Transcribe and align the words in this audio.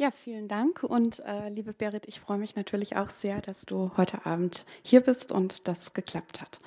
Ja, 0.00 0.12
vielen 0.12 0.46
Dank. 0.46 0.84
Und 0.84 1.18
äh, 1.26 1.48
liebe 1.48 1.72
Berit, 1.72 2.06
ich 2.06 2.20
freue 2.20 2.38
mich 2.38 2.54
natürlich 2.54 2.94
auch 2.94 3.08
sehr, 3.08 3.40
dass 3.40 3.66
du 3.66 3.90
heute 3.96 4.24
Abend 4.26 4.64
hier 4.82 5.00
bist 5.00 5.32
und 5.32 5.66
das 5.66 5.92
geklappt 5.92 6.40
hat. 6.40 6.60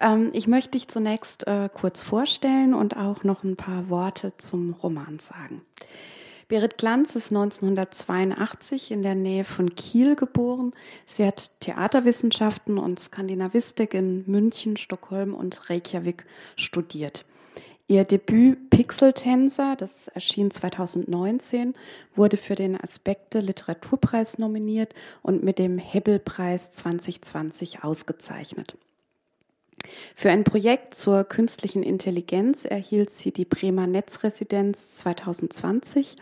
Ähm, 0.00 0.30
ich 0.32 0.46
möchte 0.46 0.70
dich 0.70 0.88
zunächst 0.88 1.46
äh, 1.46 1.68
kurz 1.70 2.02
vorstellen 2.02 2.72
und 2.72 2.96
auch 2.96 3.22
noch 3.22 3.44
ein 3.44 3.56
paar 3.56 3.90
Worte 3.90 4.32
zum 4.38 4.72
Roman 4.72 5.18
sagen. 5.18 5.60
Berit 6.48 6.78
Glanz 6.78 7.14
ist 7.16 7.30
1982 7.30 8.90
in 8.90 9.02
der 9.02 9.14
Nähe 9.14 9.44
von 9.44 9.74
Kiel 9.74 10.16
geboren. 10.16 10.72
Sie 11.04 11.26
hat 11.26 11.60
Theaterwissenschaften 11.60 12.78
und 12.78 12.98
Skandinavistik 12.98 13.92
in 13.92 14.24
München, 14.26 14.78
Stockholm 14.78 15.34
und 15.34 15.68
Reykjavik 15.68 16.24
studiert. 16.56 17.26
Ihr 17.90 18.04
Debüt 18.04 18.70
Pixeltänzer, 18.70 19.74
das 19.74 20.06
erschien 20.06 20.52
2019, 20.52 21.74
wurde 22.14 22.36
für 22.36 22.54
den 22.54 22.80
Aspekte 22.80 23.40
Literaturpreis 23.40 24.38
nominiert 24.38 24.94
und 25.22 25.42
mit 25.42 25.58
dem 25.58 25.76
Hebbelpreis 25.76 26.70
2020 26.70 27.82
ausgezeichnet. 27.82 28.76
Für 30.14 30.30
ein 30.30 30.44
Projekt 30.44 30.94
zur 30.94 31.24
künstlichen 31.24 31.82
Intelligenz 31.82 32.64
erhielt 32.64 33.10
sie 33.10 33.32
die 33.32 33.44
Bremer 33.44 33.88
Netzresidenz 33.88 34.98
2020 34.98 36.14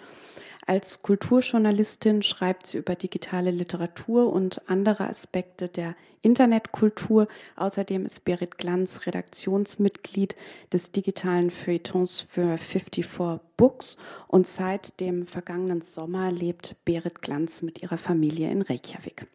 als 0.69 1.01
Kulturjournalistin 1.01 2.23
schreibt 2.23 2.67
sie 2.67 2.77
über 2.77 2.95
digitale 2.95 3.51
Literatur 3.51 4.31
und 4.31 4.61
andere 4.69 5.09
Aspekte 5.09 5.69
der 5.69 5.97
Internetkultur. 6.21 7.27
Außerdem 7.57 8.05
ist 8.05 8.27
Berit 8.27 8.59
Glanz 8.59 9.07
Redaktionsmitglied 9.07 10.37
des 10.71 10.93
digitalen 10.93 11.51
Feuilletons 11.51 12.21
für 12.21 12.59
54 12.59 13.41
Books 13.57 13.97
und 14.27 14.47
seit 14.47 15.01
dem 15.01 15.27
vergangenen 15.27 15.81
Sommer 15.81 16.31
lebt 16.31 16.77
Berit 16.85 17.23
Glanz 17.23 17.63
mit 17.63 17.83
ihrer 17.83 17.99
Familie 17.99 18.51
in 18.51 18.61
Reykjavik. 18.61 19.27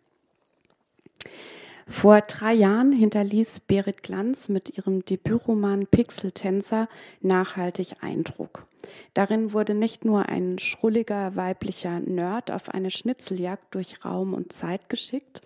Vor 1.87 2.21
drei 2.21 2.53
Jahren 2.53 2.91
hinterließ 2.91 3.61
Berit 3.61 4.03
Glanz 4.03 4.49
mit 4.49 4.77
ihrem 4.77 5.03
Debütroman 5.03 5.87
Pixeltänzer 5.87 6.87
nachhaltig 7.21 7.97
Eindruck. 8.01 8.65
Darin 9.13 9.53
wurde 9.53 9.73
nicht 9.73 10.05
nur 10.05 10.27
ein 10.27 10.59
schrulliger 10.59 11.35
weiblicher 11.35 11.99
Nerd 11.99 12.51
auf 12.51 12.69
eine 12.69 12.91
Schnitzeljagd 12.91 13.73
durch 13.75 14.03
Raum 14.03 14.33
und 14.33 14.51
Zeit 14.51 14.89
geschickt, 14.89 15.41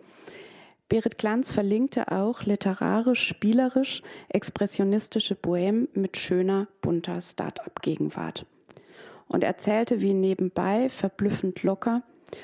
Berit 0.90 1.18
Glanz 1.18 1.52
verlinkte 1.52 2.14
auch 2.14 2.44
literarisch, 2.44 3.28
spielerisch, 3.28 4.02
expressionistische 4.30 5.36
Bohème 5.36 5.90
mit 5.94 6.16
schöner, 6.16 6.68
bunter 6.80 7.20
Start-up-Gegenwart. 7.20 8.46
Und 9.28 9.44
erzählte 9.44 10.00
wie 10.00 10.14
nebenbei 10.14 10.88
verblüffend 10.88 11.64
locker 11.64 12.04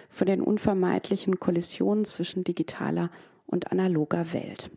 von 0.09 0.27
den 0.27 0.41
unvermeidlichen 0.41 1.39
Kollisionen 1.39 2.03
zwischen 2.03 2.43
digitaler 2.43 3.09
und 3.53 3.71
analoger 3.71 4.33
Welt. 4.33 4.69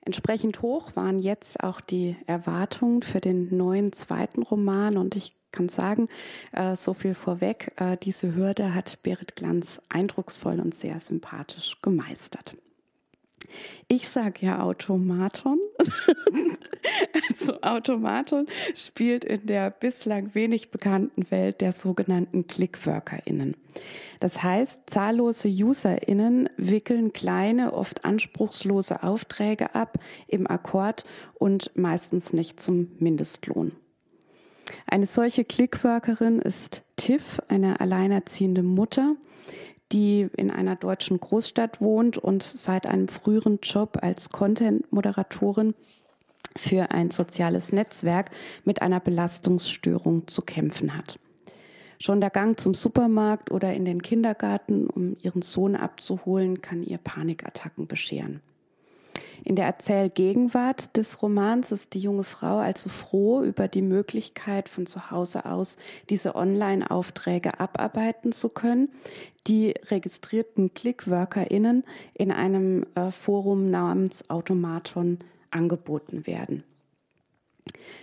Entsprechend 0.00 0.62
hoch 0.62 0.94
waren 0.94 1.18
jetzt 1.18 1.62
auch 1.62 1.80
die 1.80 2.16
Erwartungen 2.26 3.02
für 3.02 3.20
den 3.20 3.56
neuen 3.56 3.92
zweiten 3.92 4.42
Roman 4.42 4.96
und 4.96 5.16
ich 5.16 5.36
kann 5.52 5.68
sagen, 5.68 6.08
äh, 6.52 6.76
so 6.76 6.94
viel 6.94 7.14
vorweg, 7.14 7.72
äh, 7.76 7.96
diese 7.96 8.34
Hürde 8.34 8.74
hat 8.74 9.02
Berit 9.02 9.36
Glanz 9.36 9.80
eindrucksvoll 9.88 10.60
und 10.60 10.74
sehr 10.74 11.00
sympathisch 11.00 11.80
gemeistert. 11.82 12.56
Ich 13.88 14.08
sage 14.08 14.46
ja 14.46 14.60
Automaton. 14.60 15.60
also 17.28 17.60
Automaton 17.62 18.46
spielt 18.74 19.24
in 19.24 19.46
der 19.46 19.70
bislang 19.70 20.34
wenig 20.34 20.70
bekannten 20.70 21.30
Welt 21.30 21.60
der 21.60 21.72
sogenannten 21.72 22.46
ClickworkerInnen. 22.46 23.56
Das 24.18 24.42
heißt, 24.42 24.80
zahllose 24.86 25.48
UserInnen 25.48 26.48
wickeln 26.56 27.12
kleine, 27.12 27.74
oft 27.74 28.04
anspruchslose 28.04 29.02
Aufträge 29.02 29.74
ab 29.74 29.98
im 30.26 30.46
Akkord 30.46 31.04
und 31.34 31.70
meistens 31.76 32.32
nicht 32.32 32.58
zum 32.58 32.88
Mindestlohn. 32.98 33.72
Eine 34.86 35.06
solche 35.06 35.44
Clickworkerin 35.44 36.40
ist 36.40 36.82
Tiff, 36.96 37.40
eine 37.46 37.78
alleinerziehende 37.80 38.62
Mutter, 38.62 39.14
die 39.92 40.28
in 40.36 40.50
einer 40.50 40.76
deutschen 40.76 41.20
Großstadt 41.20 41.80
wohnt 41.80 42.18
und 42.18 42.42
seit 42.42 42.86
einem 42.86 43.08
früheren 43.08 43.60
Job 43.62 43.98
als 44.02 44.30
Content-Moderatorin 44.30 45.74
für 46.56 46.90
ein 46.90 47.10
soziales 47.10 47.72
Netzwerk 47.72 48.30
mit 48.64 48.82
einer 48.82 49.00
Belastungsstörung 49.00 50.26
zu 50.26 50.42
kämpfen 50.42 50.96
hat. 50.96 51.18
Schon 51.98 52.20
der 52.20 52.30
Gang 52.30 52.58
zum 52.58 52.74
Supermarkt 52.74 53.50
oder 53.50 53.72
in 53.74 53.84
den 53.84 54.02
Kindergarten, 54.02 54.86
um 54.86 55.16
ihren 55.22 55.42
Sohn 55.42 55.76
abzuholen, 55.76 56.60
kann 56.60 56.82
ihr 56.82 56.98
Panikattacken 56.98 57.86
bescheren. 57.86 58.40
In 59.44 59.56
der 59.56 59.66
Erzählgegenwart 59.66 60.96
des 60.96 61.22
Romans 61.22 61.72
ist 61.72 61.94
die 61.94 61.98
junge 61.98 62.24
Frau 62.24 62.58
also 62.58 62.88
froh 62.88 63.42
über 63.42 63.68
die 63.68 63.82
Möglichkeit, 63.82 64.68
von 64.68 64.86
zu 64.86 65.10
Hause 65.10 65.44
aus 65.44 65.76
diese 66.10 66.34
Online-Aufträge 66.34 67.60
abarbeiten 67.60 68.32
zu 68.32 68.48
können, 68.48 68.88
die 69.46 69.74
registrierten 69.84 70.74
ClickworkerInnen 70.74 71.84
in 72.14 72.32
einem 72.32 72.86
äh, 72.94 73.10
Forum 73.10 73.70
namens 73.70 74.28
Automaton 74.30 75.18
angeboten 75.50 76.26
werden. 76.26 76.64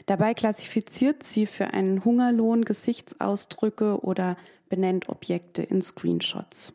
Dabei 0.05 0.33
klassifiziert 0.33 1.23
sie 1.23 1.45
für 1.45 1.67
einen 1.67 2.03
Hungerlohn 2.03 2.65
Gesichtsausdrücke 2.65 4.01
oder 4.01 4.37
benennt 4.69 5.09
Objekte 5.09 5.63
in 5.63 5.81
Screenshots. 5.81 6.73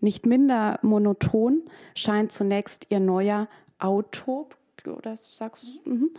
Nicht 0.00 0.26
minder 0.26 0.78
monoton 0.82 1.62
scheint 1.94 2.32
zunächst 2.32 2.86
ihr 2.90 3.00
neuer 3.00 3.48
Auto, 3.78 4.48
oder 4.86 5.16
sagst 5.16 5.84
mhm. 5.86 6.10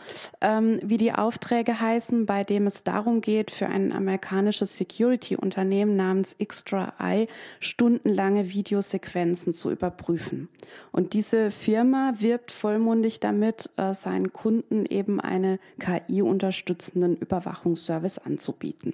ähm, 0.42 0.80
wie 0.84 0.98
die 0.98 1.14
Aufträge 1.14 1.80
heißen, 1.80 2.26
bei 2.26 2.44
dem 2.44 2.68
es 2.68 2.84
darum 2.84 3.22
geht, 3.22 3.52
für 3.52 3.68
ein 3.68 3.92
amerikanisches 3.92 4.78
Security-Unternehmen 4.78 5.96
namens 5.96 6.36
Extra 6.40 6.94
Eye 7.00 7.28
stundenlange 7.60 8.50
Videosequenzen 8.50 9.54
zu 9.54 9.72
überprüfen. 9.72 10.50
Und 10.92 11.14
diese 11.14 11.52
Firma 11.52 12.14
wirbt 12.20 12.52
vollmundig 12.52 13.20
damit, 13.20 13.70
äh, 13.78 13.94
seinen 13.94 14.34
Kunden 14.34 14.86
eben 14.86 15.20
eine 15.20 15.60
KI-unterstützenden 15.80 17.16
Überwachungsservice 17.18 18.20
anzubieten. 18.20 18.94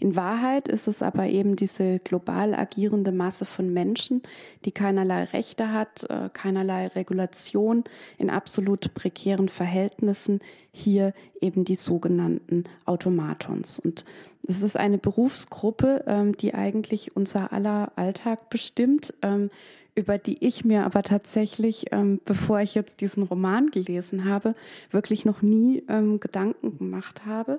In 0.00 0.16
Wahrheit 0.16 0.68
ist 0.68 0.88
es 0.88 1.02
aber 1.02 1.26
eben 1.26 1.56
diese 1.56 1.98
global 1.98 2.54
agierende 2.54 3.12
Masse 3.12 3.44
von 3.44 3.72
Menschen, 3.72 4.22
die 4.64 4.72
keinerlei 4.72 5.24
Rechte 5.24 5.72
hat, 5.72 6.04
äh, 6.08 6.30
keinerlei 6.32 6.88
Regulation 6.88 7.84
in 8.16 8.30
absolut 8.30 8.94
prekären 8.94 9.48
Verhältnissen, 9.48 10.40
hier 10.72 11.12
eben 11.40 11.64
die 11.64 11.74
sogenannten 11.74 12.64
Automatons. 12.84 13.78
Und 13.78 14.04
es 14.46 14.62
ist 14.62 14.76
eine 14.76 14.98
Berufsgruppe, 14.98 16.04
ähm, 16.06 16.36
die 16.36 16.54
eigentlich 16.54 17.16
unser 17.16 17.52
aller 17.52 17.92
Alltag 17.96 18.50
bestimmt, 18.50 19.14
ähm, 19.22 19.50
über 19.94 20.16
die 20.16 20.44
ich 20.46 20.64
mir 20.64 20.84
aber 20.84 21.02
tatsächlich, 21.02 21.86
ähm, 21.90 22.20
bevor 22.24 22.60
ich 22.60 22.76
jetzt 22.76 23.00
diesen 23.00 23.24
Roman 23.24 23.70
gelesen 23.70 24.26
habe, 24.26 24.54
wirklich 24.92 25.24
noch 25.24 25.42
nie 25.42 25.82
Gedanken 26.20 26.78
gemacht 26.78 27.26
habe 27.26 27.58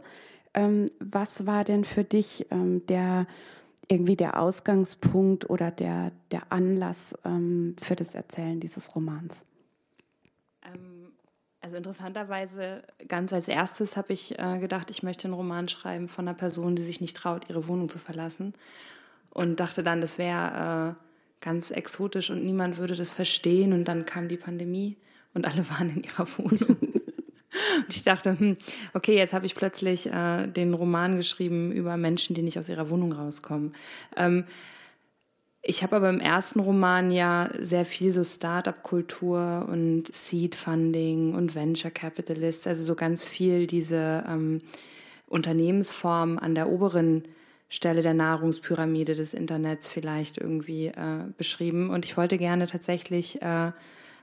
ähm, 0.59 0.91
was 0.99 1.45
war 1.45 1.63
denn 1.63 1.85
für 1.85 2.03
dich 2.03 2.47
ähm, 2.51 2.85
der 2.87 3.27
irgendwie 3.87 4.15
der 4.15 4.39
Ausgangspunkt 4.39 5.49
oder 5.49 5.71
der, 5.71 6.11
der 6.31 6.51
Anlass 6.51 7.15
ähm, 7.25 7.75
für 7.81 7.95
das 7.95 8.13
Erzählen 8.13 8.59
dieses 8.59 8.95
Romans? 8.95 9.35
Ähm, 10.63 11.11
also 11.61 11.77
interessanterweise, 11.77 12.83
ganz 13.07 13.33
als 13.33 13.47
erstes 13.47 13.97
habe 13.97 14.13
ich 14.13 14.37
äh, 14.37 14.59
gedacht, 14.59 14.91
ich 14.91 15.01
möchte 15.01 15.25
einen 15.25 15.33
Roman 15.33 15.67
schreiben 15.67 16.07
von 16.07 16.27
einer 16.27 16.37
Person, 16.37 16.75
die 16.75 16.83
sich 16.83 17.01
nicht 17.01 17.17
traut, 17.17 17.49
ihre 17.49 17.67
Wohnung 17.67 17.89
zu 17.89 17.99
verlassen. 17.99 18.53
Und 19.31 19.59
dachte 19.59 19.81
dann, 19.81 20.01
das 20.01 20.17
wäre 20.17 20.95
äh, 20.95 21.43
ganz 21.43 21.71
exotisch 21.71 22.29
und 22.29 22.45
niemand 22.45 22.77
würde 22.77 22.95
das 22.95 23.11
verstehen. 23.11 23.73
Und 23.73 23.85
dann 23.85 24.05
kam 24.05 24.27
die 24.27 24.37
Pandemie 24.37 24.97
und 25.33 25.47
alle 25.47 25.67
waren 25.69 25.89
in 25.89 26.03
ihrer 26.03 26.27
Wohnung. 26.37 26.77
Und 27.85 27.95
ich 27.95 28.03
dachte, 28.03 28.37
hm, 28.37 28.57
okay, 28.93 29.15
jetzt 29.15 29.33
habe 29.33 29.45
ich 29.45 29.55
plötzlich 29.55 30.07
äh, 30.11 30.47
den 30.47 30.73
Roman 30.73 31.17
geschrieben 31.17 31.71
über 31.71 31.97
Menschen, 31.97 32.35
die 32.35 32.41
nicht 32.41 32.59
aus 32.59 32.69
ihrer 32.69 32.89
Wohnung 32.89 33.11
rauskommen. 33.13 33.73
Ähm, 34.15 34.45
ich 35.61 35.83
habe 35.83 35.97
aber 35.97 36.09
im 36.09 36.21
ersten 36.21 36.61
Roman 36.61 37.11
ja 37.11 37.49
sehr 37.59 37.83
viel 37.83 38.11
so 38.11 38.23
Startup-Kultur 38.23 39.67
und 39.69 40.05
Seed-Funding 40.11 41.35
und 41.35 41.53
Venture 41.53 41.91
Capitalists, 41.91 42.65
also 42.65 42.83
so 42.83 42.95
ganz 42.95 43.25
viel 43.25 43.67
diese 43.67 44.23
ähm, 44.27 44.61
Unternehmensform 45.27 46.37
an 46.39 46.55
der 46.55 46.69
oberen 46.69 47.23
Stelle 47.67 48.01
der 48.01 48.13
Nahrungspyramide 48.13 49.15
des 49.15 49.33
Internets 49.33 49.87
vielleicht 49.87 50.37
irgendwie 50.37 50.87
äh, 50.87 51.25
beschrieben. 51.37 51.89
Und 51.89 52.05
ich 52.05 52.17
wollte 52.17 52.37
gerne 52.37 52.65
tatsächlich 52.65 53.41
äh, 53.41 53.71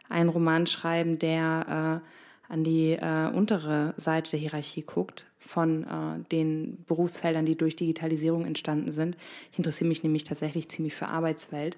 einen 0.09 0.29
Roman 0.31 0.67
schreiben, 0.67 1.19
der 1.19 2.03
äh, 2.03 2.26
an 2.49 2.65
die 2.65 2.93
äh, 2.93 3.31
untere 3.33 3.95
Seite 3.97 4.33
der 4.33 4.41
Hierarchie 4.41 4.83
guckt 4.83 5.27
von 5.39 5.85
äh, 5.85 6.29
den 6.31 6.85
Berufsfeldern, 6.87 7.47
die 7.47 7.57
durch 7.57 7.77
Digitalisierung 7.77 8.45
entstanden 8.45 8.93
sind. 8.93 9.17
Ich 9.53 9.59
interessiere 9.59 9.89
mich 9.89 10.03
nämlich 10.03 10.25
tatsächlich 10.25 10.69
ziemlich 10.69 10.95
für 10.95 11.09
Arbeitswelt. 11.09 11.77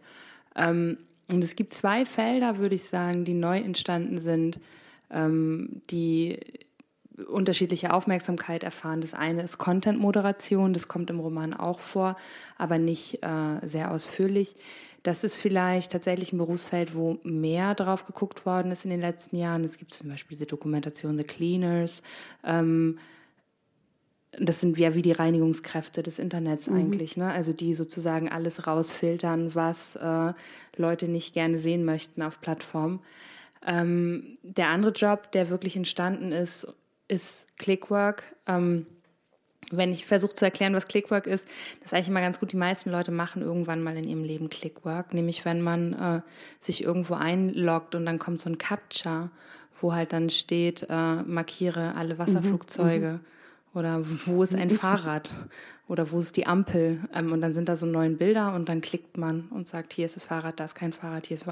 Ähm, 0.57 0.99
und 1.29 1.45
es 1.45 1.57
gibt 1.57 1.75
zwei 1.75 2.05
Felder, 2.05 2.59
würde 2.59 2.75
ich 2.75 2.85
sagen, 2.85 3.25
die 3.25 3.35
neu 3.35 3.59
entstanden 3.59 4.19
sind, 4.19 4.61
ähm, 5.11 5.83
die 5.91 6.39
unterschiedliche 7.27 7.93
Aufmerksamkeit 7.93 8.63
erfahren. 8.63 9.01
Das 9.01 9.15
eine 9.15 9.43
ist 9.43 9.59
Content-Moderation, 9.59 10.73
das 10.73 10.89
kommt 10.89 11.11
im 11.11 11.21
Roman 11.21 11.55
auch 11.55 11.81
vor, 11.81 12.17
aber 12.57 12.79
nicht 12.79 13.23
äh, 13.23 13.67
sehr 13.67 13.91
ausführlich. 13.91 14.57
Das 15.03 15.25
ist 15.25 15.37
vielleicht 15.37 15.93
tatsächlich 15.93 16.33
ein 16.33 16.39
Berufsfeld, 16.39 16.95
wo 16.95 17.19
mehr 17.23 17.75
drauf 17.75 18.05
geguckt 18.05 18.45
worden 18.45 18.73
ist 18.73 18.85
in 18.85 18.91
den 18.91 19.01
letzten 19.01 19.37
Jahren. 19.37 19.65
Es 19.65 19.79
gibt 19.79 19.93
zum 19.93 20.09
Beispiel 20.09 20.37
diese 20.37 20.47
Dokumentation 20.47 21.17
The 21.17 21.25
Cleaners. 21.25 22.03
Ähm, 22.45 22.99
das 24.33 24.61
sind 24.61 24.77
ja 24.77 24.95
wie 24.95 25.03
die 25.03 25.13
Reinigungskräfte 25.13 26.03
des 26.03 26.19
Internets 26.19 26.69
mhm. 26.69 26.77
eigentlich, 26.77 27.17
ne? 27.17 27.31
Also 27.31 27.53
die 27.53 27.75
sozusagen 27.75 28.29
alles 28.29 28.67
rausfiltern, 28.67 29.55
was 29.55 29.97
äh, 29.97 30.33
Leute 30.77 31.09
nicht 31.09 31.33
gerne 31.33 31.59
sehen 31.59 31.85
möchten 31.85 32.23
auf 32.23 32.41
Plattformen. 32.41 33.01
Ähm, 33.67 34.39
der 34.43 34.69
andere 34.69 34.93
Job, 34.93 35.33
der 35.33 35.49
wirklich 35.51 35.77
entstanden 35.77 36.33
ist, 36.33 36.67
ist 37.09 37.47
Clickwork. 37.59 38.23
Ähm, 38.47 38.87
wenn 39.71 39.93
ich 39.93 40.07
versuche 40.07 40.35
zu 40.35 40.45
erklären, 40.45 40.75
was 40.75 40.89
Clickwork 40.89 41.27
ist, 41.27 41.47
das 41.81 41.87
ist 41.87 41.95
eigentlich 41.95 42.09
immer 42.09 42.21
ganz 42.21 42.41
gut. 42.41 42.53
Die 42.53 42.57
meisten 42.57 42.91
Leute 42.91 43.11
machen 43.11 43.43
irgendwann 43.43 43.83
mal 43.83 43.97
in 43.97 44.09
ihrem 44.09 44.25
Leben 44.25 44.49
Clickwork, 44.49 45.13
nämlich 45.13 45.45
wenn 45.45 45.61
man 45.61 45.93
äh, 45.93 46.21
sich 46.61 46.83
irgendwo 46.83 47.15
einloggt 47.15 47.95
und 47.95 48.07
dann 48.07 48.19
kommt 48.19 48.41
so 48.41 48.49
ein 48.49 48.59
Captcha, 48.59 49.31
wo 49.81 49.93
halt 49.93 50.13
dann 50.13 50.31
steht, 50.31 50.87
äh, 50.89 51.15
markiere 51.23 51.97
alle 51.97 52.15
mhm, 52.15 52.19
Wasserflugzeuge 52.19 53.21
mhm, 53.21 53.79
oder 53.79 54.03
wo 54.27 54.43
ist 54.43 54.55
ein 54.55 54.71
Fahrrad 54.79 55.35
oder 55.87 56.11
wo 56.11 56.19
ist 56.19 56.37
die 56.37 56.47
Ampel 56.47 57.01
ähm, 57.15 57.33
und 57.33 57.41
dann 57.41 57.55
sind 57.55 57.69
da 57.69 57.77
so 57.77 57.87
neun 57.87 58.17
Bilder 58.17 58.55
und 58.55 58.69
dann 58.69 58.81
klickt 58.81 59.19
man 59.19 59.49
und 59.51 59.69
sagt, 59.69 59.93
hier 59.93 60.07
ist 60.07 60.17
das 60.17 60.25
Fahrrad, 60.25 60.61
da 60.61 60.65
ist 60.65 60.75
kein 60.75 60.93
Fahrrad, 60.93 61.27
hier 61.27 61.37
ist 61.37 61.47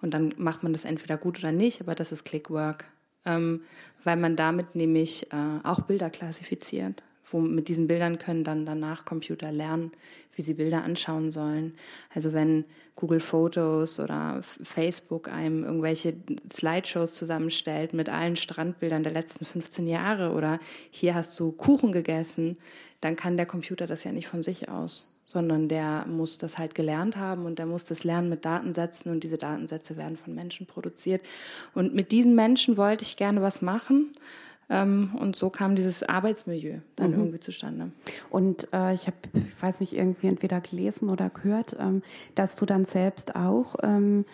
und 0.00 0.12
dann 0.14 0.34
macht 0.36 0.62
man 0.62 0.72
das 0.72 0.84
entweder 0.84 1.16
gut 1.16 1.38
oder 1.38 1.52
nicht, 1.52 1.80
aber 1.80 1.94
das 1.94 2.12
ist 2.12 2.24
Clickwork, 2.24 2.84
ähm, 3.24 3.62
weil 4.04 4.16
man 4.16 4.36
damit 4.36 4.74
nämlich 4.74 5.32
äh, 5.32 5.60
auch 5.62 5.82
Bilder 5.82 6.10
klassifiziert 6.10 7.02
wo 7.32 7.40
mit 7.40 7.68
diesen 7.68 7.86
Bildern 7.86 8.18
können 8.18 8.44
dann 8.44 8.66
danach 8.66 9.04
Computer 9.04 9.52
lernen, 9.52 9.92
wie 10.34 10.42
sie 10.42 10.54
Bilder 10.54 10.84
anschauen 10.84 11.30
sollen. 11.30 11.74
Also 12.14 12.32
wenn 12.32 12.64
Google 12.96 13.20
Fotos 13.20 14.00
oder 14.00 14.42
Facebook 14.62 15.28
einem 15.28 15.64
irgendwelche 15.64 16.14
Slideshows 16.50 17.14
zusammenstellt 17.16 17.94
mit 17.94 18.08
allen 18.08 18.36
Strandbildern 18.36 19.02
der 19.02 19.12
letzten 19.12 19.44
15 19.44 19.86
Jahre 19.88 20.32
oder 20.32 20.58
hier 20.90 21.14
hast 21.14 21.38
du 21.40 21.52
Kuchen 21.52 21.92
gegessen, 21.92 22.58
dann 23.00 23.16
kann 23.16 23.36
der 23.36 23.46
Computer 23.46 23.86
das 23.86 24.04
ja 24.04 24.12
nicht 24.12 24.28
von 24.28 24.42
sich 24.42 24.68
aus 24.68 25.11
sondern 25.32 25.68
der 25.68 26.04
muss 26.06 26.36
das 26.36 26.58
halt 26.58 26.74
gelernt 26.74 27.16
haben 27.16 27.46
und 27.46 27.58
der 27.58 27.66
muss 27.66 27.86
das 27.86 28.04
lernen 28.04 28.28
mit 28.28 28.44
Datensätzen 28.44 29.10
und 29.10 29.24
diese 29.24 29.38
Datensätze 29.38 29.96
werden 29.96 30.18
von 30.18 30.34
Menschen 30.34 30.66
produziert. 30.66 31.22
Und 31.74 31.94
mit 31.94 32.12
diesen 32.12 32.34
Menschen 32.34 32.76
wollte 32.76 33.02
ich 33.02 33.16
gerne 33.16 33.40
was 33.40 33.62
machen 33.62 34.14
ähm, 34.68 35.10
und 35.18 35.34
so 35.34 35.48
kam 35.48 35.74
dieses 35.74 36.02
Arbeitsmilieu 36.02 36.80
dann 36.96 37.12
mhm. 37.12 37.18
irgendwie 37.18 37.40
zustande. 37.40 37.92
Und 38.28 38.68
äh, 38.74 38.92
ich 38.92 39.06
habe, 39.06 39.16
ich 39.32 39.62
weiß 39.62 39.80
nicht, 39.80 39.94
irgendwie 39.94 40.28
entweder 40.28 40.60
gelesen 40.60 41.08
oder 41.08 41.30
gehört, 41.30 41.76
ähm, 41.80 42.02
dass 42.34 42.56
du 42.56 42.66
dann 42.66 42.84
selbst 42.84 43.34
auch 43.34 43.76
ähm, 43.82 44.26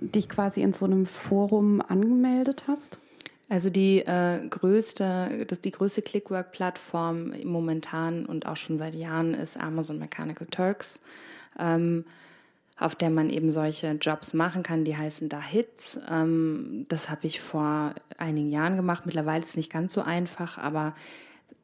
dich 0.00 0.28
quasi 0.28 0.62
in 0.62 0.72
so 0.72 0.84
einem 0.84 1.06
Forum 1.06 1.80
angemeldet 1.80 2.64
hast. 2.68 2.98
Also 3.48 3.70
die 3.70 4.00
äh, 4.00 4.46
größte, 4.48 5.44
das, 5.46 5.60
die 5.60 5.70
größte 5.70 6.02
Clickwork-Plattform 6.02 7.32
momentan 7.44 8.26
und 8.26 8.46
auch 8.46 8.56
schon 8.56 8.76
seit 8.76 8.94
Jahren 8.94 9.34
ist 9.34 9.56
Amazon 9.56 9.98
Mechanical 9.98 10.48
Turks. 10.50 11.00
Ähm, 11.58 12.04
auf 12.78 12.94
der 12.94 13.10
man 13.10 13.30
eben 13.30 13.50
solche 13.52 13.92
Jobs 13.92 14.34
machen 14.34 14.62
kann. 14.62 14.84
Die 14.84 14.96
heißen 14.96 15.28
da 15.28 15.40
Hits. 15.40 15.98
Ähm, 16.10 16.84
das 16.88 17.08
habe 17.08 17.26
ich 17.26 17.40
vor 17.40 17.94
einigen 18.18 18.50
Jahren 18.50 18.76
gemacht. 18.76 19.06
Mittlerweile 19.06 19.42
ist 19.42 19.50
es 19.50 19.56
nicht 19.56 19.72
ganz 19.72 19.92
so 19.94 20.02
einfach, 20.02 20.58
aber 20.58 20.94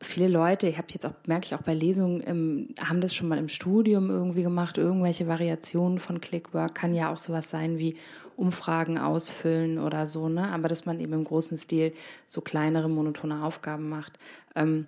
viele 0.02 0.28
Leute, 0.28 0.66
ich 0.66 0.78
habe 0.78 0.88
jetzt 0.90 1.06
auch, 1.06 1.14
merke 1.26 1.46
ich 1.46 1.54
auch 1.54 1.62
bei 1.62 1.74
Lesungen, 1.74 2.22
ähm, 2.26 2.74
haben 2.78 3.00
das 3.00 3.14
schon 3.14 3.28
mal 3.28 3.38
im 3.38 3.48
Studium 3.48 4.10
irgendwie 4.10 4.42
gemacht, 4.42 4.78
irgendwelche 4.78 5.26
Variationen 5.28 5.98
von 5.98 6.20
Clickwork. 6.20 6.74
Kann 6.74 6.94
ja 6.94 7.12
auch 7.12 7.18
sowas 7.18 7.50
sein 7.50 7.78
wie 7.78 7.96
Umfragen 8.36 8.98
ausfüllen 8.98 9.78
oder 9.78 10.06
so, 10.06 10.28
ne? 10.28 10.48
Aber 10.50 10.68
dass 10.68 10.86
man 10.86 11.00
eben 11.00 11.12
im 11.12 11.24
großen 11.24 11.56
Stil 11.58 11.92
so 12.26 12.40
kleinere, 12.40 12.88
monotone 12.88 13.44
Aufgaben 13.44 13.88
macht. 13.88 14.18
Ähm, 14.54 14.86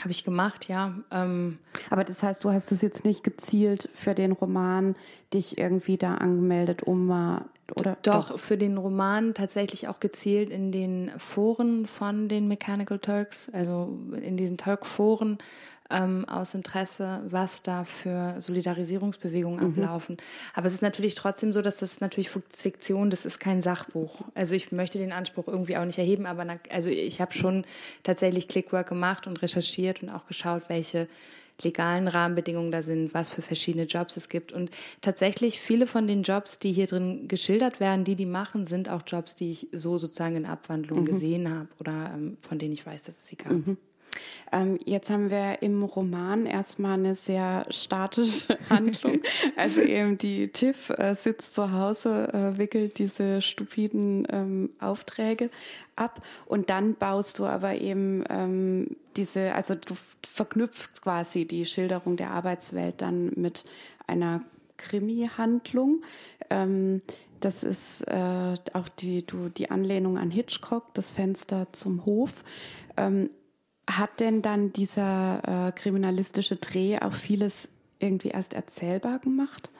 habe 0.00 0.10
ich 0.10 0.24
gemacht, 0.24 0.68
ja. 0.68 0.94
Ähm, 1.10 1.58
Aber 1.90 2.04
das 2.04 2.22
heißt, 2.22 2.44
du 2.44 2.52
hast 2.52 2.70
es 2.72 2.82
jetzt 2.82 3.04
nicht 3.04 3.24
gezielt 3.24 3.88
für 3.94 4.14
den 4.14 4.32
Roman 4.32 4.96
dich 5.32 5.58
irgendwie 5.58 5.96
da 5.96 6.16
angemeldet, 6.16 6.82
um 6.82 7.06
mal 7.06 7.46
oder 7.76 7.96
doch, 8.02 8.30
doch, 8.30 8.38
für 8.38 8.56
den 8.56 8.78
Roman 8.78 9.34
tatsächlich 9.34 9.88
auch 9.88 10.00
gezielt 10.00 10.50
in 10.50 10.72
den 10.72 11.10
Foren 11.18 11.86
von 11.86 12.28
den 12.28 12.48
Mechanical 12.48 12.98
Turks, 12.98 13.50
also 13.52 13.98
in 14.20 14.36
diesen 14.36 14.56
Turk-Foren 14.56 15.38
ähm, 15.90 16.26
aus 16.28 16.54
Interesse, 16.54 17.20
was 17.28 17.62
da 17.62 17.84
für 17.84 18.40
Solidarisierungsbewegungen 18.40 19.60
mhm. 19.60 19.70
ablaufen. 19.70 20.16
Aber 20.54 20.66
es 20.66 20.74
ist 20.74 20.82
natürlich 20.82 21.14
trotzdem 21.14 21.52
so, 21.52 21.62
dass 21.62 21.78
das 21.78 22.00
natürlich 22.00 22.30
Fiktion, 22.30 23.10
das 23.10 23.24
ist 23.24 23.38
kein 23.38 23.62
Sachbuch. 23.62 24.22
Also 24.34 24.54
ich 24.54 24.72
möchte 24.72 24.98
den 24.98 25.12
Anspruch 25.12 25.48
irgendwie 25.48 25.76
auch 25.76 25.84
nicht 25.84 25.98
erheben, 25.98 26.26
aber 26.26 26.44
na, 26.44 26.58
also 26.70 26.88
ich 26.88 27.20
habe 27.20 27.32
schon 27.32 27.64
tatsächlich 28.02 28.48
Clickwork 28.48 28.88
gemacht 28.88 29.26
und 29.26 29.40
recherchiert 29.42 30.02
und 30.02 30.10
auch 30.10 30.26
geschaut, 30.26 30.64
welche 30.68 31.08
legalen 31.62 32.08
Rahmenbedingungen 32.08 32.70
da 32.70 32.82
sind, 32.82 33.14
was 33.14 33.30
für 33.30 33.42
verschiedene 33.42 33.84
Jobs 33.84 34.16
es 34.16 34.28
gibt. 34.28 34.52
Und 34.52 34.70
tatsächlich 35.00 35.60
viele 35.60 35.86
von 35.86 36.06
den 36.06 36.22
Jobs, 36.22 36.58
die 36.58 36.72
hier 36.72 36.86
drin 36.86 37.28
geschildert 37.28 37.80
werden, 37.80 38.04
die 38.04 38.16
die 38.16 38.26
machen, 38.26 38.64
sind 38.64 38.88
auch 38.88 39.02
Jobs, 39.06 39.36
die 39.36 39.50
ich 39.50 39.68
so 39.72 39.98
sozusagen 39.98 40.36
in 40.36 40.46
Abwandlung 40.46 41.00
mhm. 41.00 41.04
gesehen 41.06 41.50
habe 41.50 41.68
oder 41.80 42.12
ähm, 42.14 42.38
von 42.42 42.58
denen 42.58 42.72
ich 42.72 42.86
weiß, 42.86 43.02
dass 43.04 43.18
es 43.18 43.26
sie 43.26 43.36
gab. 43.36 43.52
Mhm. 43.52 43.76
Ähm, 44.50 44.78
jetzt 44.84 45.10
haben 45.10 45.30
wir 45.30 45.62
im 45.62 45.82
Roman 45.82 46.46
erstmal 46.46 46.94
eine 46.94 47.14
sehr 47.14 47.66
statische 47.70 48.58
Handlung. 48.70 49.20
also 49.56 49.80
eben 49.80 50.18
die 50.18 50.48
Tiff 50.48 50.90
äh, 50.90 51.14
sitzt 51.14 51.54
zu 51.54 51.72
Hause, 51.72 52.32
äh, 52.32 52.58
wickelt 52.58 52.98
diese 52.98 53.42
stupiden 53.42 54.26
ähm, 54.30 54.70
Aufträge 54.80 55.50
ab 55.96 56.22
und 56.46 56.70
dann 56.70 56.94
baust 56.94 57.38
du 57.38 57.46
aber 57.46 57.76
eben 57.76 58.24
ähm, 58.30 58.96
diese, 59.16 59.54
also 59.54 59.74
du 59.74 59.94
verknüpfst 60.22 61.02
quasi 61.02 61.44
die 61.44 61.66
Schilderung 61.66 62.16
der 62.16 62.30
Arbeitswelt 62.30 63.02
dann 63.02 63.32
mit 63.34 63.64
einer 64.06 64.42
Krimi-Handlung. 64.76 66.02
Ähm, 66.50 67.02
das 67.40 67.62
ist 67.62 68.02
äh, 68.02 68.54
auch 68.72 68.88
die, 68.88 69.26
du, 69.26 69.48
die 69.48 69.70
Anlehnung 69.70 70.18
an 70.18 70.30
Hitchcock, 70.30 70.94
das 70.94 71.10
Fenster 71.10 71.66
zum 71.72 72.04
Hof. 72.04 72.44
Ähm, 72.96 73.30
hat 73.88 74.20
denn 74.20 74.42
dann 74.42 74.72
dieser 74.72 75.68
äh, 75.68 75.72
kriminalistische 75.72 76.56
Dreh 76.56 76.98
auch 76.98 77.14
vieles 77.14 77.68
irgendwie 77.98 78.28
erst 78.28 78.54
erzählbar 78.54 79.18
gemacht? 79.18 79.70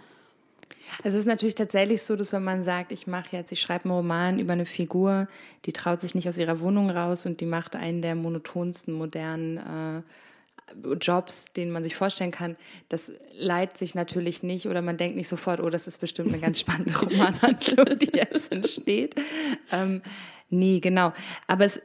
Also 1.05 1.17
es 1.17 1.25
ist 1.25 1.27
natürlich 1.27 1.55
tatsächlich 1.55 2.03
so, 2.03 2.17
dass 2.17 2.33
wenn 2.33 2.43
man 2.43 2.63
sagt, 2.63 2.93
ich 2.93 3.07
mache 3.07 3.37
jetzt, 3.37 3.53
ich 3.53 3.61
schreibe 3.61 3.85
einen 3.85 3.95
Roman 3.95 4.39
über 4.39 4.55
eine 4.55 4.65
Figur, 4.65 5.29
die 5.67 5.73
traut 5.73 6.01
sich 6.01 6.15
nicht 6.15 6.29
aus 6.29 6.39
ihrer 6.39 6.61
Wohnung 6.61 6.91
raus 6.91 7.27
und 7.27 7.41
die 7.41 7.47
macht 7.47 7.77
einen 7.77 8.01
der 8.01 8.15
monotonsten 8.15 8.95
modernen 8.95 9.59
äh, 9.59 10.03
Jobs, 11.01 11.53
den 11.53 11.71
man 11.71 11.83
sich 11.83 11.95
vorstellen 11.95 12.31
kann, 12.31 12.57
das 12.89 13.13
leiht 13.33 13.77
sich 13.77 13.95
natürlich 13.95 14.43
nicht 14.43 14.67
oder 14.67 14.83
man 14.83 14.97
denkt 14.97 15.17
nicht 15.17 15.29
sofort, 15.29 15.61
oh, 15.61 15.71
das 15.71 15.87
ist 15.87 15.99
bestimmt 15.99 16.33
eine 16.33 16.41
ganz 16.41 16.61
spannende 16.61 16.99
Romanhandlung, 16.99 17.99
die 17.99 18.17
jetzt 18.17 18.53
entsteht. 18.53 19.15
Ähm, 19.73 20.03
nee, 20.51 20.81
genau. 20.81 21.13
Aber 21.47 21.65
es 21.65 21.81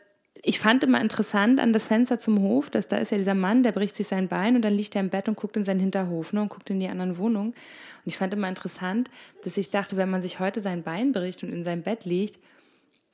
ich 0.46 0.60
fand 0.60 0.84
immer 0.84 1.00
interessant 1.00 1.62
an 1.62 1.72
das 1.72 1.88
Fenster 1.88 2.20
zum 2.20 2.42
Hof, 2.42 2.70
dass 2.70 2.90
da 2.90 2.98
ist 2.98 3.12
ja 3.12 3.18
dieser 3.18 3.34
Mann, 3.34 3.64
der 3.64 3.72
bricht 3.72 3.96
sich 3.96 4.08
sein 4.08 4.28
Bein 4.28 4.58
und 4.58 4.62
dann 4.64 4.74
liegt 4.74 4.94
er 4.94 5.02
im 5.02 5.10
Bett 5.10 5.30
und 5.30 5.38
guckt 5.38 5.56
in 5.56 5.64
seinen 5.64 5.80
Hinterhof 5.80 6.34
ne, 6.34 6.42
und 6.42 6.50
guckt 6.50 6.70
in 6.70 6.82
die 6.82 6.90
anderen 6.90 7.18
Wohnungen. 7.18 7.52
Und 7.52 8.06
ich 8.06 8.18
fand 8.18 8.34
immer 8.34 8.50
interessant, 8.50 9.10
dass 9.46 9.56
ich 9.56 9.72
dachte, 9.72 9.96
wenn 9.96 10.10
man 10.10 10.22
sich 10.22 10.42
heute 10.42 10.60
sein 10.60 10.84
Bein 10.84 11.14
bricht 11.14 11.44
und 11.44 11.50
in 11.54 11.64
seinem 11.64 11.82
Bett 11.82 12.04
liegt, 12.04 12.40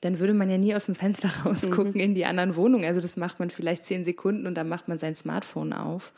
dann 0.02 0.18
würde 0.18 0.34
man 0.34 0.50
ja 0.50 0.58
nie 0.58 0.74
aus 0.74 0.88
dem 0.88 0.96
Fenster 0.96 1.30
rausgucken 1.46 1.94
mhm. 1.94 2.00
in 2.00 2.16
die 2.16 2.26
anderen 2.26 2.56
Wohnungen. 2.56 2.86
Also 2.86 3.00
das 3.00 3.16
macht 3.16 3.40
man 3.40 3.52
vielleicht 3.52 3.84
zehn 3.84 4.04
Sekunden 4.04 4.48
und 4.48 4.56
dann 4.56 4.68
macht 4.68 4.88
man 4.88 4.98
sein 4.98 5.14
Smartphone 5.14 5.72
auf 5.72 6.14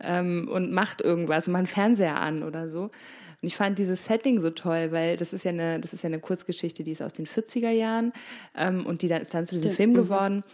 ähm, 0.00 0.48
und 0.50 0.72
macht 0.72 1.02
irgendwas, 1.02 1.46
macht 1.46 1.58
einen 1.58 1.66
Fernseher 1.66 2.16
an 2.16 2.42
oder 2.42 2.70
so. 2.70 2.90
Und 3.44 3.48
ich 3.48 3.56
fand 3.56 3.78
dieses 3.78 4.06
Setting 4.06 4.40
so 4.40 4.48
toll, 4.48 4.90
weil 4.90 5.18
das 5.18 5.34
ist 5.34 5.44
ja 5.44 5.50
eine, 5.50 5.78
das 5.78 5.92
ist 5.92 6.02
ja 6.02 6.08
eine 6.08 6.18
Kurzgeschichte, 6.18 6.82
die 6.82 6.92
ist 6.92 7.02
aus 7.02 7.12
den 7.12 7.26
40er 7.26 7.68
Jahren 7.68 8.14
ähm, 8.56 8.86
und 8.86 9.02
die 9.02 9.08
dann, 9.08 9.20
ist 9.20 9.34
dann 9.34 9.46
zu 9.46 9.54
diesem 9.54 9.72
Film 9.72 9.90
mhm. 9.90 9.94
geworden. 9.96 10.44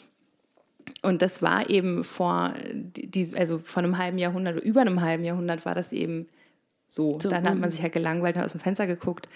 Und 1.02 1.22
das 1.22 1.40
war 1.40 1.70
eben 1.70 2.02
vor, 2.02 2.52
die, 2.74 3.32
also 3.36 3.60
vor 3.62 3.84
einem 3.84 3.96
halben 3.96 4.18
Jahrhundert 4.18 4.56
oder 4.56 4.64
über 4.64 4.80
einem 4.80 5.02
halben 5.02 5.22
Jahrhundert 5.22 5.64
war 5.64 5.76
das 5.76 5.92
eben 5.92 6.26
so. 6.88 7.20
so 7.20 7.30
dann 7.30 7.44
hat 7.44 7.54
man 7.54 7.68
mhm. 7.68 7.70
sich 7.70 7.80
halt 7.80 7.92
gelangweilt 7.92 8.34
und 8.34 8.42
aus 8.42 8.50
dem 8.50 8.60
Fenster 8.60 8.88
geguckt. 8.88 9.28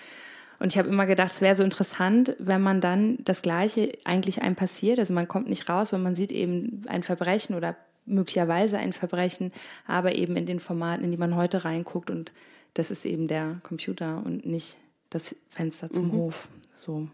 Und 0.59 0.73
ich 0.73 0.79
habe 0.79 0.89
immer 0.89 1.07
gedacht, 1.07 1.31
es 1.33 1.41
wäre 1.41 1.55
so 1.55 1.63
interessant, 1.63 2.35
wenn 2.41 2.61
man 2.61 2.81
dann 2.81 3.19
das 3.23 3.41
Gleiche 3.41 3.93
eigentlich 4.03 4.43
einem 4.43 4.57
passiert. 4.57 4.99
Also 4.99 5.15
man 5.15 5.29
kommt 5.29 5.49
nicht 5.49 5.69
raus, 5.69 5.93
weil 5.93 6.01
man 6.01 6.17
sieht 6.17 6.33
eben 6.33 6.83
ein 6.89 7.05
Verbrechen 7.05 7.55
oder 7.55 7.77
möglicherweise 8.05 8.79
ein 8.79 8.93
Verbrechen, 8.93 9.53
aber 9.87 10.17
eben 10.17 10.35
in 10.35 10.45
den 10.45 10.59
Formaten, 10.59 11.05
in 11.05 11.13
die 11.13 11.17
man 11.17 11.37
heute 11.37 11.65
reinguckt. 11.65 12.11
Und 12.11 12.33
das 12.75 12.91
ist 12.91 13.05
eben 13.05 13.29
der 13.29 13.61
Computer 13.63 14.23
und 14.25 14.47
nicht 14.47 14.77
das 15.11 15.35
Fenster 15.49 15.91
zum 15.91 16.09
mhm. 16.09 16.13
Hof. 16.13 16.49
So. 16.75 17.09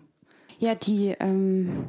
Ja, 0.59 0.75
die 0.75 1.15
ähm, 1.21 1.89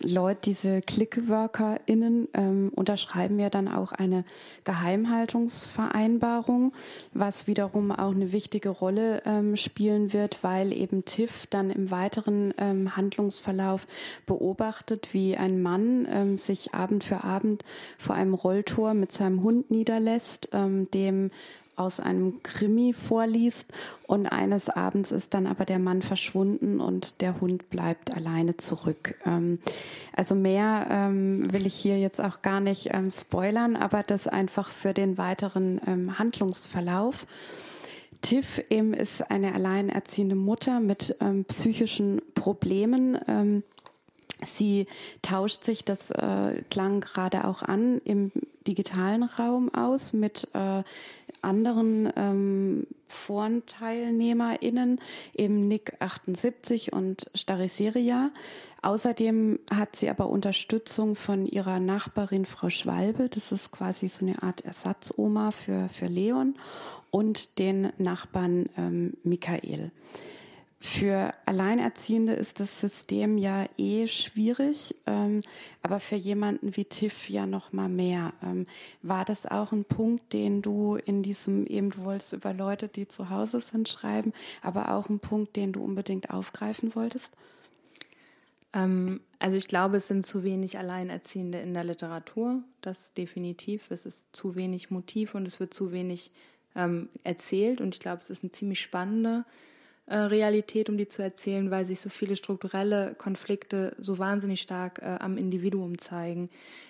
Leute, 0.00 0.40
diese 0.44 0.80
ClickworkerInnen 0.82 2.28
ähm, 2.34 2.70
unterschreiben 2.74 3.38
ja 3.38 3.48
dann 3.50 3.68
auch 3.68 3.92
eine 3.92 4.24
Geheimhaltungsvereinbarung, 4.64 6.72
was 7.12 7.46
wiederum 7.46 7.90
auch 7.90 8.10
eine 8.10 8.32
wichtige 8.32 8.70
Rolle 8.70 9.22
ähm, 9.24 9.56
spielen 9.56 10.12
wird, 10.12 10.42
weil 10.42 10.72
eben 10.72 11.04
TIFF 11.04 11.46
dann 11.46 11.70
im 11.70 11.90
weiteren 11.90 12.52
ähm, 12.58 12.96
Handlungsverlauf 12.96 13.86
beobachtet, 14.26 15.08
wie 15.12 15.36
ein 15.36 15.62
Mann 15.62 16.06
ähm, 16.10 16.38
sich 16.38 16.74
Abend 16.74 17.04
für 17.04 17.22
Abend 17.24 17.64
vor 17.98 18.16
einem 18.16 18.34
Rolltor 18.34 18.94
mit 18.94 19.12
seinem 19.12 19.42
Hund 19.42 19.70
niederlässt, 19.70 20.48
ähm, 20.52 20.90
dem 20.90 21.30
aus 21.76 22.00
einem 22.00 22.42
Krimi 22.42 22.92
vorliest 22.92 23.72
und 24.06 24.26
eines 24.26 24.70
Abends 24.70 25.12
ist 25.12 25.34
dann 25.34 25.46
aber 25.46 25.64
der 25.64 25.78
Mann 25.78 26.02
verschwunden 26.02 26.80
und 26.80 27.20
der 27.20 27.40
Hund 27.40 27.70
bleibt 27.70 28.16
alleine 28.16 28.56
zurück. 28.56 29.14
Ähm, 29.24 29.58
also 30.14 30.34
mehr 30.34 30.86
ähm, 30.90 31.52
will 31.52 31.66
ich 31.66 31.74
hier 31.74 31.98
jetzt 31.98 32.20
auch 32.20 32.42
gar 32.42 32.60
nicht 32.60 32.94
ähm, 32.94 33.10
spoilern, 33.10 33.76
aber 33.76 34.02
das 34.02 34.26
einfach 34.26 34.70
für 34.70 34.94
den 34.94 35.18
weiteren 35.18 35.80
ähm, 35.86 36.18
Handlungsverlauf. 36.18 37.26
Tiff 38.22 38.62
eben 38.70 38.94
ist 38.94 39.30
eine 39.30 39.54
alleinerziehende 39.54 40.34
Mutter 40.34 40.80
mit 40.80 41.16
ähm, 41.20 41.44
psychischen 41.44 42.22
Problemen. 42.34 43.18
Ähm, 43.28 43.62
sie 44.42 44.86
tauscht 45.22 45.64
sich, 45.64 45.84
das 45.84 46.10
äh, 46.10 46.62
klang 46.70 47.00
gerade 47.00 47.44
auch 47.44 47.62
an, 47.62 48.00
im 48.04 48.32
digitalen 48.66 49.22
Raum 49.22 49.72
aus 49.72 50.12
mit 50.12 50.48
äh, 50.54 50.82
anderen 51.42 52.12
ähm, 52.16 52.86
Forenteilnehmerinnen, 53.08 55.00
eben 55.34 55.68
Nick 55.68 55.94
78 56.00 56.92
und 56.92 57.26
Stariseria. 57.34 58.30
Außerdem 58.82 59.58
hat 59.72 59.96
sie 59.96 60.08
aber 60.08 60.28
Unterstützung 60.28 61.16
von 61.16 61.46
ihrer 61.46 61.80
Nachbarin 61.80 62.44
Frau 62.44 62.68
Schwalbe. 62.68 63.28
Das 63.28 63.52
ist 63.52 63.72
quasi 63.72 64.08
so 64.08 64.24
eine 64.24 64.42
Art 64.42 64.64
Ersatzoma 64.64 65.50
für, 65.50 65.88
für 65.88 66.06
Leon 66.06 66.54
und 67.10 67.58
den 67.58 67.92
Nachbarn 67.98 68.68
ähm, 68.76 69.14
Michael. 69.24 69.90
Für 70.78 71.32
Alleinerziehende 71.46 72.34
ist 72.34 72.60
das 72.60 72.80
System 72.80 73.38
ja 73.38 73.66
eh 73.78 74.06
schwierig, 74.08 74.94
ähm, 75.06 75.40
aber 75.82 76.00
für 76.00 76.16
jemanden 76.16 76.76
wie 76.76 76.84
Tiff 76.84 77.30
ja 77.30 77.46
noch 77.46 77.72
mal 77.72 77.88
mehr. 77.88 78.34
Ähm, 78.42 78.66
war 79.00 79.24
das 79.24 79.46
auch 79.46 79.72
ein 79.72 79.86
Punkt, 79.86 80.34
den 80.34 80.60
du 80.60 80.96
in 80.96 81.22
diesem 81.22 81.66
eben 81.66 81.90
du 81.90 82.04
wolltest 82.04 82.34
über 82.34 82.52
Leute, 82.52 82.88
die 82.88 83.08
zu 83.08 83.30
Hause 83.30 83.60
sind, 83.60 83.88
schreiben, 83.88 84.34
aber 84.60 84.92
auch 84.92 85.08
ein 85.08 85.18
Punkt, 85.18 85.56
den 85.56 85.72
du 85.72 85.82
unbedingt 85.82 86.28
aufgreifen 86.28 86.94
wolltest? 86.94 87.32
Ähm, 88.74 89.20
also 89.38 89.56
ich 89.56 89.68
glaube, 89.68 89.96
es 89.96 90.08
sind 90.08 90.26
zu 90.26 90.44
wenig 90.44 90.78
Alleinerziehende 90.78 91.58
in 91.58 91.72
der 91.72 91.84
Literatur. 91.84 92.62
Das 92.82 93.14
definitiv. 93.14 93.90
Es 93.90 94.04
ist 94.04 94.36
zu 94.36 94.54
wenig 94.54 94.90
Motiv 94.90 95.34
und 95.34 95.48
es 95.48 95.58
wird 95.58 95.72
zu 95.72 95.90
wenig 95.90 96.30
ähm, 96.74 97.08
erzählt. 97.24 97.80
Und 97.80 97.94
ich 97.94 98.00
glaube, 98.00 98.22
es 98.22 98.28
ist 98.28 98.42
eine 98.42 98.52
ziemlich 98.52 98.82
spannende 98.82 99.44
Realität, 100.14 100.88
um 100.88 100.96
die 100.96 101.08
zu 101.08 101.22
erzählen, 101.22 101.70
weil 101.70 101.84
sich 101.84 102.00
so 102.00 102.08
viele 102.08 102.36
strukturelle 102.36 103.14
Konflikte 103.16 103.94
so 103.98 104.18
wahnsinnig 104.18 104.60
stark 104.60 105.00
äh, 105.02 105.16
am 105.18 105.36
Individuum 105.36 105.98
zeigen. 105.98 106.48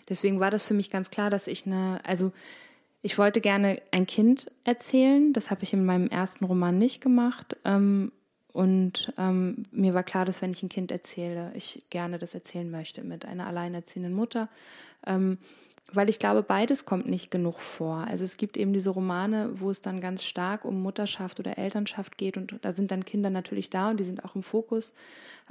Deswegen 0.09 0.39
war 0.39 0.51
das 0.51 0.65
für 0.65 0.75
mich 0.75 0.91
ganz 0.91 1.11
klar, 1.11 1.31
dass 1.31 1.47
ich 1.47 1.67
eine, 1.67 2.01
also 2.05 2.33
ich 3.03 3.19
wollte 3.19 3.41
gerne 3.41 3.81
ein 3.91 4.07
Kind 4.07 4.51
erzählen. 4.65 5.33
Das 5.33 5.51
habe 5.51 5.63
ich 5.63 5.73
in 5.73 5.87
meinem 5.87 6.09
ersten 6.09 6.45
Roman 6.45 6.79
nicht 6.79 7.01
gemacht. 7.01 7.57
Ähm, 7.65 8.13
und 8.53 9.13
ähm, 9.19 9.65
mir 9.71 9.95
war 9.95 10.03
klar, 10.03 10.25
dass 10.25 10.41
wenn 10.43 10.51
ich 10.51 10.63
ein 10.63 10.71
Kind 10.71 10.91
erzähle, 10.91 11.53
ich 11.55 11.85
gerne 11.91 12.19
das 12.19 12.35
erzählen 12.35 12.71
möchte 12.71 13.05
mit 13.05 13.25
einer 13.25 13.47
alleinerziehenden 13.47 14.15
Mutter. 14.15 14.49
Ähm, 15.07 15.39
weil 15.93 16.09
ich 16.09 16.19
glaube, 16.19 16.43
beides 16.43 16.85
kommt 16.85 17.09
nicht 17.09 17.31
genug 17.31 17.61
vor. 17.61 17.99
Also 18.09 18.25
es 18.25 18.37
gibt 18.37 18.57
eben 18.57 18.73
diese 18.73 18.91
Romane, 18.91 19.51
wo 19.61 19.71
es 19.71 19.81
dann 19.81 20.01
ganz 20.01 20.25
stark 20.25 20.65
um 20.65 20.83
Mutterschaft 20.83 21.39
oder 21.39 21.59
Elternschaft 21.59 22.19
geht 22.19 22.37
und 22.37 22.59
da 22.63 22.73
sind 22.73 22.91
dann 22.91 23.05
Kinder 23.05 23.31
natürlich 23.31 23.71
da 23.71 23.91
und 23.91 24.01
die 24.01 24.05
sind 24.05 24.25
auch 24.25 24.35
im 24.35 24.43
Fokus. 24.43 24.95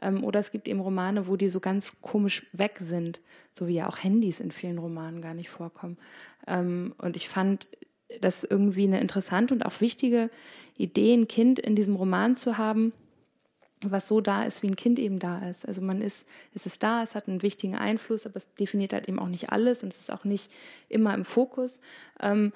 Ähm, 0.02 0.24
oder 0.24 0.40
es 0.40 0.52
gibt 0.52 0.68
eben 0.68 0.82
Romane, 0.82 1.28
wo 1.28 1.38
die 1.38 1.48
so 1.50 1.60
ganz 1.60 2.02
komisch 2.02 2.48
weg 2.52 2.78
sind, 2.80 3.22
so 3.52 3.68
wie 3.68 3.76
ja 3.76 3.88
auch 3.88 4.04
Handys 4.04 4.42
in 4.42 4.52
vielen 4.52 4.78
Romanen 4.78 5.22
gar 5.22 5.34
nicht 5.34 5.50
vorkommen. 5.50 5.98
Ähm, 6.48 6.94
und 6.98 7.16
ich 7.16 7.30
fand 7.30 7.68
das 8.20 8.44
irgendwie 8.44 8.84
eine 8.84 9.00
interessante 9.00 9.54
und 9.54 9.66
auch 9.66 9.80
wichtige 9.80 10.30
Idee, 10.78 11.14
ein 11.14 11.28
Kind 11.28 11.60
in 11.60 11.76
diesem 11.76 11.96
Roman 11.96 12.36
zu 12.36 12.58
haben, 12.58 12.94
was 13.92 14.08
so 14.08 14.22
da 14.22 14.44
ist, 14.44 14.64
wie 14.64 14.68
ein 14.68 14.76
Kind 14.76 15.00
eben 15.00 15.20
da 15.20 15.48
ist. 15.50 15.68
Also 15.68 15.82
man 15.82 16.02
ist, 16.02 16.28
es 16.54 16.66
ist 16.66 16.84
da, 16.84 17.04
es 17.04 17.16
hat 17.16 17.28
einen 17.28 17.42
wichtigen 17.42 17.76
Einfluss, 17.76 18.26
aber 18.26 18.38
es 18.38 18.54
definiert 18.56 18.94
halt 18.94 19.08
eben 19.08 19.20
auch 19.20 19.28
nicht 19.28 19.52
alles 19.52 19.84
und 19.84 19.94
es 19.94 20.00
ist 20.00 20.12
auch 20.12 20.24
nicht 20.24 20.52
immer 20.90 21.14
im 21.14 21.26
Fokus. 21.26 21.82
Ähm, 22.20 22.54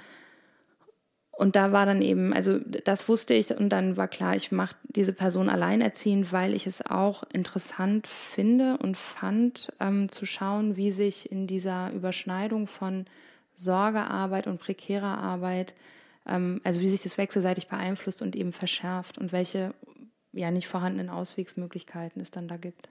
und 1.40 1.56
da 1.56 1.72
war 1.72 1.86
dann 1.86 2.02
eben, 2.02 2.34
also 2.34 2.60
das 2.60 3.08
wusste 3.08 3.34
ich 3.34 3.50
und 3.52 3.70
dann 3.70 3.96
war 3.96 4.10
klar, 4.10 4.36
ich 4.36 4.52
mache 4.52 4.76
diese 4.84 5.14
Person 5.14 5.48
alleinerziehend, 5.48 6.34
weil 6.34 6.54
ich 6.54 6.68
es 6.68 6.86
auch 6.86 7.24
interessant 7.32 8.08
finde 8.08 8.78
und 8.78 8.98
fand, 8.98 9.72
ähm, 9.80 10.10
zu 10.10 10.26
schauen, 10.26 10.76
wie 10.76 10.92
sich 10.92 11.32
in 11.32 11.48
dieser 11.48 11.92
Überschneidung 11.94 12.68
von 12.68 13.06
Sorgearbeit 13.56 14.48
und 14.48 14.60
prekärer 14.60 15.18
Arbeit, 15.18 15.74
ähm, 16.28 16.60
also 16.66 16.82
wie 16.82 16.90
sich 16.90 17.04
das 17.04 17.18
wechselseitig 17.18 17.70
beeinflusst 17.70 18.22
und 18.22 18.36
eben 18.36 18.52
verschärft 18.52 19.18
und 19.18 19.32
welche 19.32 19.74
ja 20.34 20.52
nicht 20.52 20.68
vorhandenen 20.68 21.10
Auswegsmöglichkeiten 21.10 22.22
es 22.22 22.32
dann 22.32 22.48
da 22.48 22.58
gibt. 22.58 22.90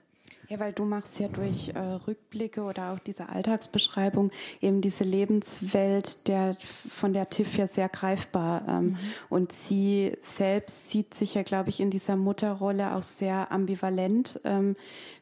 Ja, 0.49 0.59
weil 0.59 0.73
du 0.73 0.83
machst 0.83 1.19
ja 1.19 1.27
durch 1.27 1.69
äh, 1.69 1.79
Rückblicke 1.79 2.63
oder 2.63 2.91
auch 2.91 2.99
diese 2.99 3.29
Alltagsbeschreibung 3.29 4.31
eben 4.61 4.81
diese 4.81 5.03
Lebenswelt 5.03 6.27
der 6.27 6.57
von 6.89 7.13
der 7.13 7.29
Tiff 7.29 7.55
ja 7.55 7.67
sehr 7.67 7.87
greifbar. 7.87 8.63
Ähm, 8.67 8.83
mhm. 8.85 8.97
Und 9.29 9.51
sie 9.51 10.13
selbst 10.21 10.89
sieht 10.89 11.13
sich 11.13 11.35
ja, 11.35 11.43
glaube 11.43 11.69
ich, 11.69 11.79
in 11.79 11.91
dieser 11.91 12.15
Mutterrolle 12.15 12.95
auch 12.95 13.03
sehr 13.03 13.51
ambivalent, 13.51 14.39
ähm, 14.43 14.73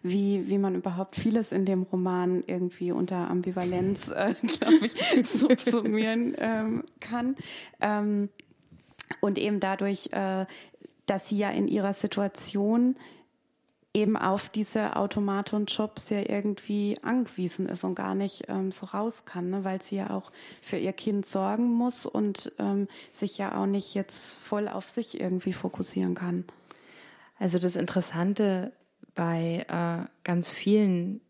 wie, 0.01 0.47
wie 0.47 0.57
man 0.57 0.75
überhaupt 0.75 1.17
vieles 1.17 1.51
in 1.51 1.65
dem 1.65 1.83
Roman 1.83 2.45
irgendwie 2.47 2.93
unter 2.93 3.29
Ambivalenz, 3.29 4.07
äh, 4.09 4.33
glaube 4.59 4.85
ich, 4.85 5.27
subsumieren 5.27 6.35
ähm, 6.37 6.83
kann. 7.01 7.35
Ähm, 7.81 8.29
und 9.19 9.37
eben 9.37 9.59
dadurch 9.59 10.09
äh, 10.11 10.45
dass 11.07 11.29
sie 11.29 11.37
ja 11.37 11.49
in 11.49 11.67
ihrer 11.67 11.93
Situation 11.93 12.95
eben 13.93 14.15
auf 14.15 14.49
diese 14.49 14.95
Automaton-Jobs 14.95 16.11
ja 16.11 16.21
irgendwie 16.29 16.97
angewiesen 17.01 17.67
ist 17.67 17.83
und 17.83 17.95
gar 17.95 18.13
nicht 18.13 18.43
ähm, 18.47 18.71
so 18.71 18.85
raus 18.85 19.25
kann, 19.25 19.49
ne? 19.49 19.63
weil 19.63 19.81
sie 19.81 19.95
ja 19.95 20.11
auch 20.11 20.31
für 20.61 20.77
ihr 20.77 20.93
Kind 20.93 21.25
sorgen 21.25 21.73
muss 21.73 22.05
und 22.05 22.51
ähm, 22.59 22.87
sich 23.11 23.39
ja 23.39 23.57
auch 23.57 23.65
nicht 23.65 23.95
jetzt 23.95 24.37
voll 24.37 24.67
auf 24.67 24.85
sich 24.85 25.19
irgendwie 25.19 25.53
fokussieren 25.53 26.13
kann. 26.13 26.45
Also 27.39 27.57
das 27.57 27.75
Interessante 27.75 28.71
bei 29.15 29.65
äh, 29.67 30.07
ganz 30.23 30.51
vielen 30.51 31.21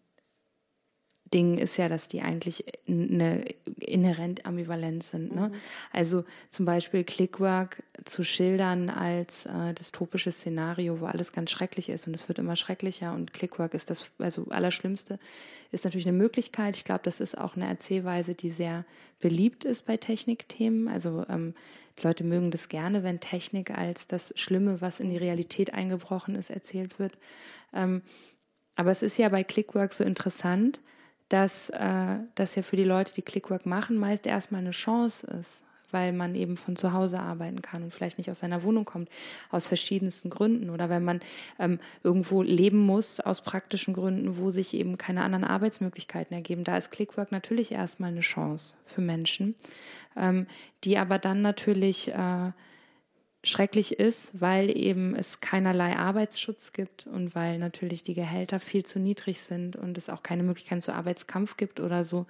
Ding 1.33 1.57
ist 1.57 1.77
ja, 1.77 1.89
dass 1.89 2.07
die 2.07 2.21
eigentlich 2.21 2.65
eine 2.87 3.45
inhärent 3.79 4.45
ambivalent 4.45 5.03
sind. 5.03 5.35
Ne? 5.35 5.49
Mhm. 5.49 5.53
Also 5.91 6.23
zum 6.49 6.65
Beispiel 6.65 7.03
Clickwork 7.03 7.83
zu 8.05 8.23
schildern 8.23 8.89
als 8.89 9.45
äh, 9.45 9.73
dystopisches 9.73 10.37
Szenario, 10.37 10.99
wo 11.01 11.05
alles 11.05 11.33
ganz 11.33 11.51
schrecklich 11.51 11.89
ist 11.89 12.07
und 12.07 12.13
es 12.13 12.27
wird 12.27 12.39
immer 12.39 12.55
schrecklicher 12.55 13.13
und 13.13 13.33
Clickwork 13.33 13.73
ist 13.73 13.89
das 13.89 14.11
also 14.19 14.45
Allerschlimmste, 14.49 15.19
ist 15.71 15.83
natürlich 15.83 16.07
eine 16.07 16.17
Möglichkeit. 16.17 16.75
Ich 16.75 16.85
glaube, 16.85 17.01
das 17.03 17.19
ist 17.19 17.37
auch 17.37 17.55
eine 17.55 17.67
Erzählweise, 17.67 18.33
die 18.33 18.49
sehr 18.49 18.85
beliebt 19.19 19.65
ist 19.65 19.85
bei 19.85 19.97
Technikthemen. 19.97 20.87
Also 20.87 21.25
ähm, 21.27 21.53
Leute 22.01 22.23
mögen 22.23 22.51
das 22.51 22.69
gerne, 22.69 23.03
wenn 23.03 23.19
Technik 23.19 23.71
als 23.71 24.07
das 24.07 24.33
Schlimme, 24.37 24.81
was 24.81 24.99
in 24.99 25.09
die 25.09 25.17
Realität 25.17 25.73
eingebrochen 25.73 26.35
ist, 26.35 26.51
erzählt 26.51 26.99
wird. 26.99 27.17
Ähm, 27.73 28.01
aber 28.75 28.91
es 28.91 29.01
ist 29.01 29.17
ja 29.17 29.29
bei 29.29 29.43
Clickwork 29.43 29.91
so 29.93 30.03
interessant, 30.03 30.79
dass 31.29 31.69
äh, 31.69 32.17
das 32.35 32.55
ja 32.55 32.61
für 32.61 32.77
die 32.77 32.83
Leute, 32.83 33.13
die 33.13 33.21
Clickwork 33.21 33.65
machen, 33.65 33.97
meist 33.97 34.25
erstmal 34.25 34.61
eine 34.61 34.71
Chance 34.71 35.27
ist, 35.27 35.63
weil 35.91 36.13
man 36.13 36.35
eben 36.35 36.57
von 36.57 36.75
zu 36.75 36.93
Hause 36.93 37.19
arbeiten 37.19 37.61
kann 37.61 37.83
und 37.83 37.93
vielleicht 37.93 38.17
nicht 38.17 38.29
aus 38.29 38.39
seiner 38.39 38.63
Wohnung 38.63 38.85
kommt, 38.85 39.09
aus 39.49 39.67
verschiedensten 39.67 40.29
Gründen 40.29 40.69
oder 40.69 40.89
wenn 40.89 41.03
man 41.03 41.21
ähm, 41.59 41.79
irgendwo 42.03 42.41
leben 42.41 42.79
muss 42.79 43.19
aus 43.19 43.41
praktischen 43.41 43.93
Gründen, 43.93 44.37
wo 44.37 44.49
sich 44.49 44.73
eben 44.73 44.97
keine 44.97 45.23
anderen 45.23 45.43
Arbeitsmöglichkeiten 45.43 46.35
ergeben. 46.35 46.63
Da 46.63 46.77
ist 46.77 46.91
Clickwork 46.91 47.31
natürlich 47.31 47.71
erstmal 47.71 48.11
eine 48.11 48.21
Chance 48.21 48.75
für 48.85 49.01
Menschen, 49.01 49.55
ähm, 50.15 50.47
die 50.83 50.97
aber 50.97 51.19
dann 51.19 51.41
natürlich 51.41 52.09
äh, 52.13 52.51
schrecklich 53.43 53.99
ist, 53.99 54.41
weil 54.41 54.75
eben 54.75 55.15
es 55.15 55.39
keinerlei 55.39 55.95
Arbeitsschutz 55.95 56.73
gibt 56.73 57.07
und 57.07 57.35
weil 57.35 57.59
natürlich 57.59 58.03
die 58.03 58.13
Gehälter 58.13 58.59
viel 58.59 58.83
zu 58.83 58.99
niedrig 58.99 59.41
sind 59.41 59.75
und 59.75 59.97
es 59.97 60.09
auch 60.09 60.23
keine 60.23 60.43
Möglichkeit 60.43 60.81
zu 60.83 60.93
Arbeitskampf 60.93 61.55
gibt 61.55 61.79
oder 61.79 62.03
so. 62.03 62.25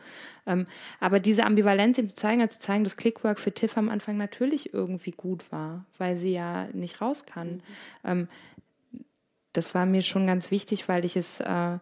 Ähm, 0.46 0.68
aber 1.00 1.20
diese 1.20 1.46
Ambivalenz 1.46 1.98
eben 1.98 2.10
zu 2.10 2.16
zeigen, 2.16 2.42
also 2.42 2.56
zu 2.56 2.62
zeigen, 2.62 2.84
dass 2.84 2.98
Clickwork 2.98 3.40
für 3.40 3.54
Tiff 3.54 3.78
am 3.78 3.90
Anfang 3.90 4.18
natürlich 4.18 4.74
irgendwie 4.74 5.12
gut 5.12 5.52
war, 5.52 5.86
weil 5.98 6.18
sie 6.18 6.34
ja 6.34 6.68
nicht 6.74 7.02
raus 7.02 7.26
kann. 7.26 7.48
Mhm. 7.48 7.62
Ähm, 8.04 8.28
das 9.54 9.74
war 9.74 9.86
mir 9.86 10.04
schon 10.04 10.28
ganz 10.28 10.52
wichtig, 10.52 10.88
weil 10.88 11.04
ich 11.04 11.16
es, 11.16 11.40
äh, 11.40 11.80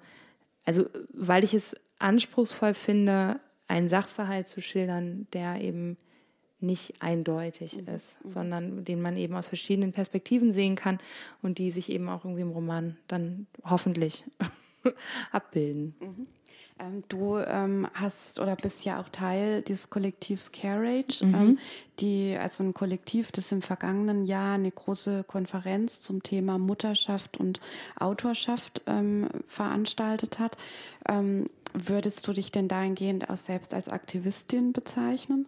also 0.63 0.85
weil 1.11 1.43
ich 1.43 1.53
es 1.53 1.75
anspruchsvoll 1.99 2.73
finde, 2.73 3.39
einen 3.67 3.89
Sachverhalt 3.89 4.47
zu 4.47 4.61
schildern, 4.61 5.27
der 5.33 5.59
eben 5.61 5.97
nicht 6.59 7.01
eindeutig 7.01 7.81
mhm. 7.81 7.93
ist, 7.93 8.23
mhm. 8.23 8.29
sondern 8.29 8.85
den 8.85 9.01
man 9.01 9.17
eben 9.17 9.35
aus 9.35 9.47
verschiedenen 9.47 9.91
Perspektiven 9.91 10.51
sehen 10.51 10.75
kann 10.75 10.99
und 11.41 11.57
die 11.57 11.71
sich 11.71 11.91
eben 11.91 12.09
auch 12.09 12.23
irgendwie 12.23 12.41
im 12.41 12.51
Roman 12.51 12.97
dann 13.07 13.47
hoffentlich 13.63 14.23
abbilden. 15.31 15.95
Mhm. 15.99 16.27
Ähm, 16.77 17.03
du 17.07 17.37
ähm, 17.37 17.87
hast 17.93 18.39
oder 18.39 18.55
bist 18.57 18.83
ja 18.83 18.99
auch 18.99 19.07
Teil 19.07 19.61
dieses 19.61 19.89
Kollektivs 19.89 20.51
Carriage, 20.51 21.25
mhm. 21.25 21.33
ähm, 21.33 21.59
die 21.99 22.37
also 22.37 22.63
ein 22.65 22.73
Kollektiv, 22.73 23.31
das 23.31 23.51
im 23.53 23.61
vergangenen 23.61 24.25
Jahr 24.25 24.55
eine 24.55 24.71
große 24.71 25.23
Konferenz 25.23 26.01
zum 26.01 26.21
Thema 26.21 26.57
Mutterschaft 26.57 27.37
und 27.37 27.61
Autorschaft 27.97 28.81
ähm, 28.87 29.29
veranstaltet 29.47 30.39
hat. 30.39 30.57
Ähm, 31.07 31.49
würdest 31.73 32.27
du 32.27 32.33
dich 32.33 32.51
denn 32.51 32.67
dahingehend 32.67 33.29
auch 33.29 33.37
selbst 33.37 33.73
als 33.73 33.87
Aktivistin 33.87 34.73
bezeichnen? 34.73 35.47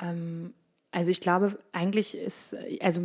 Ähm, 0.00 0.54
also 0.90 1.10
ich 1.10 1.20
glaube, 1.20 1.58
eigentlich 1.72 2.16
ist, 2.16 2.56
also 2.80 3.02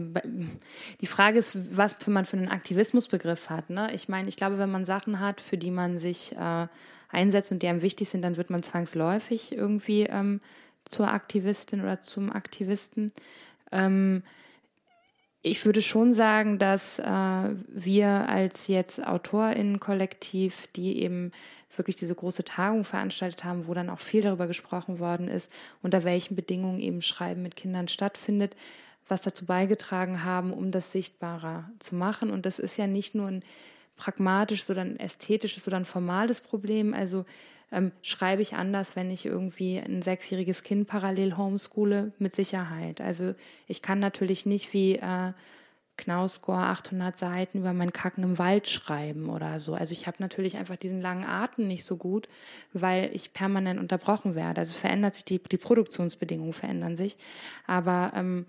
die 1.01 1.07
Frage 1.07 1.37
ist, 1.37 1.57
was 1.75 1.93
für 1.93 2.11
man 2.11 2.25
für 2.25 2.37
einen 2.37 2.47
Aktivismusbegriff 2.47 3.49
hat. 3.49 3.69
Ne? 3.69 3.93
Ich 3.93 4.07
meine, 4.07 4.29
ich 4.29 4.37
glaube, 4.37 4.57
wenn 4.57 4.71
man 4.71 4.85
Sachen 4.85 5.19
hat, 5.19 5.41
für 5.41 5.57
die 5.57 5.71
man 5.71 5.99
sich 5.99 6.33
äh, 6.37 6.67
einsetzt 7.09 7.51
und 7.51 7.61
die 7.61 7.67
einem 7.67 7.81
wichtig 7.81 8.09
sind, 8.09 8.21
dann 8.21 8.37
wird 8.37 8.49
man 8.49 8.63
zwangsläufig 8.63 9.51
irgendwie 9.51 10.03
ähm, 10.03 10.39
zur 10.85 11.09
Aktivistin 11.09 11.81
oder 11.81 11.99
zum 11.99 12.31
Aktivisten. 12.31 13.11
Ähm, 13.71 14.23
ich 15.41 15.65
würde 15.65 15.81
schon 15.81 16.13
sagen, 16.13 16.57
dass 16.57 16.99
äh, 16.99 17.03
wir 17.67 18.07
als 18.29 18.67
jetzt 18.67 19.05
AutorInnen-Kollektiv, 19.05 20.67
die 20.75 21.01
eben 21.01 21.31
wirklich 21.77 21.95
diese 21.95 22.15
große 22.15 22.43
Tagung 22.43 22.83
veranstaltet 22.83 23.43
haben, 23.43 23.67
wo 23.67 23.73
dann 23.73 23.89
auch 23.89 23.99
viel 23.99 24.21
darüber 24.21 24.47
gesprochen 24.47 24.99
worden 24.99 25.27
ist, 25.27 25.51
unter 25.81 26.03
welchen 26.03 26.35
Bedingungen 26.35 26.79
eben 26.79 27.01
Schreiben 27.01 27.41
mit 27.41 27.55
Kindern 27.55 27.87
stattfindet, 27.87 28.55
was 29.07 29.21
dazu 29.21 29.45
beigetragen 29.45 30.23
haben, 30.23 30.53
um 30.53 30.71
das 30.71 30.91
sichtbarer 30.91 31.69
zu 31.79 31.95
machen. 31.95 32.29
Und 32.29 32.45
das 32.45 32.59
ist 32.59 32.77
ja 32.77 32.87
nicht 32.87 33.15
nur 33.15 33.27
ein 33.27 33.43
pragmatisches 33.95 34.69
oder 34.69 34.81
ein 34.81 34.99
ästhetisches 34.99 35.67
oder 35.67 35.77
ein 35.77 35.85
formales 35.85 36.41
Problem. 36.41 36.93
Also 36.93 37.25
ähm, 37.71 37.91
schreibe 38.01 38.41
ich 38.41 38.53
anders, 38.53 38.95
wenn 38.95 39.11
ich 39.11 39.25
irgendwie 39.25 39.79
ein 39.79 40.01
sechsjähriges 40.01 40.63
Kind 40.63 40.87
parallel 40.87 41.37
homeschoole, 41.37 42.11
mit 42.19 42.35
Sicherheit. 42.35 43.01
Also 43.01 43.33
ich 43.67 43.81
kann 43.81 43.99
natürlich 43.99 44.45
nicht 44.45 44.73
wie 44.73 44.95
äh, 44.95 45.33
Knausgor 45.97 46.57
800 46.57 47.17
Seiten 47.17 47.59
über 47.59 47.73
mein 47.73 47.93
Kacken 47.93 48.23
im 48.23 48.39
Wald 48.39 48.67
schreiben 48.67 49.29
oder 49.29 49.59
so. 49.59 49.75
Also 49.75 49.93
ich 49.93 50.07
habe 50.07 50.17
natürlich 50.19 50.57
einfach 50.57 50.75
diesen 50.75 51.01
langen 51.01 51.25
Atem 51.25 51.67
nicht 51.67 51.85
so 51.85 51.97
gut, 51.97 52.27
weil 52.73 53.11
ich 53.13 53.33
permanent 53.33 53.79
unterbrochen 53.79 54.35
werde. 54.35 54.61
Also 54.61 54.73
verändert 54.73 55.15
sich 55.15 55.25
die, 55.25 55.41
die 55.41 55.57
Produktionsbedingungen 55.57 56.53
verändern 56.53 56.95
sich. 56.95 57.17
Aber 57.67 58.11
ähm, 58.15 58.45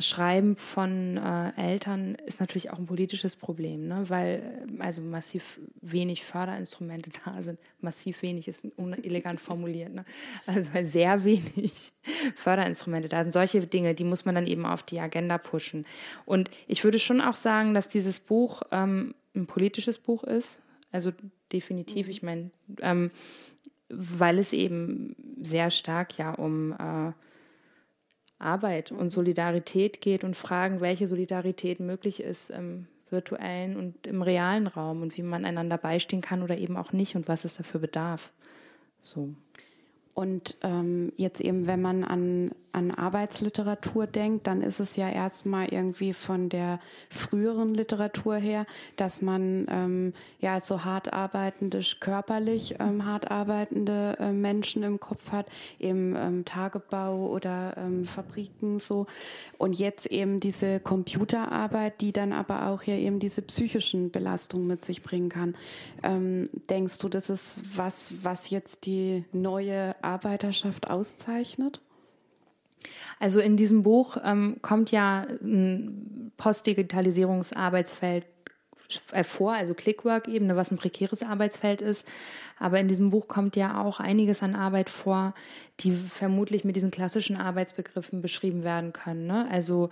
Schreiben 0.00 0.56
von 0.56 1.16
äh, 1.16 1.52
Eltern 1.56 2.16
ist 2.26 2.40
natürlich 2.40 2.70
auch 2.70 2.78
ein 2.78 2.86
politisches 2.86 3.36
Problem, 3.36 3.86
ne? 3.86 4.04
weil 4.08 4.66
äh, 4.78 4.82
also 4.82 5.00
massiv 5.00 5.60
wenig 5.82 6.24
Förderinstrumente 6.24 7.10
da 7.24 7.40
sind. 7.42 7.60
Massiv 7.80 8.22
wenig 8.22 8.48
ist 8.48 8.66
unelegant 8.76 9.40
formuliert. 9.40 9.94
Ne? 9.94 10.04
Also 10.46 10.74
weil 10.74 10.84
sehr 10.84 11.22
wenig 11.22 11.92
Förderinstrumente 12.34 13.08
da 13.08 13.22
sind. 13.22 13.30
Solche 13.30 13.64
Dinge, 13.66 13.94
die 13.94 14.02
muss 14.02 14.24
man 14.24 14.34
dann 14.34 14.48
eben 14.48 14.66
auf 14.66 14.82
die 14.82 14.98
Agenda 14.98 15.38
pushen. 15.38 15.86
Und 16.26 16.50
ich 16.66 16.82
würde 16.82 16.98
schon 16.98 17.20
auch 17.20 17.36
sagen, 17.36 17.72
dass 17.72 17.88
dieses 17.88 18.18
Buch 18.18 18.62
ähm, 18.72 19.14
ein 19.36 19.46
politisches 19.46 19.98
Buch 19.98 20.24
ist. 20.24 20.60
Also 20.90 21.12
definitiv, 21.52 22.06
mhm. 22.06 22.10
ich 22.10 22.22
meine, 22.22 22.50
ähm, 22.80 23.12
weil 23.88 24.40
es 24.40 24.52
eben 24.52 25.14
sehr 25.40 25.70
stark 25.70 26.18
ja 26.18 26.32
um 26.32 26.72
äh, 26.72 27.12
Arbeit 28.38 28.92
und 28.92 29.10
Solidarität 29.10 30.00
geht 30.00 30.24
und 30.24 30.36
fragen, 30.36 30.80
welche 30.80 31.06
Solidarität 31.06 31.80
möglich 31.80 32.22
ist 32.22 32.50
im 32.50 32.86
virtuellen 33.10 33.76
und 33.76 34.06
im 34.06 34.22
realen 34.22 34.66
Raum 34.66 35.02
und 35.02 35.16
wie 35.16 35.22
man 35.22 35.44
einander 35.44 35.78
beistehen 35.78 36.22
kann 36.22 36.42
oder 36.42 36.56
eben 36.58 36.76
auch 36.76 36.92
nicht 36.92 37.16
und 37.16 37.28
was 37.28 37.44
es 37.44 37.56
dafür 37.56 37.80
bedarf. 37.80 38.32
So. 39.00 39.34
Und 40.14 40.56
ähm, 40.62 41.12
jetzt 41.16 41.40
eben, 41.40 41.66
wenn 41.66 41.82
man 41.82 42.04
an, 42.04 42.52
an 42.70 42.92
Arbeitsliteratur 42.92 44.06
denkt, 44.06 44.46
dann 44.46 44.62
ist 44.62 44.78
es 44.78 44.94
ja 44.94 45.10
erstmal 45.10 45.66
irgendwie 45.68 46.12
von 46.12 46.48
der 46.48 46.78
früheren 47.10 47.74
Literatur 47.74 48.36
her, 48.36 48.64
dass 48.96 49.22
man 49.22 49.66
ähm, 49.68 50.12
ja 50.40 50.60
so 50.60 50.84
hart 50.84 51.12
arbeitende, 51.12 51.80
körperlich 51.98 52.76
ähm, 52.78 53.04
hart 53.04 53.32
arbeitende 53.32 54.16
äh, 54.20 54.30
Menschen 54.30 54.84
im 54.84 55.00
Kopf 55.00 55.32
hat, 55.32 55.46
eben 55.80 56.14
ähm, 56.16 56.44
Tagebau 56.44 57.28
oder 57.28 57.76
ähm, 57.76 58.04
Fabriken 58.04 58.78
so. 58.78 59.06
Und 59.58 59.72
jetzt 59.80 60.06
eben 60.06 60.38
diese 60.38 60.78
Computerarbeit, 60.78 62.00
die 62.00 62.12
dann 62.12 62.32
aber 62.32 62.68
auch 62.68 62.84
ja 62.84 62.94
eben 62.94 63.18
diese 63.18 63.42
psychischen 63.42 64.12
Belastungen 64.12 64.68
mit 64.68 64.84
sich 64.84 65.02
bringen 65.02 65.28
kann. 65.28 65.56
Ähm, 66.04 66.50
denkst 66.70 66.98
du, 66.98 67.08
das 67.08 67.30
ist 67.30 67.58
was, 67.76 68.12
was 68.22 68.50
jetzt 68.50 68.86
die 68.86 69.24
neue 69.32 69.96
Arbeiterschaft 70.04 70.90
auszeichnet? 70.90 71.80
Also 73.18 73.40
in 73.40 73.56
diesem 73.56 73.82
Buch 73.82 74.18
ähm, 74.22 74.58
kommt 74.62 74.90
ja 74.90 75.26
ein 75.42 76.32
Postdigitalisierungsarbeitsfeld 76.36 78.26
vor, 79.22 79.54
also 79.54 79.74
Clickwork-Ebene, 79.74 80.56
was 80.56 80.70
ein 80.70 80.76
prekäres 80.76 81.22
Arbeitsfeld 81.22 81.80
ist. 81.80 82.06
Aber 82.58 82.78
in 82.78 82.88
diesem 82.88 83.10
Buch 83.10 83.28
kommt 83.28 83.56
ja 83.56 83.80
auch 83.82 83.98
einiges 83.98 84.42
an 84.42 84.54
Arbeit 84.54 84.90
vor, 84.90 85.34
die 85.80 85.92
vermutlich 85.92 86.64
mit 86.64 86.76
diesen 86.76 86.90
klassischen 86.90 87.36
Arbeitsbegriffen 87.36 88.20
beschrieben 88.20 88.62
werden 88.62 88.92
können. 88.92 89.26
Ne? 89.26 89.48
Also 89.50 89.90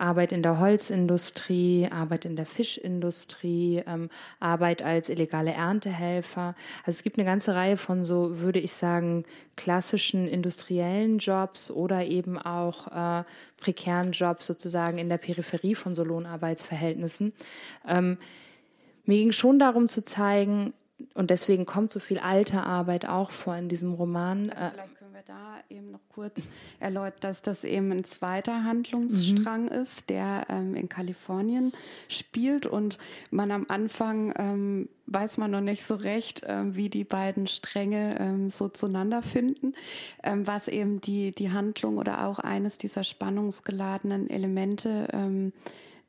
Arbeit 0.00 0.32
in 0.32 0.42
der 0.42 0.58
Holzindustrie, 0.58 1.88
Arbeit 1.90 2.24
in 2.24 2.36
der 2.36 2.46
Fischindustrie, 2.46 3.82
ähm, 3.86 4.10
Arbeit 4.40 4.82
als 4.82 5.08
illegale 5.08 5.52
Erntehelfer. 5.52 6.54
Also 6.80 6.96
es 6.98 7.02
gibt 7.02 7.18
eine 7.18 7.26
ganze 7.26 7.54
Reihe 7.54 7.76
von 7.76 8.04
so, 8.04 8.40
würde 8.40 8.58
ich 8.58 8.72
sagen, 8.72 9.24
klassischen 9.56 10.26
industriellen 10.28 11.18
Jobs 11.18 11.70
oder 11.70 12.04
eben 12.04 12.38
auch 12.38 12.88
äh, 13.20 13.24
prekären 13.58 14.12
Jobs 14.12 14.46
sozusagen 14.46 14.98
in 14.98 15.08
der 15.08 15.18
Peripherie 15.18 15.74
von 15.74 15.94
so 15.94 16.04
Lohnarbeitsverhältnissen. 16.04 17.32
Ähm, 17.86 18.18
mir 19.04 19.18
ging 19.18 19.32
schon 19.32 19.58
darum 19.58 19.88
zu 19.88 20.04
zeigen, 20.04 20.72
und 21.14 21.30
deswegen 21.30 21.66
kommt 21.66 21.92
so 21.92 22.00
viel 22.00 22.18
alte 22.18 22.62
Arbeit 22.62 23.06
auch 23.06 23.30
vor 23.30 23.56
in 23.56 23.68
diesem 23.68 23.94
Roman. 23.94 24.50
Also 24.50 24.64
vielleicht 24.72 24.96
können 24.96 24.99
wir 25.20 25.34
da 25.34 25.58
eben 25.68 25.90
noch 25.90 26.00
kurz 26.14 26.48
erläutern, 26.78 27.20
dass 27.20 27.42
das 27.42 27.64
eben 27.64 27.92
ein 27.92 28.04
zweiter 28.04 28.64
Handlungsstrang 28.64 29.64
mhm. 29.64 29.72
ist, 29.72 30.08
der 30.08 30.46
ähm, 30.48 30.74
in 30.74 30.88
Kalifornien 30.88 31.72
spielt 32.08 32.64
und 32.64 32.98
man 33.30 33.50
am 33.50 33.66
Anfang 33.68 34.32
ähm, 34.36 34.88
weiß 35.06 35.38
man 35.38 35.50
noch 35.50 35.60
nicht 35.60 35.82
so 35.82 35.96
recht, 35.96 36.42
ähm, 36.46 36.74
wie 36.76 36.88
die 36.88 37.04
beiden 37.04 37.48
Stränge 37.48 38.18
ähm, 38.18 38.50
so 38.50 38.68
zueinander 38.68 39.22
finden, 39.22 39.74
ähm, 40.22 40.46
was 40.46 40.68
eben 40.68 41.00
die, 41.00 41.32
die 41.32 41.50
Handlung 41.50 41.98
oder 41.98 42.26
auch 42.26 42.38
eines 42.38 42.78
dieser 42.78 43.04
spannungsgeladenen 43.04 44.30
Elemente 44.30 45.08
ähm, 45.12 45.52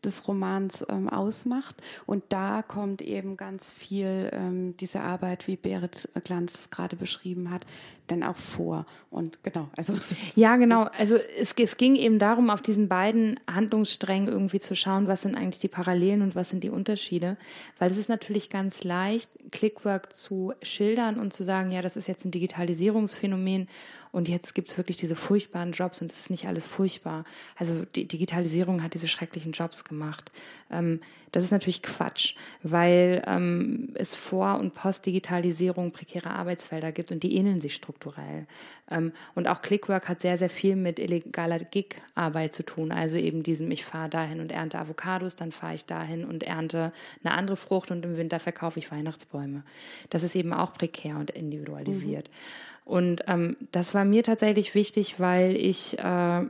des 0.03 0.27
Romans 0.27 0.85
ähm, 0.89 1.09
ausmacht. 1.09 1.75
Und 2.05 2.23
da 2.29 2.63
kommt 2.63 3.01
eben 3.01 3.37
ganz 3.37 3.71
viel 3.71 4.29
ähm, 4.33 4.75
diese 4.77 5.01
Arbeit, 5.01 5.47
wie 5.47 5.55
Berit 5.55 6.09
Glanz 6.23 6.69
gerade 6.71 6.95
beschrieben 6.95 7.51
hat, 7.51 7.65
dann 8.07 8.23
auch 8.23 8.37
vor. 8.37 8.85
Und 9.09 9.43
genau, 9.43 9.69
also. 9.75 9.97
Ja, 10.35 10.55
genau. 10.57 10.83
Also 10.97 11.15
es, 11.15 11.53
es 11.53 11.77
ging 11.77 11.95
eben 11.95 12.19
darum, 12.19 12.49
auf 12.49 12.61
diesen 12.61 12.87
beiden 12.87 13.39
Handlungssträngen 13.49 14.27
irgendwie 14.27 14.59
zu 14.59 14.75
schauen, 14.75 15.07
was 15.07 15.21
sind 15.21 15.35
eigentlich 15.35 15.59
die 15.59 15.67
Parallelen 15.67 16.21
und 16.21 16.35
was 16.35 16.49
sind 16.49 16.63
die 16.63 16.69
Unterschiede. 16.69 17.37
Weil 17.79 17.91
es 17.91 17.97
ist 17.97 18.09
natürlich 18.09 18.49
ganz 18.49 18.83
leicht, 18.83 19.29
Clickwork 19.51 20.15
zu 20.15 20.53
schildern 20.61 21.19
und 21.19 21.33
zu 21.33 21.43
sagen, 21.43 21.71
ja, 21.71 21.81
das 21.81 21.95
ist 21.95 22.07
jetzt 22.07 22.25
ein 22.25 22.31
Digitalisierungsphänomen 22.31 23.67
und 24.11 24.27
jetzt 24.27 24.55
gibt 24.55 24.71
es 24.71 24.77
wirklich 24.77 24.97
diese 24.97 25.15
furchtbaren 25.15 25.71
Jobs 25.71 26.01
und 26.01 26.11
es 26.11 26.19
ist 26.19 26.29
nicht 26.29 26.47
alles 26.47 26.67
furchtbar. 26.67 27.23
Also 27.55 27.85
die 27.95 28.07
Digitalisierung 28.07 28.83
hat 28.83 28.93
diese 28.93 29.07
schrecklichen 29.07 29.51
Jobs 29.51 29.83
gemacht. 29.83 30.31
Ähm, 30.69 30.99
das 31.31 31.45
ist 31.45 31.51
natürlich 31.51 31.81
Quatsch, 31.81 32.35
weil 32.61 33.23
ähm, 33.25 33.93
es 33.93 34.15
Vor- 34.15 34.59
und 34.59 34.73
Post-Digitalisierung 34.73 35.91
prekäre 35.91 36.31
Arbeitsfelder 36.31 36.91
gibt 36.91 37.13
und 37.13 37.23
die 37.23 37.37
ähneln 37.37 37.61
sich 37.61 37.73
strukturell 37.73 37.91
strukturell. 38.01 38.47
Ähm, 38.89 39.11
und 39.35 39.47
auch 39.47 39.61
Clickwork 39.61 40.09
hat 40.09 40.21
sehr, 40.21 40.37
sehr 40.37 40.49
viel 40.49 40.75
mit 40.75 40.99
illegaler 40.99 41.59
Gig-Arbeit 41.59 42.53
zu 42.53 42.63
tun. 42.63 42.91
Also 42.91 43.17
eben 43.17 43.43
diesem, 43.43 43.71
ich 43.71 43.85
fahre 43.85 44.09
dahin 44.09 44.39
und 44.39 44.51
ernte 44.51 44.79
Avocados, 44.79 45.35
dann 45.35 45.51
fahre 45.51 45.75
ich 45.75 45.85
dahin 45.85 46.25
und 46.25 46.43
ernte 46.43 46.91
eine 47.23 47.33
andere 47.33 47.57
Frucht 47.57 47.91
und 47.91 48.03
im 48.03 48.17
Winter 48.17 48.39
verkaufe 48.39 48.79
ich 48.79 48.91
Weihnachtsbäume. 48.91 49.63
Das 50.09 50.23
ist 50.23 50.35
eben 50.35 50.53
auch 50.53 50.73
prekär 50.73 51.17
und 51.17 51.31
individualisiert. 51.31 52.27
Mhm. 52.27 52.70
Und 52.85 53.23
ähm, 53.27 53.57
das 53.71 53.93
war 53.93 54.05
mir 54.05 54.23
tatsächlich 54.23 54.75
wichtig, 54.75 55.19
weil 55.19 55.55
ich, 55.55 55.97
äh, 55.99 56.41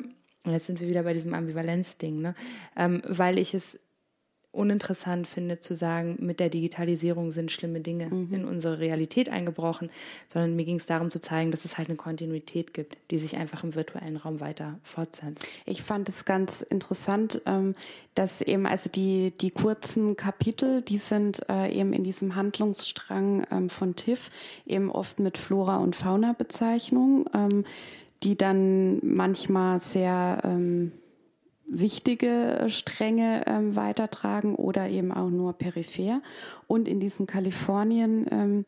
jetzt 0.45 0.65
sind 0.65 0.79
wir 0.79 0.87
wieder 0.87 1.03
bei 1.03 1.13
diesem 1.13 1.33
Ambivalenz-Ding, 1.33 2.21
ne? 2.21 2.35
Ähm, 2.75 3.01
weil 3.07 3.37
ich 3.37 3.53
es 3.53 3.79
uninteressant 4.53 5.27
finde 5.27 5.59
zu 5.59 5.75
sagen, 5.75 6.17
mit 6.19 6.39
der 6.41 6.49
Digitalisierung 6.49 7.31
sind 7.31 7.51
schlimme 7.51 7.79
Dinge 7.79 8.07
mhm. 8.07 8.33
in 8.33 8.45
unsere 8.45 8.79
Realität 8.79 9.29
eingebrochen, 9.29 9.89
sondern 10.27 10.55
mir 10.55 10.65
ging 10.65 10.75
es 10.75 10.85
darum 10.85 11.09
zu 11.09 11.21
zeigen, 11.21 11.51
dass 11.51 11.63
es 11.63 11.77
halt 11.77 11.87
eine 11.87 11.95
Kontinuität 11.95 12.73
gibt, 12.73 12.97
die 13.11 13.17
sich 13.17 13.37
einfach 13.37 13.63
im 13.63 13.75
virtuellen 13.75 14.17
Raum 14.17 14.41
weiter 14.41 14.77
fortsetzt. 14.83 15.47
Ich 15.65 15.83
fand 15.83 16.09
es 16.09 16.25
ganz 16.25 16.61
interessant, 16.61 17.41
ähm, 17.45 17.75
dass 18.13 18.41
eben 18.41 18.65
also 18.65 18.89
die, 18.89 19.31
die 19.39 19.51
kurzen 19.51 20.17
Kapitel, 20.17 20.81
die 20.81 20.97
sind 20.97 21.47
äh, 21.49 21.73
eben 21.73 21.93
in 21.93 22.03
diesem 22.03 22.35
Handlungsstrang 22.35 23.47
ähm, 23.51 23.69
von 23.69 23.95
TIFF 23.95 24.29
eben 24.65 24.91
oft 24.91 25.19
mit 25.19 25.37
Flora- 25.37 25.77
und 25.77 25.95
Fauna-Bezeichnungen, 25.95 27.25
ähm, 27.33 27.63
die 28.23 28.37
dann 28.37 28.99
manchmal 29.01 29.79
sehr 29.79 30.41
wichtige 31.71 32.65
Stränge 32.67 33.43
ähm, 33.47 33.75
weitertragen 33.75 34.55
oder 34.55 34.89
eben 34.89 35.11
auch 35.11 35.29
nur 35.29 35.53
peripher. 35.53 36.21
Und 36.67 36.87
in 36.87 36.99
diesen 36.99 37.27
Kalifornien 37.27 38.25
ähm, 38.29 38.65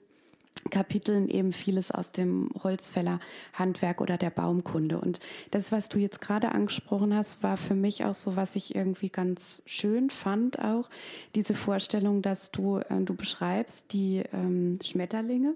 Kapiteln 0.70 1.28
eben 1.30 1.52
vieles 1.52 1.92
aus 1.92 2.12
dem 2.12 2.50
Holzfällerhandwerk 2.64 4.02
oder 4.02 4.18
der 4.18 4.30
Baumkunde. 4.30 5.00
Und 5.00 5.20
das, 5.52 5.72
was 5.72 5.90
du 5.90 6.00
jetzt 6.00 6.22
gerade 6.22 6.52
angesprochen 6.52 7.14
hast, 7.14 7.44
war 7.44 7.58
für 7.58 7.76
mich 7.76 8.06
auch 8.06 8.14
so, 8.14 8.36
was 8.36 8.56
ich 8.56 8.76
irgendwie 8.76 9.10
ganz 9.10 9.64
schön 9.66 10.10
fand, 10.10 10.60
auch 10.60 10.90
diese 11.36 11.56
Vorstellung, 11.56 12.22
dass 12.22 12.52
du, 12.52 12.78
äh, 12.78 13.02
du 13.02 13.14
beschreibst 13.16 13.92
die 13.94 14.24
ähm, 14.34 14.80
Schmetterlinge, 14.82 15.56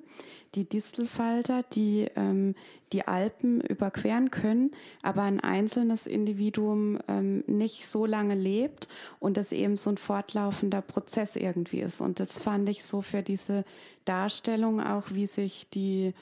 die 0.56 0.66
Distelfalter, 0.66 1.64
die 1.64 2.08
ähm, 2.16 2.56
die 2.94 3.08
Alpen 3.08 3.62
überqueren 3.62 4.32
können, 4.32 4.72
aber 5.02 5.24
ein 5.24 5.40
einzelnes 5.40 6.08
Individuum 6.08 7.00
ähm, 7.08 7.44
nicht 7.48 7.88
so 7.88 8.06
lange 8.06 8.36
lebt 8.36 8.88
und 9.20 9.38
das 9.38 9.52
eben 9.52 9.78
so 9.78 9.90
ein 9.90 9.98
fortlaufender 9.98 10.82
Prozess 10.82 11.36
irgendwie 11.36 11.82
ist. 11.82 12.02
Und 12.02 12.20
das 12.20 12.38
fand 12.38 12.70
ich 12.70 12.84
so 12.84 13.02
für 13.02 13.22
diese 13.22 13.66
Darstellung 14.06 14.82
auch, 14.82 15.12
wie 15.12 15.28
sich 15.28 15.70
die 15.70 16.14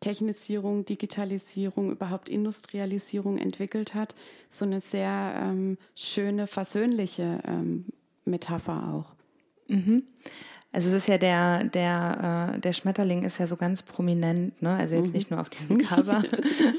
Technisierung, 0.00 0.84
Digitalisierung, 0.84 1.90
überhaupt 1.90 2.28
Industrialisierung 2.28 3.38
entwickelt 3.38 3.94
hat, 3.94 4.14
so 4.50 4.64
eine 4.64 4.80
sehr 4.80 5.40
ähm, 5.42 5.78
schöne, 5.94 6.46
versöhnliche 6.46 7.40
ähm, 7.46 7.86
Metapher 8.24 8.92
auch. 8.92 9.14
Mhm. 9.68 10.04
Also 10.72 10.88
es 10.88 10.94
ist 10.94 11.08
ja 11.08 11.16
der, 11.16 11.64
der, 11.64 12.54
äh, 12.54 12.60
der 12.60 12.72
Schmetterling 12.74 13.22
ist 13.22 13.38
ja 13.38 13.46
so 13.46 13.56
ganz 13.56 13.82
prominent, 13.82 14.60
ne? 14.60 14.76
Also 14.76 14.94
jetzt 14.94 15.08
mhm. 15.08 15.12
nicht 15.12 15.30
nur 15.30 15.40
auf 15.40 15.48
diesem 15.48 15.78
Cover, 15.78 16.22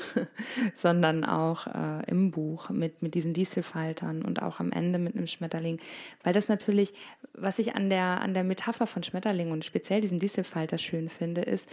sondern 0.76 1.26
auch 1.26 1.66
äh, 1.68 2.04
im 2.06 2.30
Buch 2.30 2.70
mit, 2.70 3.02
mit 3.02 3.16
diesen 3.16 3.34
Dieselfaltern 3.34 4.22
und 4.24 4.42
auch 4.42 4.60
am 4.60 4.72
Ende 4.72 5.00
mit 5.00 5.16
einem 5.16 5.26
Schmetterling. 5.26 5.80
Weil 6.24 6.34
das 6.34 6.48
natürlich, 6.48 6.94
was 7.34 7.58
ich 7.58 7.76
an 7.76 7.90
der, 7.90 8.22
an 8.22 8.36
der 8.36 8.44
Metapher 8.44 8.86
von 8.86 9.02
Schmetterling 9.02 9.52
und 9.52 9.66
speziell 9.66 10.02
diesem 10.02 10.20
Dieselfalter 10.20 10.78
schön 10.78 11.10
finde, 11.10 11.42
ist, 11.42 11.70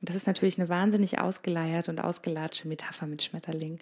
das 0.00 0.14
ist 0.14 0.26
natürlich 0.26 0.58
eine 0.58 0.68
wahnsinnig 0.68 1.18
ausgeleierte 1.18 1.90
und 1.90 1.98
ausgelatschte 1.98 2.68
Metapher 2.68 3.06
mit 3.06 3.22
Schmetterling. 3.22 3.78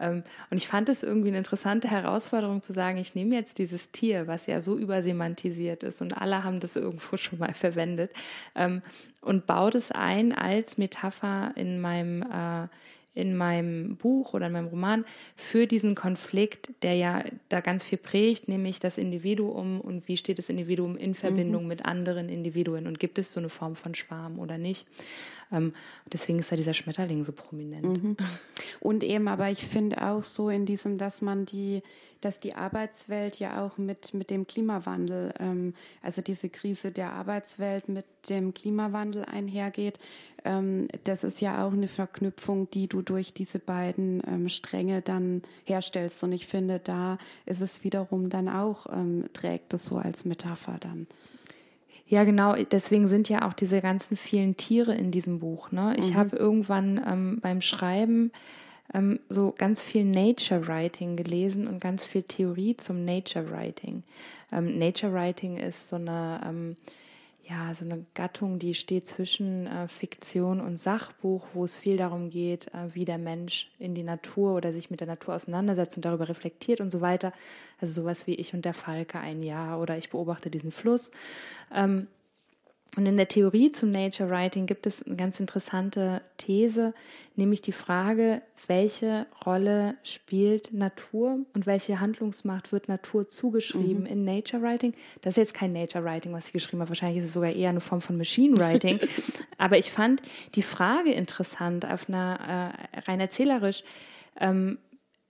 Ähm, 0.00 0.24
und 0.50 0.56
ich 0.56 0.66
fand 0.66 0.88
es 0.88 1.02
irgendwie 1.02 1.28
eine 1.28 1.38
interessante 1.38 1.88
Herausforderung 1.88 2.60
zu 2.60 2.72
sagen, 2.72 2.98
ich 2.98 3.14
nehme 3.14 3.36
jetzt 3.36 3.58
dieses 3.58 3.92
Tier, 3.92 4.26
was 4.26 4.46
ja 4.46 4.60
so 4.60 4.76
übersemantisiert 4.76 5.82
ist 5.82 6.00
und 6.00 6.20
alle 6.20 6.42
haben 6.42 6.60
das 6.60 6.76
irgendwo 6.76 7.16
schon 7.18 7.38
mal 7.38 7.54
verwendet, 7.54 8.10
ähm, 8.54 8.82
und 9.22 9.46
baue 9.46 9.70
das 9.70 9.92
ein 9.92 10.32
als 10.32 10.78
Metapher 10.78 11.52
in 11.54 11.80
meinem 11.80 12.22
äh, 12.22 12.68
in 13.12 13.36
meinem 13.36 13.96
Buch 13.96 14.34
oder 14.34 14.46
in 14.46 14.52
meinem 14.52 14.68
Roman 14.68 15.04
für 15.36 15.66
diesen 15.66 15.94
Konflikt, 15.94 16.70
der 16.82 16.94
ja 16.94 17.24
da 17.48 17.60
ganz 17.60 17.82
viel 17.82 17.98
prägt, 17.98 18.46
nämlich 18.48 18.78
das 18.78 18.98
Individuum 18.98 19.80
und 19.80 20.06
wie 20.06 20.16
steht 20.16 20.38
das 20.38 20.48
Individuum 20.48 20.96
in 20.96 21.14
Verbindung 21.14 21.62
mhm. 21.62 21.68
mit 21.68 21.84
anderen 21.84 22.28
Individuen 22.28 22.86
und 22.86 23.00
gibt 23.00 23.18
es 23.18 23.32
so 23.32 23.40
eine 23.40 23.48
Form 23.48 23.74
von 23.74 23.94
Schwarm 23.94 24.38
oder 24.38 24.58
nicht. 24.58 24.86
Ähm, 25.52 25.74
deswegen 26.12 26.38
ist 26.38 26.52
da 26.52 26.56
dieser 26.56 26.74
Schmetterling 26.74 27.24
so 27.24 27.32
prominent. 27.32 28.02
Mhm. 28.02 28.16
Und 28.80 29.02
eben, 29.04 29.28
aber 29.28 29.50
ich 29.50 29.66
finde 29.66 30.02
auch 30.06 30.22
so 30.22 30.48
in 30.50 30.66
diesem, 30.66 30.98
dass 30.98 31.22
man 31.22 31.46
die, 31.46 31.82
dass 32.20 32.38
die 32.38 32.54
Arbeitswelt 32.54 33.38
ja 33.38 33.64
auch 33.64 33.78
mit, 33.78 34.14
mit 34.14 34.30
dem 34.30 34.46
Klimawandel, 34.46 35.32
ähm, 35.38 35.74
also 36.02 36.22
diese 36.22 36.48
Krise 36.48 36.90
der 36.90 37.12
Arbeitswelt 37.12 37.88
mit 37.88 38.04
dem 38.28 38.52
Klimawandel 38.54 39.24
einhergeht. 39.24 39.98
Ähm, 40.44 40.88
das 41.04 41.24
ist 41.24 41.40
ja 41.40 41.66
auch 41.66 41.72
eine 41.72 41.88
Verknüpfung, 41.88 42.70
die 42.70 42.88
du 42.88 43.02
durch 43.02 43.32
diese 43.32 43.58
beiden 43.58 44.22
ähm, 44.26 44.48
Stränge 44.48 45.02
dann 45.02 45.42
herstellst. 45.64 46.22
Und 46.22 46.32
ich 46.32 46.46
finde, 46.46 46.78
da 46.78 47.18
ist 47.46 47.62
es 47.62 47.84
wiederum 47.84 48.30
dann 48.30 48.48
auch, 48.48 48.86
ähm, 48.92 49.24
trägt 49.32 49.74
es 49.74 49.86
so 49.86 49.96
als 49.96 50.24
Metapher 50.24 50.78
dann. 50.78 51.06
Ja, 52.10 52.24
genau. 52.24 52.56
Deswegen 52.56 53.06
sind 53.06 53.28
ja 53.28 53.46
auch 53.46 53.52
diese 53.52 53.80
ganzen 53.80 54.16
vielen 54.16 54.56
Tiere 54.56 54.92
in 54.92 55.12
diesem 55.12 55.38
Buch. 55.38 55.70
Ne? 55.70 55.94
Ich 55.96 56.10
mhm. 56.10 56.16
habe 56.16 56.36
irgendwann 56.36 57.00
ähm, 57.06 57.38
beim 57.40 57.60
Schreiben 57.60 58.32
ähm, 58.92 59.20
so 59.28 59.54
ganz 59.56 59.80
viel 59.80 60.04
Nature 60.04 60.66
Writing 60.66 61.14
gelesen 61.14 61.68
und 61.68 61.80
ganz 61.80 62.04
viel 62.04 62.24
Theorie 62.24 62.76
zum 62.76 63.04
Nature 63.04 63.52
Writing. 63.52 64.02
Ähm, 64.50 64.76
Nature 64.76 65.12
Writing 65.12 65.56
ist 65.56 65.88
so 65.88 65.96
eine 65.96 66.40
ähm, 66.44 66.76
ja, 67.50 67.74
so 67.74 67.84
eine 67.84 68.04
Gattung, 68.14 68.60
die 68.60 68.74
steht 68.74 69.08
zwischen 69.08 69.66
äh, 69.66 69.88
Fiktion 69.88 70.60
und 70.60 70.78
Sachbuch, 70.78 71.46
wo 71.52 71.64
es 71.64 71.76
viel 71.76 71.96
darum 71.96 72.30
geht, 72.30 72.68
äh, 72.68 72.94
wie 72.94 73.04
der 73.04 73.18
Mensch 73.18 73.72
in 73.80 73.94
die 73.94 74.04
Natur 74.04 74.54
oder 74.54 74.72
sich 74.72 74.90
mit 74.90 75.00
der 75.00 75.08
Natur 75.08 75.34
auseinandersetzt 75.34 75.96
und 75.96 76.04
darüber 76.04 76.28
reflektiert 76.28 76.80
und 76.80 76.92
so 76.92 77.00
weiter. 77.00 77.32
Also 77.80 78.02
sowas 78.02 78.28
wie 78.28 78.34
Ich 78.34 78.54
und 78.54 78.64
der 78.64 78.74
Falke 78.74 79.18
ein 79.18 79.42
Jahr 79.42 79.80
oder 79.80 79.98
ich 79.98 80.10
beobachte 80.10 80.48
diesen 80.48 80.70
Fluss. 80.70 81.10
Ähm, 81.74 82.06
und 82.96 83.06
in 83.06 83.16
der 83.16 83.28
Theorie 83.28 83.70
zum 83.70 83.92
Nature 83.92 84.30
Writing 84.30 84.66
gibt 84.66 84.86
es 84.86 85.04
eine 85.04 85.16
ganz 85.16 85.38
interessante 85.38 86.22
These, 86.38 86.92
nämlich 87.36 87.62
die 87.62 87.72
Frage, 87.72 88.42
welche 88.66 89.26
Rolle 89.46 89.94
spielt 90.02 90.72
Natur 90.72 91.38
und 91.54 91.66
welche 91.66 92.00
Handlungsmacht 92.00 92.72
wird 92.72 92.88
Natur 92.88 93.28
zugeschrieben 93.28 94.00
mhm. 94.00 94.06
in 94.06 94.24
Nature 94.24 94.62
Writing. 94.62 94.94
Das 95.22 95.32
ist 95.32 95.36
jetzt 95.38 95.54
kein 95.54 95.72
Nature 95.72 96.04
Writing, 96.04 96.32
was 96.32 96.46
ich 96.46 96.52
geschrieben 96.52 96.80
habe. 96.80 96.90
Wahrscheinlich 96.90 97.18
ist 97.18 97.26
es 97.26 97.32
sogar 97.32 97.52
eher 97.52 97.70
eine 97.70 97.80
Form 97.80 98.00
von 98.00 98.16
Machine 98.16 98.58
Writing. 98.58 98.98
Aber 99.58 99.78
ich 99.78 99.90
fand 99.90 100.20
die 100.56 100.62
Frage 100.62 101.12
interessant, 101.12 101.84
auf 101.84 102.08
einer 102.08 102.74
äh, 102.92 103.00
rein 103.00 103.20
erzählerisch. 103.20 103.84
Ähm, 104.40 104.78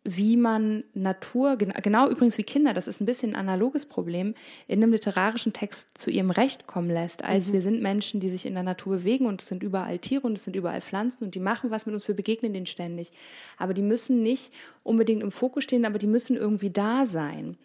wie 0.03 0.39
man 0.39 0.83
Natur, 0.95 1.57
genau 1.57 2.09
übrigens 2.09 2.39
wie 2.39 2.43
Kinder, 2.43 2.73
das 2.73 2.89
ist 2.89 3.03
ein 3.03 3.07
bisschen 3.07 3.35
ein 3.35 3.41
analoges 3.41 3.85
Problem, 3.85 4.35
in 4.67 4.83
einem 4.83 4.93
literarischen 4.93 5.53
Text 5.53 5.89
zu 5.99 6.11
ihrem 6.11 6.31
Recht 6.31 6.67
kommen 6.67 6.89
lässt. 6.89 7.23
Als 7.23 7.49
mhm. 7.49 7.53
wir 7.53 7.61
sind 7.61 7.83
Menschen, 7.83 8.19
die 8.19 8.31
sich 8.31 8.47
in 8.47 8.55
der 8.55 8.63
Natur 8.63 8.97
bewegen 8.97 9.27
und 9.27 9.43
es 9.43 9.49
sind 9.49 9.63
überall 9.63 9.99
Tiere 9.99 10.27
und 10.27 10.39
es 10.39 10.45
sind 10.45 10.57
überall 10.57 10.81
Pflanzen 10.81 11.25
und 11.25 11.35
die 11.35 11.41
machen 11.41 11.71
was 11.71 11.85
mit 11.85 11.95
uns, 11.95 12.09
wir 12.09 12.15
begegnen 12.15 12.55
denen 12.55 12.67
ständig. 12.67 13.13
Aber 13.59 13.75
die 13.75 13.83
müssen 13.83 14.23
nicht 14.23 14.53
unbedingt 14.85 15.23
im 15.23 15.33
Fokus 15.33 15.65
stehen, 15.65 15.85
aber 15.85 15.99
die 15.99 16.07
müssen 16.07 16.35
irgendwie 16.35 16.71
da 16.71 17.05
sein. 17.05 17.59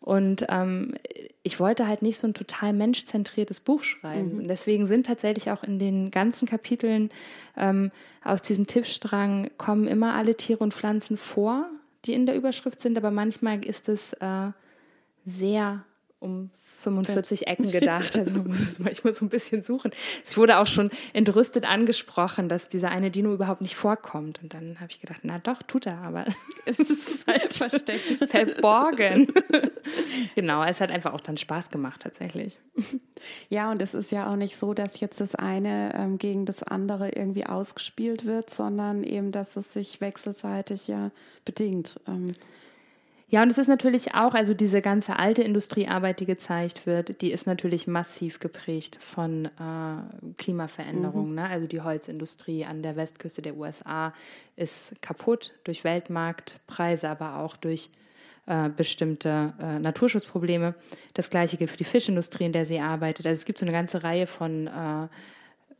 Und 0.00 0.46
ähm, 0.48 0.94
ich 1.42 1.60
wollte 1.60 1.86
halt 1.86 2.00
nicht 2.00 2.18
so 2.18 2.26
ein 2.26 2.34
total 2.34 2.72
menschzentriertes 2.72 3.60
Buch 3.60 3.82
schreiben. 3.82 4.32
Mhm. 4.32 4.38
Und 4.38 4.48
deswegen 4.48 4.86
sind 4.86 5.06
tatsächlich 5.06 5.50
auch 5.50 5.62
in 5.62 5.78
den 5.78 6.10
ganzen 6.10 6.48
Kapiteln 6.48 7.10
ähm, 7.56 7.90
aus 8.22 8.42
diesem 8.42 8.66
Tippstrang 8.66 9.50
kommen 9.56 9.86
immer 9.86 10.14
alle 10.14 10.34
Tiere 10.34 10.62
und 10.62 10.74
Pflanzen 10.74 11.16
vor, 11.16 11.68
die 12.04 12.14
in 12.14 12.26
der 12.26 12.34
Überschrift 12.34 12.80
sind, 12.80 12.96
aber 12.96 13.10
manchmal 13.10 13.64
ist 13.64 13.88
es 13.88 14.12
äh, 14.14 14.50
sehr 15.24 15.84
um 16.20 16.50
45 16.80 17.46
Ecken 17.46 17.70
gedacht. 17.72 18.16
Also 18.16 18.34
man 18.34 18.48
muss 18.48 18.60
es 18.60 18.78
manchmal 18.78 19.12
so 19.12 19.24
ein 19.24 19.28
bisschen 19.28 19.62
suchen. 19.62 19.90
Es 20.24 20.36
wurde 20.36 20.58
auch 20.58 20.66
schon 20.66 20.90
entrüstet 21.12 21.64
angesprochen, 21.64 22.48
dass 22.48 22.68
dieser 22.68 22.90
eine 22.90 23.10
Dino 23.10 23.32
überhaupt 23.32 23.60
nicht 23.60 23.76
vorkommt. 23.76 24.40
Und 24.42 24.54
dann 24.54 24.80
habe 24.80 24.90
ich 24.90 25.00
gedacht, 25.00 25.20
na 25.22 25.38
doch, 25.38 25.62
tut 25.62 25.86
er, 25.86 25.98
aber 25.98 26.26
es 26.66 26.78
ist 26.78 27.26
halt 27.26 27.52
versteckt. 27.52 28.30
Verborgen. 28.30 29.32
genau, 30.34 30.64
es 30.64 30.80
hat 30.80 30.90
einfach 30.90 31.12
auch 31.12 31.20
dann 31.20 31.36
Spaß 31.36 31.70
gemacht 31.70 32.02
tatsächlich. 32.02 32.58
Ja, 33.48 33.70
und 33.70 33.82
es 33.82 33.94
ist 33.94 34.10
ja 34.10 34.30
auch 34.30 34.36
nicht 34.36 34.56
so, 34.56 34.72
dass 34.72 35.00
jetzt 35.00 35.20
das 35.20 35.34
eine 35.34 35.92
ähm, 35.94 36.18
gegen 36.18 36.46
das 36.46 36.62
andere 36.62 37.10
irgendwie 37.10 37.46
ausgespielt 37.46 38.24
wird, 38.24 38.50
sondern 38.50 39.04
eben, 39.04 39.32
dass 39.32 39.56
es 39.56 39.72
sich 39.72 40.00
wechselseitig 40.00 40.88
ja 40.88 41.10
bedingt. 41.44 42.00
Ähm. 42.08 42.32
Ja, 43.30 43.44
und 43.44 43.50
es 43.50 43.58
ist 43.58 43.68
natürlich 43.68 44.14
auch, 44.14 44.34
also 44.34 44.54
diese 44.54 44.82
ganze 44.82 45.16
alte 45.16 45.42
Industriearbeit, 45.42 46.18
die 46.18 46.26
gezeigt 46.26 46.84
wird, 46.84 47.20
die 47.20 47.30
ist 47.30 47.46
natürlich 47.46 47.86
massiv 47.86 48.40
geprägt 48.40 48.98
von 49.00 49.44
äh, 49.44 50.32
Klimaveränderungen. 50.36 51.30
Mhm. 51.30 51.36
Ne? 51.36 51.48
Also 51.48 51.68
die 51.68 51.80
Holzindustrie 51.80 52.64
an 52.64 52.82
der 52.82 52.96
Westküste 52.96 53.40
der 53.40 53.56
USA 53.56 54.12
ist 54.56 55.00
kaputt 55.00 55.52
durch 55.62 55.84
Weltmarktpreise, 55.84 57.08
aber 57.08 57.36
auch 57.36 57.56
durch 57.56 57.90
äh, 58.46 58.68
bestimmte 58.68 59.54
äh, 59.60 59.78
Naturschutzprobleme. 59.78 60.74
Das 61.14 61.30
gleiche 61.30 61.56
gilt 61.56 61.70
für 61.70 61.76
die 61.76 61.84
Fischindustrie, 61.84 62.46
in 62.46 62.52
der 62.52 62.66
sie 62.66 62.80
arbeitet. 62.80 63.26
Also 63.26 63.38
es 63.38 63.44
gibt 63.44 63.60
so 63.60 63.64
eine 63.64 63.72
ganze 63.72 64.02
Reihe 64.02 64.26
von, 64.26 64.66
äh, 64.66 65.06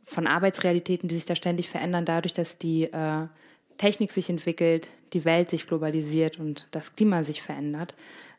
von 0.05 0.25
Arbeitsrealitäten, 0.25 1.09
die 1.09 1.15
sich 1.15 1.25
da 1.25 1.35
ständig 1.35 1.69
verändern, 1.69 2.05
dadurch, 2.05 2.33
dass 2.33 2.57
die 2.59 2.83
äh, 2.83 3.27
Technik 3.81 4.11
sich 4.11 4.29
entwickelt, 4.29 4.89
die 5.13 5.25
Welt 5.25 5.49
sich 5.49 5.67
globalisiert 5.67 6.39
und 6.39 6.67
das 6.69 6.95
Klima 6.95 7.23
sich 7.23 7.41
verändert. 7.41 7.95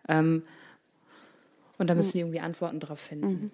Ähm, 0.09 0.45
und 1.79 1.91
da 1.91 1.97
müssen 1.97 2.13
die 2.13 2.21
irgendwie 2.21 2.39
Antworten 2.39 2.79
drauf 2.79 3.01
finden. 3.01 3.27
Mhm. 3.27 3.51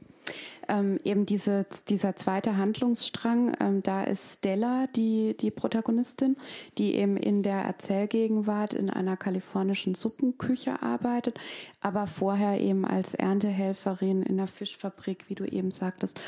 Ähm, 0.69 1.01
eben 1.03 1.25
diese, 1.25 1.65
dieser 1.89 2.15
zweite 2.15 2.59
Handlungsstrang, 2.59 3.57
ähm, 3.59 3.83
da 3.83 4.05
ist 4.05 4.35
Stella 4.35 4.87
die, 4.95 5.35
die 5.41 5.51
Protagonistin, 5.51 6.37
die 6.77 6.97
eben 6.97 7.17
in 7.17 7.43
der 7.43 7.63
Erzählgegenwart 7.63 8.75
in 8.75 8.91
einer 8.91 9.17
kalifornischen 9.17 9.95
Suppenküche 9.95 10.83
arbeitet, 10.83 11.41
aber 11.81 12.07
vorher 12.07 12.61
eben 12.61 12.85
als 12.85 13.15
Erntehelferin 13.15 14.23
in 14.25 14.37
der 14.37 14.49
Fischfabrik, 14.49 15.25
wie 15.29 15.37
du 15.37 15.47
eben 15.47 15.71
sagtest. 15.71 16.21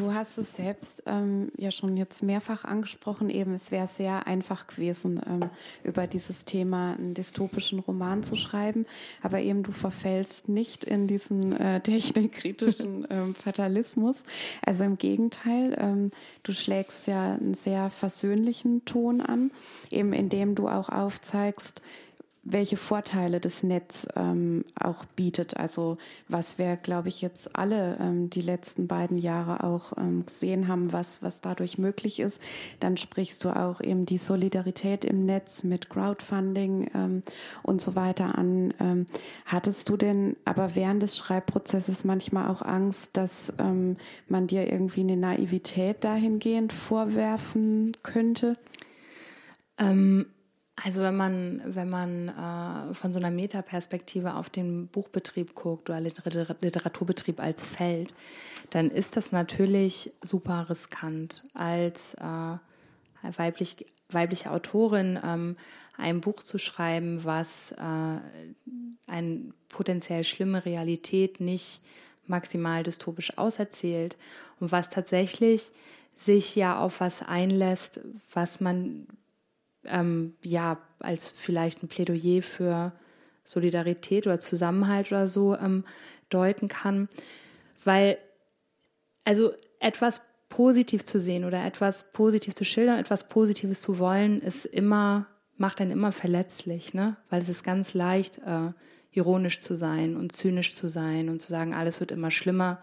Du 0.00 0.14
hast 0.14 0.38
es 0.38 0.54
selbst 0.54 1.02
ähm, 1.04 1.52
ja 1.58 1.70
schon 1.70 1.98
jetzt 1.98 2.22
mehrfach 2.22 2.64
angesprochen, 2.64 3.28
eben 3.28 3.52
es 3.52 3.70
wäre 3.70 3.86
sehr 3.86 4.26
einfach 4.26 4.66
gewesen, 4.66 5.20
ähm, 5.26 5.50
über 5.84 6.06
dieses 6.06 6.46
Thema 6.46 6.94
einen 6.94 7.12
dystopischen 7.12 7.80
Roman 7.80 8.22
zu 8.22 8.34
schreiben, 8.34 8.86
aber 9.20 9.40
eben 9.40 9.62
du 9.62 9.72
verfällst 9.72 10.48
nicht 10.48 10.84
in 10.84 11.06
diesen 11.06 11.54
äh, 11.54 11.80
technikkritischen 11.82 13.06
ähm, 13.10 13.34
Fatalismus. 13.34 14.22
Also 14.64 14.84
im 14.84 14.96
Gegenteil, 14.96 15.76
ähm, 15.78 16.12
du 16.44 16.52
schlägst 16.52 17.06
ja 17.06 17.34
einen 17.34 17.52
sehr 17.52 17.90
versöhnlichen 17.90 18.86
Ton 18.86 19.20
an, 19.20 19.50
eben 19.90 20.14
indem 20.14 20.54
du 20.54 20.68
auch 20.68 20.88
aufzeigst, 20.88 21.82
welche 22.42 22.78
Vorteile 22.78 23.38
das 23.38 23.62
Netz 23.62 24.08
ähm, 24.16 24.64
auch 24.74 25.04
bietet. 25.04 25.58
Also 25.58 25.98
was 26.28 26.58
wir, 26.58 26.76
glaube 26.76 27.08
ich, 27.08 27.20
jetzt 27.20 27.54
alle 27.54 27.98
ähm, 28.00 28.30
die 28.30 28.40
letzten 28.40 28.86
beiden 28.86 29.18
Jahre 29.18 29.62
auch 29.62 29.96
ähm, 29.98 30.24
gesehen 30.24 30.66
haben, 30.66 30.92
was, 30.92 31.22
was 31.22 31.42
dadurch 31.42 31.76
möglich 31.76 32.18
ist. 32.18 32.40
Dann 32.80 32.96
sprichst 32.96 33.44
du 33.44 33.50
auch 33.50 33.82
eben 33.82 34.06
die 34.06 34.16
Solidarität 34.16 35.04
im 35.04 35.26
Netz 35.26 35.64
mit 35.64 35.90
Crowdfunding 35.90 36.90
ähm, 36.94 37.22
und 37.62 37.82
so 37.82 37.94
weiter 37.94 38.38
an. 38.38 38.72
Ähm, 38.80 39.06
hattest 39.44 39.88
du 39.90 39.98
denn 39.98 40.36
aber 40.46 40.74
während 40.74 41.02
des 41.02 41.18
Schreibprozesses 41.18 42.04
manchmal 42.04 42.48
auch 42.48 42.62
Angst, 42.62 43.18
dass 43.18 43.52
ähm, 43.58 43.96
man 44.28 44.46
dir 44.46 44.72
irgendwie 44.72 45.02
eine 45.02 45.18
Naivität 45.18 46.04
dahingehend 46.04 46.72
vorwerfen 46.72 47.96
könnte? 48.02 48.56
Ähm 49.76 50.26
also 50.82 51.02
wenn 51.02 51.16
man, 51.16 51.62
wenn 51.64 51.90
man 51.90 52.28
äh, 52.28 52.94
von 52.94 53.12
so 53.12 53.18
einer 53.18 53.30
Metaperspektive 53.30 54.34
auf 54.34 54.50
den 54.50 54.86
Buchbetrieb 54.88 55.54
guckt 55.54 55.90
oder 55.90 56.00
Literaturbetrieb 56.00 57.40
als 57.40 57.64
Feld, 57.64 58.14
dann 58.70 58.90
ist 58.90 59.16
das 59.16 59.32
natürlich 59.32 60.12
super 60.22 60.66
riskant, 60.70 61.44
als 61.54 62.14
äh, 62.14 62.56
weiblich, 63.36 63.86
weibliche 64.10 64.50
Autorin 64.50 65.18
ähm, 65.22 65.56
ein 65.98 66.20
Buch 66.20 66.42
zu 66.42 66.58
schreiben, 66.58 67.24
was 67.24 67.72
äh, 67.72 68.20
eine 69.06 69.52
potenziell 69.68 70.24
schlimme 70.24 70.64
Realität 70.64 71.40
nicht 71.40 71.82
maximal 72.26 72.82
dystopisch 72.82 73.36
auserzählt 73.36 74.16
und 74.60 74.72
was 74.72 74.88
tatsächlich 74.88 75.72
sich 76.14 76.54
ja 76.54 76.78
auf 76.78 77.00
was 77.00 77.22
einlässt, 77.22 78.00
was 78.32 78.60
man 78.60 79.06
ähm, 79.84 80.34
ja, 80.42 80.78
als 80.98 81.28
vielleicht 81.28 81.82
ein 81.82 81.88
Plädoyer 81.88 82.42
für 82.42 82.92
Solidarität 83.44 84.26
oder 84.26 84.38
Zusammenhalt 84.38 85.08
oder 85.08 85.28
so 85.28 85.56
ähm, 85.56 85.84
deuten 86.28 86.68
kann. 86.68 87.08
Weil, 87.84 88.18
also 89.24 89.52
etwas 89.78 90.22
positiv 90.48 91.04
zu 91.04 91.18
sehen 91.20 91.44
oder 91.44 91.64
etwas 91.64 92.12
positiv 92.12 92.54
zu 92.54 92.64
schildern, 92.64 92.98
etwas 92.98 93.28
Positives 93.28 93.80
zu 93.80 93.98
wollen, 93.98 94.42
ist 94.42 94.66
immer, 94.66 95.26
macht 95.56 95.80
einen 95.80 95.92
immer 95.92 96.12
verletzlich, 96.12 96.92
ne? 96.92 97.16
Weil 97.30 97.40
es 97.40 97.48
ist 97.48 97.62
ganz 97.62 97.94
leicht, 97.94 98.38
äh, 98.38 98.72
ironisch 99.12 99.60
zu 99.60 99.76
sein 99.76 100.16
und 100.16 100.32
zynisch 100.32 100.74
zu 100.74 100.88
sein 100.88 101.28
und 101.28 101.40
zu 101.40 101.48
sagen, 101.48 101.74
alles 101.74 102.00
wird 102.00 102.12
immer 102.12 102.30
schlimmer 102.30 102.78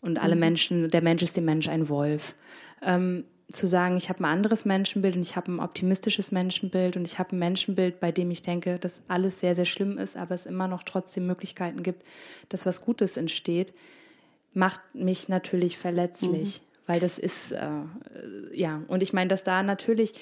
und 0.00 0.18
alle 0.18 0.34
mhm. 0.34 0.40
Menschen, 0.40 0.90
der 0.90 1.02
Mensch 1.02 1.22
ist 1.22 1.36
dem 1.36 1.44
Mensch 1.44 1.68
ein 1.68 1.88
Wolf. 1.88 2.34
Ähm, 2.82 3.24
zu 3.52 3.66
sagen, 3.66 3.96
ich 3.96 4.08
habe 4.08 4.20
ein 4.20 4.26
anderes 4.26 4.64
Menschenbild 4.64 5.16
und 5.16 5.22
ich 5.22 5.36
habe 5.36 5.52
ein 5.52 5.60
optimistisches 5.60 6.30
Menschenbild 6.30 6.96
und 6.96 7.04
ich 7.06 7.18
habe 7.18 7.34
ein 7.34 7.38
Menschenbild, 7.38 8.00
bei 8.00 8.12
dem 8.12 8.30
ich 8.30 8.42
denke, 8.42 8.78
dass 8.78 9.02
alles 9.08 9.40
sehr, 9.40 9.54
sehr 9.54 9.64
schlimm 9.64 9.98
ist, 9.98 10.16
aber 10.16 10.34
es 10.34 10.46
immer 10.46 10.68
noch 10.68 10.82
trotzdem 10.82 11.26
Möglichkeiten 11.26 11.82
gibt, 11.82 12.04
dass 12.48 12.66
was 12.66 12.82
Gutes 12.82 13.16
entsteht, 13.16 13.72
macht 14.52 14.80
mich 14.94 15.28
natürlich 15.28 15.78
verletzlich, 15.78 16.60
mhm. 16.60 16.82
weil 16.86 17.00
das 17.00 17.18
ist, 17.18 17.52
äh, 17.52 17.68
ja, 18.52 18.82
und 18.88 19.02
ich 19.02 19.12
meine, 19.12 19.28
dass 19.28 19.44
da 19.44 19.62
natürlich 19.62 20.14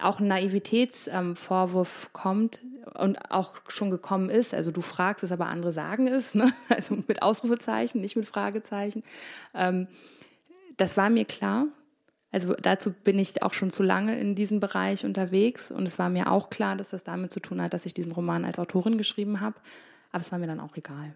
auch 0.00 0.20
ein 0.20 0.28
Naivitätsvorwurf 0.28 2.04
ähm, 2.06 2.12
kommt 2.12 2.62
und 2.94 3.30
auch 3.30 3.54
schon 3.68 3.90
gekommen 3.90 4.30
ist. 4.30 4.54
Also 4.54 4.70
du 4.70 4.80
fragst 4.80 5.22
es, 5.22 5.32
aber 5.32 5.46
andere 5.46 5.72
sagen 5.72 6.08
es, 6.08 6.34
ne? 6.34 6.52
also 6.68 6.96
mit 7.06 7.22
Ausrufezeichen, 7.22 8.00
nicht 8.00 8.16
mit 8.16 8.26
Fragezeichen. 8.26 9.02
Ähm, 9.54 9.86
das 10.76 10.96
war 10.96 11.10
mir 11.10 11.26
klar, 11.26 11.66
also 12.32 12.54
dazu 12.54 12.92
bin 12.92 13.18
ich 13.18 13.42
auch 13.42 13.52
schon 13.52 13.70
zu 13.70 13.82
lange 13.82 14.18
in 14.18 14.34
diesem 14.34 14.58
Bereich 14.58 15.04
unterwegs 15.04 15.70
und 15.70 15.86
es 15.86 15.98
war 15.98 16.08
mir 16.08 16.32
auch 16.32 16.48
klar, 16.48 16.76
dass 16.76 16.90
das 16.90 17.04
damit 17.04 17.30
zu 17.30 17.40
tun 17.40 17.60
hat, 17.60 17.74
dass 17.74 17.84
ich 17.84 17.92
diesen 17.92 18.12
Roman 18.12 18.46
als 18.46 18.58
Autorin 18.58 18.96
geschrieben 18.96 19.40
habe. 19.40 19.56
Aber 20.10 20.22
es 20.22 20.32
war 20.32 20.38
mir 20.38 20.46
dann 20.46 20.60
auch 20.60 20.74
egal. 20.76 21.14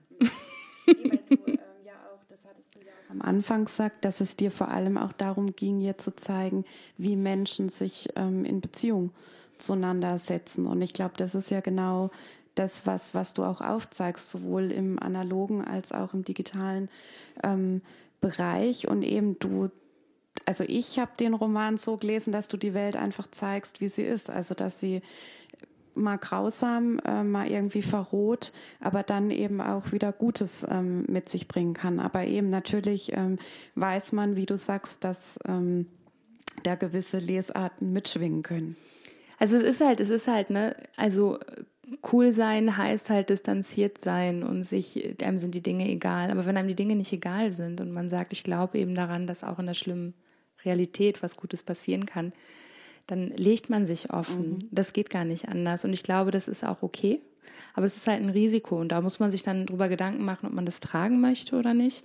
Am 3.09 3.23
Anfang 3.23 3.65
gesagt, 3.65 4.05
dass 4.05 4.21
es 4.21 4.37
dir 4.37 4.51
vor 4.51 4.69
allem 4.69 4.99
auch 4.99 5.13
darum 5.13 5.57
ging, 5.57 5.81
hier 5.81 5.97
zu 5.97 6.15
zeigen, 6.15 6.67
wie 6.99 7.17
Menschen 7.17 7.71
sich 7.71 8.11
ähm, 8.15 8.45
in 8.45 8.61
Beziehung 8.61 9.11
zueinander 9.57 10.19
setzen. 10.19 10.67
Und 10.67 10.83
ich 10.83 10.93
glaube, 10.93 11.15
das 11.17 11.35
ist 11.35 11.51
ja 11.51 11.61
genau 11.61 12.11
das, 12.57 12.87
was, 12.87 13.15
was 13.15 13.33
du 13.33 13.45
auch 13.45 13.63
aufzeigst, 13.63 14.31
sowohl 14.31 14.71
im 14.71 14.99
analogen 15.03 15.65
als 15.65 15.93
auch 15.93 16.13
im 16.13 16.25
digitalen 16.25 16.91
ähm, 17.43 17.81
Bereich. 18.21 18.89
Und 18.89 19.03
eben 19.03 19.39
du 19.39 19.71
also 20.45 20.65
ich 20.67 20.99
habe 20.99 21.13
den 21.19 21.35
Roman 21.35 21.79
so 21.79 21.97
gelesen, 21.97 22.33
dass 22.33 22.49
du 22.49 22.57
die 22.57 22.75
Welt 22.75 22.97
einfach 22.97 23.31
zeigst, 23.31 23.81
wie 23.81 23.89
sie 23.89 24.03
ist. 24.03 24.31
Also 24.31 24.55
dass 24.55 24.81
sie 24.81 25.03
mal 25.97 26.19
grausam, 26.19 26.99
äh, 27.05 27.25
mal 27.25 27.49
irgendwie 27.49 27.83
verroht, 27.83 28.53
aber 28.81 29.03
dann 29.03 29.31
eben 29.31 29.61
auch 29.61 29.93
wieder 29.93 30.13
Gutes 30.13 30.67
ähm, 30.69 31.05
mit 31.09 31.29
sich 31.29 31.49
bringen 31.49 31.75
kann. 31.75 32.01
Aber 32.01 32.25
eben 32.25 32.51
natürlich 32.51 33.13
ähm, 33.15 33.39
weiß 33.75 34.13
man, 34.13 34.37
wie 34.37 34.47
du 34.47 34.57
sagst, 34.57 35.05
dass 35.05 35.39
ähm, 35.47 35.87
da 36.63 36.75
gewisse 36.75 37.19
Lesarten 37.19 37.93
mitschwingen 37.93 38.43
können. 38.43 38.77
Also 39.39 39.57
es 39.57 39.63
ist 39.63 39.81
halt, 39.81 40.01
es 40.01 40.11
ist 40.11 40.29
halt, 40.29 40.51
ne, 40.51 40.77
also 40.97 41.39
cool 42.13 42.33
sein 42.33 42.77
heißt 42.77 43.11
halt 43.11 43.31
distanziert 43.31 44.03
sein 44.03 44.43
und 44.43 44.65
sich, 44.65 45.17
einem 45.23 45.39
sind 45.39 45.55
die 45.55 45.63
Dinge 45.63 45.89
egal. 45.89 46.31
Aber 46.31 46.47
wenn 46.47 46.57
einem 46.57 46.69
die 46.69 46.75
Dinge 46.75 46.97
nicht 46.97 47.13
egal 47.13 47.51
sind 47.51 47.81
und 47.81 47.93
man 47.93 48.09
sagt, 48.09 48.33
ich 48.33 48.45
glaube 48.45 48.79
eben 48.79 48.95
daran, 48.95 49.27
dass 49.27 49.45
auch 49.45 49.59
in 49.59 49.67
der 49.67 49.75
schlimmen 49.75 50.15
Realität 50.65 51.23
was 51.23 51.37
Gutes 51.37 51.63
passieren 51.63 52.07
kann, 52.07 52.33
dann 53.07 53.31
legt 53.37 53.71
man 53.71 53.87
sich 53.87 54.11
offen. 54.11 54.49
Mhm. 54.49 54.69
Das 54.71 54.93
geht 54.93 55.11
gar 55.11 55.25
nicht 55.25 55.49
anders. 55.49 55.85
Und 55.85 55.93
ich 55.93 56.03
glaube, 56.03 56.31
das 56.31 56.49
ist 56.49 56.65
auch 56.65 56.83
okay. 56.83 57.21
Aber 57.75 57.87
es 57.87 57.97
ist 57.97 58.07
halt 58.07 58.23
ein 58.23 58.31
Risiko 58.31 58.81
und 58.81 58.91
da 58.91 59.01
muss 59.01 59.21
man 59.21 59.31
sich 59.31 59.43
dann 59.43 59.67
drüber 59.67 59.89
Gedanken 59.89 60.25
machen, 60.25 60.47
ob 60.47 60.53
man 60.53 60.67
das 60.67 60.81
tragen 60.81 61.21
möchte 61.21 61.57
oder 61.57 61.75
nicht. 61.75 62.05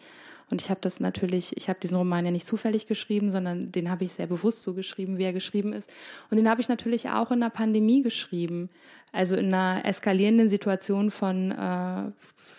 Und 0.50 0.62
ich 0.62 0.70
habe 0.70 0.82
das 0.82 1.00
natürlich, 1.00 1.56
ich 1.56 1.70
habe 1.70 1.80
diesen 1.80 1.96
Roman 1.96 2.26
ja 2.26 2.32
nicht 2.32 2.46
zufällig 2.46 2.86
geschrieben, 2.86 3.32
sondern 3.32 3.72
den 3.72 3.90
habe 3.90 4.04
ich 4.04 4.12
sehr 4.12 4.28
bewusst 4.28 4.64
so 4.64 4.74
geschrieben, 4.74 5.18
wie 5.18 5.24
er 5.24 5.32
geschrieben 5.32 5.72
ist. 5.72 5.90
Und 6.30 6.38
den 6.38 6.50
habe 6.50 6.60
ich 6.60 6.68
natürlich 6.68 7.10
auch 7.10 7.32
in 7.32 7.40
der 7.40 7.50
Pandemie 7.50 8.02
geschrieben. 8.02 8.70
Also 9.14 9.38
in 9.38 9.54
einer 9.54 9.86
eskalierenden 9.86 10.50
Situation 10.50 11.10
von 11.10 11.52
äh, 11.52 12.12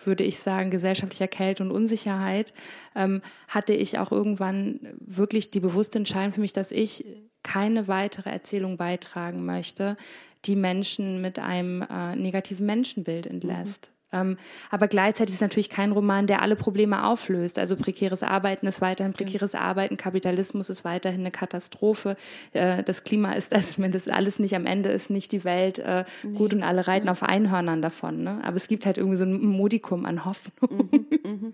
würde 0.05 0.23
ich 0.23 0.39
sagen, 0.39 0.71
gesellschaftlicher 0.71 1.27
Kälte 1.27 1.63
und 1.63 1.71
Unsicherheit, 1.71 2.53
ähm, 2.95 3.21
hatte 3.47 3.73
ich 3.73 3.99
auch 3.99 4.11
irgendwann 4.11 4.79
wirklich 4.99 5.51
die 5.51 5.59
bewusste 5.59 5.99
Entscheidung 5.99 6.33
für 6.33 6.41
mich, 6.41 6.53
dass 6.53 6.71
ich 6.71 7.05
keine 7.43 7.87
weitere 7.87 8.29
Erzählung 8.29 8.77
beitragen 8.77 9.45
möchte, 9.45 9.97
die 10.45 10.55
Menschen 10.55 11.21
mit 11.21 11.39
einem 11.39 11.81
äh, 11.81 12.15
negativen 12.15 12.65
Menschenbild 12.65 13.27
entlässt. 13.27 13.87
Mhm. 13.87 13.92
Ähm, 14.13 14.37
aber 14.69 14.87
gleichzeitig 14.87 15.33
ist 15.33 15.37
es 15.37 15.41
natürlich 15.41 15.69
kein 15.69 15.91
Roman, 15.91 16.27
der 16.27 16.41
alle 16.41 16.55
Probleme 16.55 17.05
auflöst. 17.05 17.59
Also 17.59 17.75
prekäres 17.75 18.23
Arbeiten 18.23 18.67
ist 18.67 18.81
weiterhin 18.81 19.13
prekäres 19.13 19.55
Arbeiten, 19.55 19.97
Kapitalismus 19.97 20.69
ist 20.69 20.85
weiterhin 20.85 21.21
eine 21.21 21.31
Katastrophe, 21.31 22.15
äh, 22.53 22.83
das 22.83 23.03
Klima 23.03 23.33
ist 23.33 23.51
das, 23.53 23.77
das 23.77 24.07
alles 24.07 24.39
nicht, 24.39 24.55
am 24.55 24.65
Ende 24.65 24.89
ist 24.89 25.09
nicht 25.09 25.31
die 25.31 25.43
Welt 25.43 25.79
äh, 25.79 26.05
nee. 26.23 26.37
gut 26.37 26.53
und 26.53 26.63
alle 26.63 26.87
reiten 26.87 27.07
ja. 27.07 27.11
auf 27.11 27.23
Einhörnern 27.23 27.81
davon. 27.81 28.23
Ne? 28.23 28.39
Aber 28.43 28.55
es 28.55 28.67
gibt 28.67 28.85
halt 28.85 28.97
irgendwie 28.97 29.17
so 29.17 29.25
ein 29.25 29.43
Modikum 29.45 30.05
an 30.05 30.25
Hoffnung. 30.25 30.89
Mhm, 30.91 31.05
mh. 31.23 31.53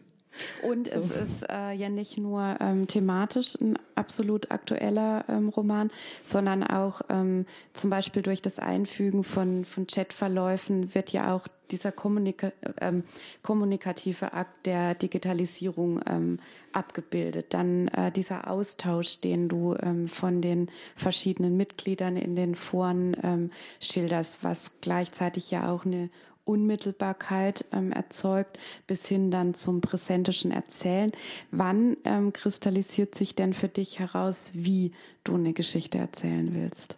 Und 0.63 0.89
so. 0.89 0.95
es 0.95 1.11
ist 1.11 1.49
äh, 1.49 1.71
ja 1.73 1.89
nicht 1.89 2.17
nur 2.17 2.57
ähm, 2.59 2.87
thematisch 2.87 3.55
ein 3.59 3.77
absolut 3.95 4.51
aktueller 4.51 5.25
ähm, 5.27 5.49
Roman, 5.49 5.91
sondern 6.23 6.63
auch 6.63 7.01
ähm, 7.09 7.45
zum 7.73 7.89
Beispiel 7.89 8.21
durch 8.21 8.41
das 8.41 8.59
Einfügen 8.59 9.23
von, 9.23 9.65
von 9.65 9.87
Chatverläufen 9.87 10.95
wird 10.95 11.11
ja 11.11 11.35
auch 11.35 11.47
dieser 11.71 11.91
kommunika 11.91 12.51
ähm, 12.81 13.03
kommunikative 13.43 14.33
Akt 14.33 14.65
der 14.65 14.95
Digitalisierung 14.95 16.01
ähm, 16.07 16.39
abgebildet. 16.73 17.53
Dann 17.53 17.89
äh, 17.89 18.11
dieser 18.11 18.49
Austausch, 18.49 19.21
den 19.21 19.49
du 19.49 19.75
ähm, 19.75 20.07
von 20.07 20.41
den 20.41 20.71
verschiedenen 20.95 21.57
Mitgliedern 21.57 22.17
in 22.17 22.35
den 22.35 22.55
Foren 22.55 23.51
schilderst, 23.79 24.43
was 24.43 24.79
gleichzeitig 24.81 25.51
ja 25.51 25.71
auch 25.71 25.85
eine 25.85 26.09
Unmittelbarkeit 26.49 27.65
ähm, 27.71 27.91
erzeugt, 27.91 28.57
bis 28.87 29.05
hin 29.07 29.29
dann 29.29 29.53
zum 29.53 29.81
präsentischen 29.81 30.51
Erzählen. 30.51 31.11
Wann 31.51 31.95
ähm, 32.05 32.33
kristallisiert 32.33 33.13
sich 33.13 33.35
denn 33.35 33.53
für 33.53 33.67
dich 33.67 33.99
heraus, 33.99 34.51
wie 34.53 34.91
du 35.23 35.35
eine 35.35 35.53
Geschichte 35.53 35.99
erzählen 35.99 36.53
willst? 36.53 36.95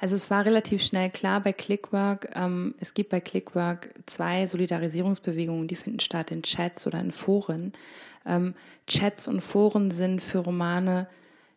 Also 0.00 0.16
es 0.16 0.30
war 0.30 0.44
relativ 0.44 0.82
schnell 0.82 1.10
klar 1.10 1.40
bei 1.40 1.52
Clickwork, 1.52 2.32
ähm, 2.34 2.74
es 2.80 2.94
gibt 2.94 3.10
bei 3.10 3.20
Clickwork 3.20 3.94
zwei 4.06 4.46
Solidarisierungsbewegungen, 4.46 5.68
die 5.68 5.76
finden 5.76 6.00
statt 6.00 6.32
in 6.32 6.42
Chats 6.42 6.86
oder 6.86 6.98
in 6.98 7.12
Foren. 7.12 7.72
Ähm, 8.26 8.54
Chats 8.88 9.28
und 9.28 9.42
Foren 9.42 9.90
sind 9.90 10.20
für 10.20 10.38
Romane 10.38 11.06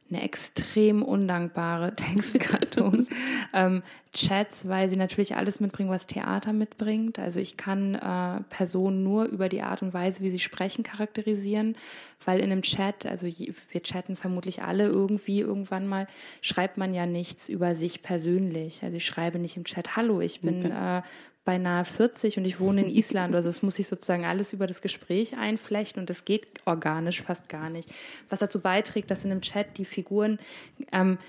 eine 0.10 0.22
extrem 0.22 1.02
undankbare 1.02 1.96
Textgattung. 1.96 3.08
ähm, 3.54 3.82
Chats, 4.14 4.68
weil 4.70 4.88
sie 4.88 4.96
natürlich 4.96 5.36
alles 5.36 5.60
mitbringen, 5.60 5.90
was 5.90 6.08
Theater 6.08 6.54
mitbringt. 6.54 7.20
Also 7.20 7.40
ich 7.40 7.58
kann 7.58 7.96
äh, 7.96 8.42
Personen 8.50 9.04
nur 9.04 9.26
über 9.26 9.50
die 9.50 9.62
Art 9.62 9.82
und 9.82 9.94
Weise, 9.94 10.22
wie 10.22 10.30
sie 10.30 10.40
sprechen, 10.40 10.84
charakterisieren, 10.84 11.76
weil 12.24 12.40
in 12.40 12.52
einem 12.52 12.62
Chat, 12.62 13.06
also 13.06 13.28
wir 13.28 13.84
chatten 13.84 14.16
vermutlich 14.16 14.64
alle 14.64 14.86
irgendwie 14.86 15.42
irgendwann 15.42 15.88
mal, 15.88 16.08
schreibt 16.42 16.78
man 16.78 16.94
ja 16.94 17.06
nichts 17.06 17.50
über 17.50 17.76
sich 17.76 18.04
persönlich. 18.04 18.84
Also 18.84 18.98
ich 18.98 19.06
schreibe 19.06 19.40
nicht 19.40 19.58
im 19.58 19.66
Chat, 19.66 19.98
hallo, 19.98 20.22
ich 20.22 20.40
bin 20.40 20.72
äh, 20.72 21.02
beinahe 21.46 21.86
40 21.86 22.38
und 22.38 22.46
ich 22.46 22.60
wohne 22.60 22.82
in 22.82 22.90
Island. 22.90 23.36
Also 23.36 23.50
es 23.50 23.62
muss 23.62 23.76
sich 23.76 23.88
sozusagen 23.88 24.26
alles 24.26 24.52
über 24.52 24.68
das 24.68 24.82
Gespräch 24.82 25.38
einflechten 25.38 26.02
und 26.02 26.10
das 26.10 26.26
geht 26.26 26.48
organisch 26.66 27.22
fast 27.22 27.48
gar 27.48 27.70
nicht. 27.70 27.90
Was 28.30 28.40
dazu 28.40 28.60
beiträgt, 28.60 29.12
dass 29.12 29.24
in 29.24 29.32
einem 29.32 29.42
Chat 29.42 29.78
die 29.78 29.86
Figuren 29.86 30.40
ähm, 30.92 31.20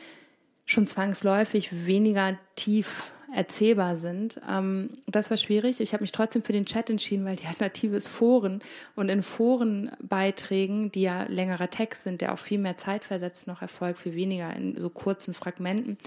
schon 0.65 0.87
zwangsläufig 0.87 1.87
weniger 1.87 2.37
tief 2.57 3.13
erzählbar 3.35 3.97
sind. 3.97 4.41
Ähm, 4.49 4.91
das 5.07 5.31
war 5.31 5.37
schwierig. 5.37 5.81
Ich 5.81 5.93
habe 5.93 6.03
mich 6.03 6.13
trotzdem 6.13 6.43
für 6.43 6.53
den 6.53 6.65
Chat 6.65 6.89
entschieden, 6.89 7.25
weil 7.25 7.37
die 7.37 7.47
Alternative 7.47 7.97
ist 7.97 8.09
Foren. 8.09 8.63
Und 8.95 9.09
in 9.09 9.23
Forenbeiträgen, 9.23 10.91
die 10.93 11.03
ja 11.03 11.25
längerer 11.25 11.69
Text 11.69 12.05
sind, 12.05 12.21
der 12.21 12.33
auch 12.33 12.39
viel 12.39 12.59
mehr 12.59 12.77
zeitversetzt 12.77 13.47
noch 13.47 13.63
erfolgt, 13.63 14.01
viel 14.01 14.15
weniger 14.15 14.55
in 14.55 14.81
so 14.81 14.89
kurzen 14.89 15.35
Fragmenten, 15.35 15.99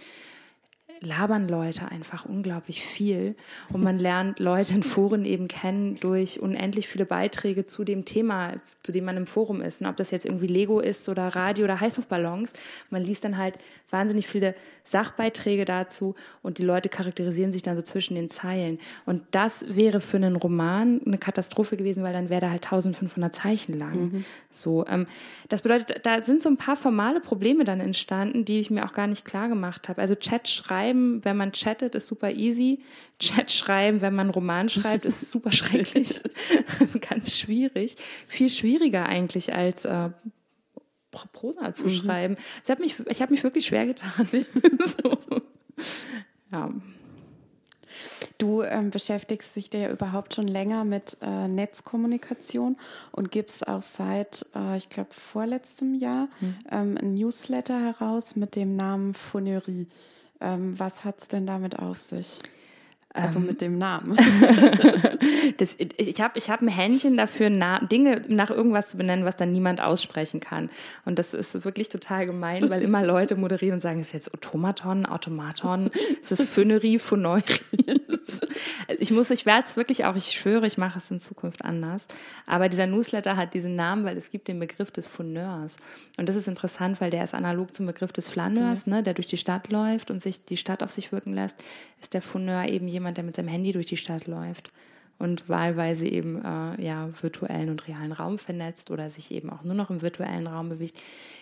labern 1.02 1.48
Leute 1.48 1.90
einfach 1.90 2.26
unglaublich 2.26 2.84
viel 2.84 3.36
und 3.72 3.84
man 3.84 3.98
lernt 3.98 4.40
Leute 4.40 4.74
in 4.74 4.84
Foren 4.84 5.26
eben 5.26 5.48
kennen 5.48 5.96
durch 5.96 6.42
unendlich 6.42 6.88
viele 6.88 7.06
Beiträge 7.06 7.66
zu 7.66 7.84
dem 7.84 8.06
Thema, 8.06 8.54
zu 8.84 8.92
dem 8.92 9.06
man 9.06 9.18
im 9.18 9.28
Forum 9.28 9.62
ist. 9.62 9.82
Und 9.82 9.88
ob 9.88 9.96
das 9.96 10.12
jetzt 10.12 10.26
irgendwie 10.26 10.48
Lego 10.48 10.80
ist 10.80 11.08
oder 11.10 11.28
Radio 11.36 11.66
oder 11.66 11.80
Heißluftballons, 11.80 12.54
man 12.90 13.04
liest 13.04 13.24
dann 13.24 13.38
halt 13.38 13.56
wahnsinnig 13.92 14.28
viele 14.28 14.56
Sachbeiträge 14.84 15.66
dazu 15.66 16.16
und 16.42 16.58
die 16.58 16.64
Leute 16.64 16.90
charakterisieren 16.90 17.52
sich 17.52 17.62
dann 17.62 17.76
so 17.76 17.82
zwischen 17.82 18.16
den 18.16 18.30
Zeilen. 18.30 18.80
Und 19.06 19.24
das 19.32 19.76
wäre 19.76 20.02
für 20.02 20.18
einen 20.18 20.36
Roman 20.36 21.02
eine 21.06 21.18
Katastrophe 21.18 21.78
gewesen, 21.78 22.04
weil 22.04 22.14
dann 22.14 22.30
wäre 22.30 22.46
er 22.46 22.52
halt 22.52 22.66
1500 22.66 23.34
Zeichen 23.34 23.78
lang. 23.78 24.12
Mhm. 24.12 24.26
So, 24.52 24.86
ähm, 24.88 25.06
das 25.48 25.62
bedeutet, 25.62 26.06
da 26.06 26.22
sind 26.22 26.42
so 26.42 26.50
ein 26.50 26.58
paar 26.58 26.76
formale 26.76 27.20
Probleme 27.20 27.64
dann 27.64 27.80
entstanden, 27.80 28.46
die 28.46 28.60
ich 28.60 28.70
mir 28.70 28.86
auch 28.86 28.94
gar 28.94 29.08
nicht 29.08 29.26
klar 29.26 29.48
gemacht 29.48 29.90
habe. 29.90 30.02
Also 30.02 30.16
Chat 30.16 30.48
schreiben, 30.50 31.24
wenn 31.24 31.38
man 31.38 31.52
chattet, 31.52 31.96
ist 31.96 32.08
super 32.08 32.32
easy. 32.32 32.80
Chat 33.20 33.52
schreiben, 33.52 34.02
wenn 34.02 34.16
man 34.16 34.28
einen 34.28 34.34
Roman 34.34 34.70
schreibt, 34.70 35.06
ist 35.06 35.30
super 35.30 35.52
schrecklich. 35.52 36.22
also 36.80 37.00
ganz 37.00 37.38
schwierig. 37.38 37.96
Viel 38.28 38.50
schwieriger 38.50 39.06
eigentlich 39.06 39.54
als 39.54 39.86
äh, 39.86 40.10
Prosa 41.12 41.74
zu 41.74 41.86
mhm. 41.86 41.92
schreiben. 41.92 42.38
Ich 42.64 42.70
habe 42.70 42.82
mich, 42.82 42.96
hab 42.98 43.32
mich 43.32 43.44
wirklich 43.44 43.66
schwer 43.66 43.86
getan. 43.86 44.28
so. 45.04 45.18
Ja. 46.52 46.72
Du 48.38 48.62
ähm, 48.62 48.90
beschäftigst 48.90 49.56
dich 49.56 49.74
ja 49.74 49.90
überhaupt 49.92 50.34
schon 50.34 50.48
länger 50.48 50.86
mit 50.86 51.18
äh, 51.22 51.48
Netzkommunikation 51.48 52.78
und 53.12 53.32
gibst 53.32 53.68
auch 53.68 53.82
seit, 53.82 54.46
äh, 54.56 54.78
ich 54.78 54.90
glaube, 54.90 55.10
vorletztem 55.12 55.94
Jahr 55.96 56.30
mhm. 56.40 56.56
ähm, 56.72 56.98
ein 57.02 57.14
Newsletter 57.16 57.80
heraus 57.80 58.36
mit 58.36 58.56
dem 58.56 58.76
Namen 58.76 59.14
Fonerie. 59.14 59.88
Ähm, 60.40 60.80
was 60.80 61.04
hat 61.04 61.20
es 61.20 61.28
denn 61.28 61.46
damit 61.46 61.80
auf 61.80 62.00
sich? 62.00 62.40
Also 63.12 63.40
ähm, 63.40 63.48
mit 63.48 63.62
dem 63.62 63.78
Namen. 63.80 64.16
das, 65.58 65.76
ich 65.80 66.22
habe 66.22 66.38
ich 66.38 66.50
hab 66.52 66.62
ein 66.62 66.68
Händchen 66.68 67.18
dafür, 67.18 67.50
na, 67.50 67.80
Dinge 67.80 68.22
nach 68.28 68.52
irgendwas 68.52 68.90
zu 68.90 68.98
benennen, 68.98 69.26
was 69.26 69.36
dann 69.36 69.52
niemand 69.52 69.82
aussprechen 69.82 70.40
kann. 70.40 70.70
Und 71.06 71.18
das 71.18 71.34
ist 71.34 71.66
wirklich 71.66 71.90
total 71.90 72.28
gemein, 72.28 72.70
weil 72.70 72.84
immer 72.84 73.04
Leute 73.04 73.36
moderieren 73.36 73.76
und 73.76 73.82
sagen, 73.82 74.00
ist 74.00 74.14
jetzt 74.14 74.32
Automaton, 74.34 75.08
Automaton, 75.08 75.90
ist 76.22 76.32
es 76.32 76.42
Phönerie, 76.42 77.00
Phoneurie. 77.00 77.44
also 78.88 79.02
ich 79.02 79.10
muss, 79.10 79.32
ich 79.32 79.46
werde 79.48 79.64
es 79.68 79.76
wirklich 79.76 80.06
auch, 80.06 80.16
ich 80.16 80.32
schwöre, 80.32 80.68
ich 80.68 80.78
mache 80.78 81.00
es 81.00 81.10
in 81.10 81.20
Zukunft 81.20 81.66
anders. 81.66 82.08
Aber 82.46 82.70
dieser 82.70 82.86
Newsletter 82.86 83.38
hat 83.38 83.56
diesen 83.56 83.76
Namen, 83.76 84.06
weil 84.06 84.18
es 84.18 84.30
gibt 84.30 84.48
den 84.48 84.60
Begriff 84.60 84.92
des 84.92 85.08
Flaneurs. 85.08 85.78
Und 86.18 86.30
das 86.30 86.36
ist 86.36 86.48
interessant, 86.48 87.02
weil 87.02 87.10
der 87.10 87.24
ist 87.24 87.34
analog 87.34 87.74
zum 87.74 87.88
Begriff 87.88 88.12
des 88.12 88.30
Flaneurs, 88.30 88.86
mhm. 88.86 88.94
ne, 88.94 89.04
der 89.04 89.16
durch 89.16 89.28
die 89.28 89.38
Stadt 89.38 89.72
läuft 89.72 90.12
und 90.12 90.22
sich 90.22 90.46
die 90.46 90.58
Stadt 90.58 90.84
auf 90.84 90.92
sich 90.92 91.12
wirken 91.12 91.34
lässt, 91.34 91.56
ist 92.02 92.14
der 92.14 92.22
Flaneur 92.22 92.66
eben 92.66 92.88
jemand, 92.88 92.99
jemand, 93.00 93.18
der 93.18 93.24
mit 93.24 93.36
seinem 93.36 93.48
Handy 93.48 93.72
durch 93.72 93.88
die 93.88 93.98
Stadt 93.98 94.28
läuft 94.28 94.72
und 95.20 95.50
wahlweise 95.50 96.08
eben 96.08 96.44
äh, 96.44 96.82
ja, 96.82 97.10
virtuellen 97.22 97.70
und 97.70 97.88
realen 97.88 98.14
Raum 98.14 98.38
vernetzt 98.38 98.90
oder 98.90 99.10
sich 99.10 99.32
eben 99.32 99.50
auch 99.50 99.64
nur 99.64 99.74
noch 99.74 99.90
im 99.90 100.02
virtuellen 100.02 100.48
Raum 100.48 100.70
bewegt. 100.70 100.98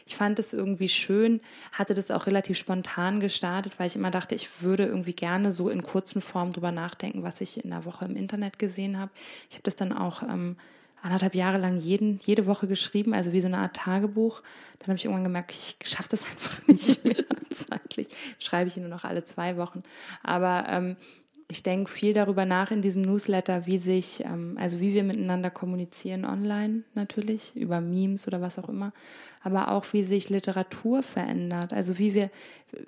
Ich 0.07 0.15
fand 0.15 0.39
es 0.39 0.51
irgendwie 0.51 0.89
schön, 0.89 1.41
hatte 1.71 1.93
das 1.93 2.09
auch 2.09 2.25
relativ 2.25 2.57
spontan 2.57 3.19
gestartet, 3.19 3.79
weil 3.79 3.87
ich 3.87 3.95
immer 3.95 4.09
dachte, 4.09 4.33
ich 4.33 4.61
würde 4.61 4.85
irgendwie 4.85 5.13
gerne 5.13 5.53
so 5.53 5.69
in 5.69 5.83
kurzen 5.83 6.21
Formen 6.21 6.53
drüber 6.53 6.71
nachdenken, 6.71 7.21
was 7.21 7.39
ich 7.39 7.63
in 7.63 7.69
der 7.69 7.85
Woche 7.85 8.05
im 8.05 8.15
Internet 8.15 8.57
gesehen 8.57 8.97
habe. 8.97 9.11
Ich 9.49 9.55
habe 9.55 9.63
das 9.63 9.75
dann 9.75 9.93
auch 9.93 10.23
ähm, 10.23 10.57
anderthalb 11.03 11.35
Jahre 11.35 11.59
lang 11.59 11.77
jeden, 11.77 12.19
jede 12.25 12.47
Woche 12.47 12.67
geschrieben, 12.67 13.13
also 13.13 13.31
wie 13.31 13.41
so 13.41 13.47
eine 13.47 13.59
Art 13.59 13.75
Tagebuch. 13.75 14.41
Dann 14.79 14.87
habe 14.87 14.97
ich 14.97 15.05
irgendwann 15.05 15.23
gemerkt, 15.23 15.51
ich 15.51 15.77
schaffe 15.87 16.09
das 16.09 16.25
einfach 16.29 16.65
nicht 16.67 17.05
mehr 17.05 17.15
zeitlich. 17.51 18.07
Schreibe 18.39 18.69
ich 18.69 18.77
nur 18.77 18.89
noch 18.89 19.03
alle 19.03 19.23
zwei 19.23 19.57
Wochen. 19.57 19.83
Aber 20.23 20.65
ähm, 20.67 20.95
ich 21.49 21.63
denke 21.63 21.89
viel 21.89 22.13
darüber 22.13 22.43
nach 22.43 22.71
in 22.71 22.81
diesem 22.81 23.03
Newsletter, 23.03 23.65
wie 23.65 23.77
sich, 23.77 24.21
ähm, 24.25 24.57
also 24.59 24.81
wie 24.81 24.93
wir 24.93 25.03
miteinander 25.03 25.49
kommunizieren 25.49 26.25
online 26.25 26.83
natürlich, 26.93 27.55
über 27.55 27.79
Memes 27.79 28.27
oder 28.27 28.41
was 28.41 28.59
auch 28.59 28.67
immer, 28.67 28.91
aber 29.41 29.71
auch 29.71 29.85
wie 29.93 30.03
sich 30.03 30.29
Literatur 30.29 31.03
verändert, 31.03 31.71
also 31.71 31.97
wie 31.97 32.13
wir, 32.13 32.29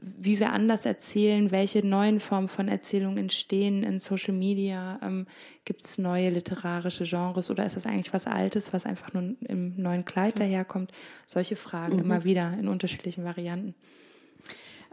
wie 0.02 0.40
wir 0.40 0.52
anders 0.52 0.86
erzählen, 0.86 1.52
welche 1.52 1.88
neuen 1.88 2.20
Formen 2.20 2.50
von 2.50 2.68
Erzählung 2.68 3.18
entstehen 3.18 3.84
in 3.84 4.02
Social 4.02 4.34
Media, 4.34 5.00
ähm, 5.02 5.26
gibt 5.64 5.86
es 5.86 5.98
neue 5.98 6.30
literarische 6.30 7.06
Genres 7.06 7.50
oder 7.50 7.66
ist 7.66 7.78
das 7.78 7.86
eigentlich 7.86 8.14
was 8.14 8.28
Altes, 8.28 8.74
was 8.74 8.86
einfach 8.86 9.14
nur 9.14 9.36
im 9.40 9.78
neuen 9.78 10.04
Kleid 10.04 10.38
daherkommt? 10.38 10.92
Solche 11.28 11.56
Fragen 11.56 11.94
mhm. 11.94 12.04
immer 12.04 12.24
wieder 12.26 12.54
in 12.60 12.68
unterschiedlichen 12.68 13.24
Varianten. 13.24 13.74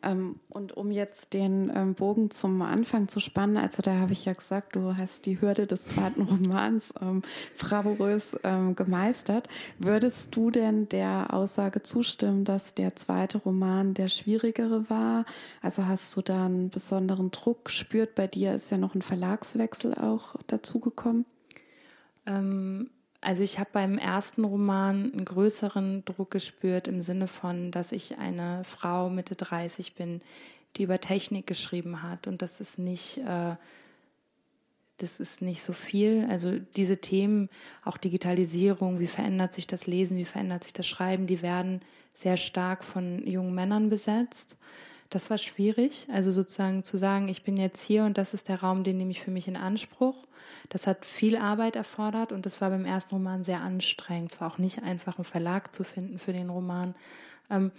Ähm, 0.07 0.39
und 0.49 0.77
um 0.77 0.93
jetzt 0.93 1.33
den 1.33 1.73
ähm, 1.75 1.95
Bogen 1.95 2.31
zum 2.31 2.63
Anfang 2.63 3.09
zu 3.09 3.19
spannen, 3.19 3.57
also 3.57 3.83
da 3.83 3.99
habe 3.99 4.13
ich 4.13 4.25
ja 4.25 4.35
gesagt, 4.35 4.77
du 4.77 4.97
hast 4.97 5.27
die 5.27 5.41
Hürde 5.41 5.67
des 5.67 5.85
zweiten 5.85 6.23
Romans 6.23 6.95
ähm, 7.01 7.23
bravourös 7.59 8.39
ähm, 8.45 8.77
gemeistert. 8.77 9.49
Würdest 9.81 10.37
du 10.37 10.53
denn 10.53 10.89
der 10.89 11.35
Aussage 11.35 11.83
zustimmen, 11.83 12.45
dass 12.45 12.75
der 12.75 12.95
zweite 12.95 13.39
Roman 13.39 13.95
der 13.95 14.07
schwierigere 14.07 14.89
war? 14.89 15.25
Also 15.61 15.87
hast 15.87 16.17
du 16.17 16.23
da 16.23 16.47
einen 16.47 16.71
besonderen 16.71 17.33
Druck 17.33 17.65
gespürt? 17.65 18.15
Bei 18.15 18.29
dir 18.29 18.55
ist 18.55 18.71
ja 18.71 18.79
noch 18.79 18.95
ein 18.95 19.03
Verlagswechsel 19.03 19.95
auch 19.95 20.37
dazugekommen. 20.47 21.27
Ähm, 22.27 22.91
also 23.27 23.43
ich 23.43 23.59
habe 23.59 23.71
beim 23.73 23.99
ersten 23.99 24.45
Roman 24.45 25.13
einen 25.13 25.25
größeren 25.25 26.05
Druck 26.05 26.31
gespürt 26.31 26.87
im 26.87 27.03
Sinne 27.03 27.27
von, 27.27 27.73
dass 27.73 27.91
ich 27.91 28.19
eine 28.19 28.63
Frau 28.63 29.11
Mitte 29.11 29.35
30 29.35 29.95
bin, 29.97 30.21
die 30.77 30.85
über 30.85 31.01
Technik 31.01 31.45
geschrieben 31.45 32.05
hat 32.05 32.29
und 32.29 32.41
das 32.41 32.61
ist 32.61 32.79
nicht 32.79 33.19
äh, 33.19 33.57
das 34.99 35.19
ist 35.19 35.43
nicht 35.43 35.61
so 35.63 35.73
viel. 35.73 36.27
Also 36.31 36.53
diese 36.77 36.99
Themen, 36.99 37.51
auch 37.85 37.97
Digitalisierung, 37.97 39.01
wie 39.01 39.09
verändert 39.09 39.53
sich 39.53 39.67
das 39.67 39.89
Lesen, 39.89 40.17
wie 40.19 40.25
verändert 40.25 40.63
sich 40.63 40.73
das 40.73 40.87
Schreiben, 40.87 41.27
die 41.27 41.43
werden 41.43 41.83
sehr 42.15 42.37
stark 42.37 42.85
von 42.85 43.27
jungen 43.27 43.57
Männern 43.57 43.91
besetzt. 43.91 44.57
Das 45.11 45.31
war 45.31 45.39
schwierig, 45.39 46.09
also 46.13 46.33
sozusagen 46.33 46.83
zu 46.83 46.97
sagen, 46.97 47.29
ich 47.29 47.45
bin 47.45 47.57
jetzt 47.57 47.83
hier 47.83 48.05
und 48.05 48.19
das 48.19 48.35
ist 48.35 48.49
der 48.49 48.61
Raum, 48.61 48.83
den 48.83 48.99
nehme 48.99 49.13
ich 49.13 49.23
für 49.23 49.31
mich 49.31 49.47
in 49.47 49.57
Anspruch. 49.57 50.27
Das 50.69 50.87
hat 50.87 51.05
viel 51.05 51.37
Arbeit 51.37 51.77
erfordert 51.77 52.33
und 52.33 52.45
das 52.45 52.61
war 52.61 52.71
beim 52.71 52.85
ersten 52.85 53.15
Roman 53.15 53.45
sehr 53.45 53.61
anstrengend. 53.61 54.33
Es 54.33 54.41
war 54.41 54.53
auch 54.53 54.59
nicht 54.59 54.83
einfach, 54.83 55.19
einen 55.19 55.25
Verlag 55.25 55.73
zu 55.73 55.85
finden 55.85 56.19
für 56.19 56.33
den 56.33 56.51
Roman. 56.51 56.95
Ähm, 57.51 57.71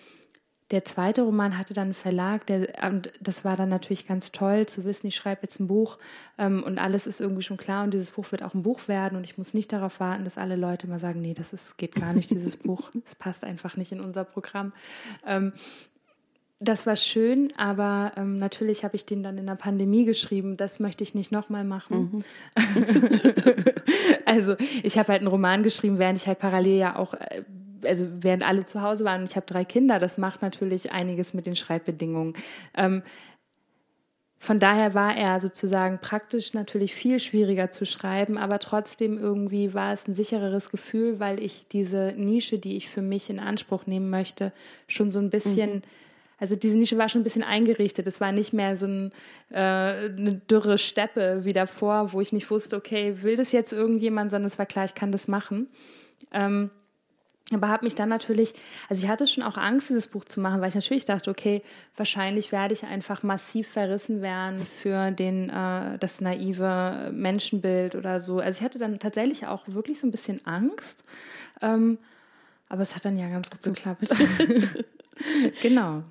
der 0.71 0.84
zweite 0.84 1.21
Roman 1.21 1.57
hatte 1.57 1.73
dann 1.73 1.86
einen 1.86 1.93
Verlag, 1.93 2.45
der, 2.47 2.84
und 2.91 3.13
das 3.21 3.45
war 3.45 3.55
dann 3.55 3.69
natürlich 3.69 4.05
ganz 4.05 4.34
toll 4.34 4.65
zu 4.65 4.84
wissen, 4.84 5.07
ich 5.07 5.15
schreibe 5.15 5.43
jetzt 5.43 5.61
ein 5.61 5.67
Buch 5.67 5.97
ähm, 6.38 6.61
und 6.63 6.78
alles 6.78 7.07
ist 7.07 7.21
irgendwie 7.21 7.41
schon 7.41 7.55
klar 7.55 7.86
und 7.86 7.93
dieses 7.93 8.11
Buch 8.11 8.32
wird 8.34 8.43
auch 8.43 8.53
ein 8.53 8.63
Buch 8.63 8.89
werden 8.89 9.17
und 9.17 9.23
ich 9.23 9.38
muss 9.38 9.53
nicht 9.53 9.71
darauf 9.71 10.01
warten, 10.01 10.25
dass 10.25 10.38
alle 10.38 10.57
Leute 10.57 10.88
mal 10.88 10.99
sagen, 10.99 11.21
nee, 11.21 11.34
das 11.34 11.53
ist, 11.53 11.78
geht 11.78 11.95
gar 11.95 12.11
nicht, 12.11 12.30
dieses 12.32 12.57
Buch, 12.57 12.91
es 13.05 13.15
passt 13.15 13.45
einfach 13.45 13.78
nicht 13.78 13.93
in 13.93 14.01
unser 14.01 14.25
Programm. 14.25 14.73
Ähm, 15.25 15.53
das 16.59 16.87
war 16.87 16.95
schön, 16.95 17.53
aber 17.55 18.13
ähm, 18.15 18.39
natürlich 18.39 18.83
habe 18.83 18.95
ich 18.95 19.05
den 19.05 19.21
dann 19.21 19.37
in 19.37 19.45
der 19.45 19.55
Pandemie 19.55 20.05
geschrieben. 20.05 20.57
Das 20.57 20.79
möchte 20.79 21.03
ich 21.03 21.13
nicht 21.13 21.31
nochmal 21.31 21.63
machen. 21.63 22.23
Mhm. 22.55 23.43
also 24.25 24.55
ich 24.81 24.97
habe 24.97 25.09
halt 25.09 25.21
einen 25.21 25.29
Roman 25.29 25.61
geschrieben, 25.61 25.99
während 25.99 26.19
ich 26.19 26.27
halt 26.27 26.39
parallel 26.39 26.77
ja 26.77 26.95
auch, 26.95 27.13
äh, 27.13 27.43
also 27.85 28.07
während 28.21 28.41
alle 28.41 28.65
zu 28.65 28.81
Hause 28.81 29.05
waren 29.05 29.21
und 29.21 29.29
ich 29.29 29.35
habe 29.35 29.45
drei 29.45 29.65
Kinder. 29.65 29.99
Das 29.99 30.17
macht 30.17 30.41
natürlich 30.41 30.91
einiges 30.91 31.35
mit 31.35 31.45
den 31.45 31.55
Schreibbedingungen. 31.55 32.33
Ähm, 32.75 33.03
von 34.39 34.59
daher 34.59 34.95
war 34.95 35.15
er 35.15 35.39
sozusagen 35.39 35.99
praktisch 35.99 36.55
natürlich 36.55 36.95
viel 36.95 37.19
schwieriger 37.19 37.71
zu 37.71 37.85
schreiben, 37.85 38.37
aber 38.37 38.57
trotzdem 38.57 39.19
irgendwie 39.19 39.75
war 39.75 39.93
es 39.93 40.07
ein 40.07 40.15
sichereres 40.15 40.71
Gefühl, 40.71 41.19
weil 41.19 41.39
ich 41.39 41.67
diese 41.67 42.13
Nische, 42.17 42.57
die 42.57 42.77
ich 42.77 42.89
für 42.89 43.01
mich 43.03 43.29
in 43.29 43.39
Anspruch 43.39 43.85
nehmen 43.85 44.09
möchte, 44.09 44.53
schon 44.87 45.11
so 45.11 45.19
ein 45.19 45.29
bisschen... 45.29 45.75
Mhm 45.75 45.81
also 46.39 46.55
diese 46.55 46.77
Nische 46.77 46.97
war 46.97 47.09
schon 47.09 47.21
ein 47.21 47.23
bisschen 47.23 47.43
eingerichtet. 47.43 48.05
Es 48.07 48.21
war 48.21 48.31
nicht 48.31 48.53
mehr 48.53 48.77
so 48.77 48.85
ein, 48.85 49.11
äh, 49.49 49.57
eine 49.57 50.41
dürre 50.49 50.77
Steppe 50.77 51.39
wie 51.43 51.53
davor, 51.53 52.13
wo 52.13 52.21
ich 52.21 52.31
nicht 52.31 52.49
wusste, 52.51 52.75
okay, 52.75 53.23
will 53.23 53.35
das 53.35 53.51
jetzt 53.51 53.73
irgendjemand, 53.73 54.31
sondern 54.31 54.47
es 54.47 54.59
war 54.59 54.65
klar, 54.65 54.85
ich 54.85 54.95
kann 54.95 55.11
das 55.11 55.27
machen. 55.27 55.67
Ähm, 56.31 56.69
aber 57.53 57.69
habe 57.69 57.85
mich 57.85 57.95
dann 57.95 58.09
natürlich, 58.09 58.53
also 58.89 59.01
ich 59.01 59.09
hatte 59.09 59.25
schon 59.25 59.43
auch 59.43 59.57
Angst, 59.57 59.89
dieses 59.89 60.07
Buch 60.07 60.25
zu 60.25 60.41
machen, 60.41 60.59
weil 60.59 60.67
ich 60.67 60.75
natürlich 60.75 61.05
dachte, 61.05 61.31
okay, 61.31 61.63
wahrscheinlich 61.95 62.51
werde 62.51 62.73
ich 62.73 62.83
einfach 62.83 63.23
massiv 63.23 63.69
verrissen 63.69 64.21
werden 64.21 64.59
für 64.81 65.11
den, 65.11 65.49
äh, 65.49 65.97
das 65.97 66.19
naive 66.19 67.09
Menschenbild 67.13 67.95
oder 67.95 68.19
so. 68.19 68.39
Also 68.39 68.57
ich 68.57 68.63
hatte 68.63 68.79
dann 68.79 68.99
tatsächlich 68.99 69.47
auch 69.47 69.63
wirklich 69.67 69.99
so 69.99 70.07
ein 70.07 70.11
bisschen 70.11 70.45
Angst. 70.45 71.03
Ähm, 71.61 71.97
aber 72.69 72.81
es 72.81 72.95
hat 72.95 73.05
dann 73.05 73.17
ja 73.17 73.29
ganz 73.29 73.49
gut 73.49 73.63
geklappt. 73.63 74.09
genau. 75.61 76.03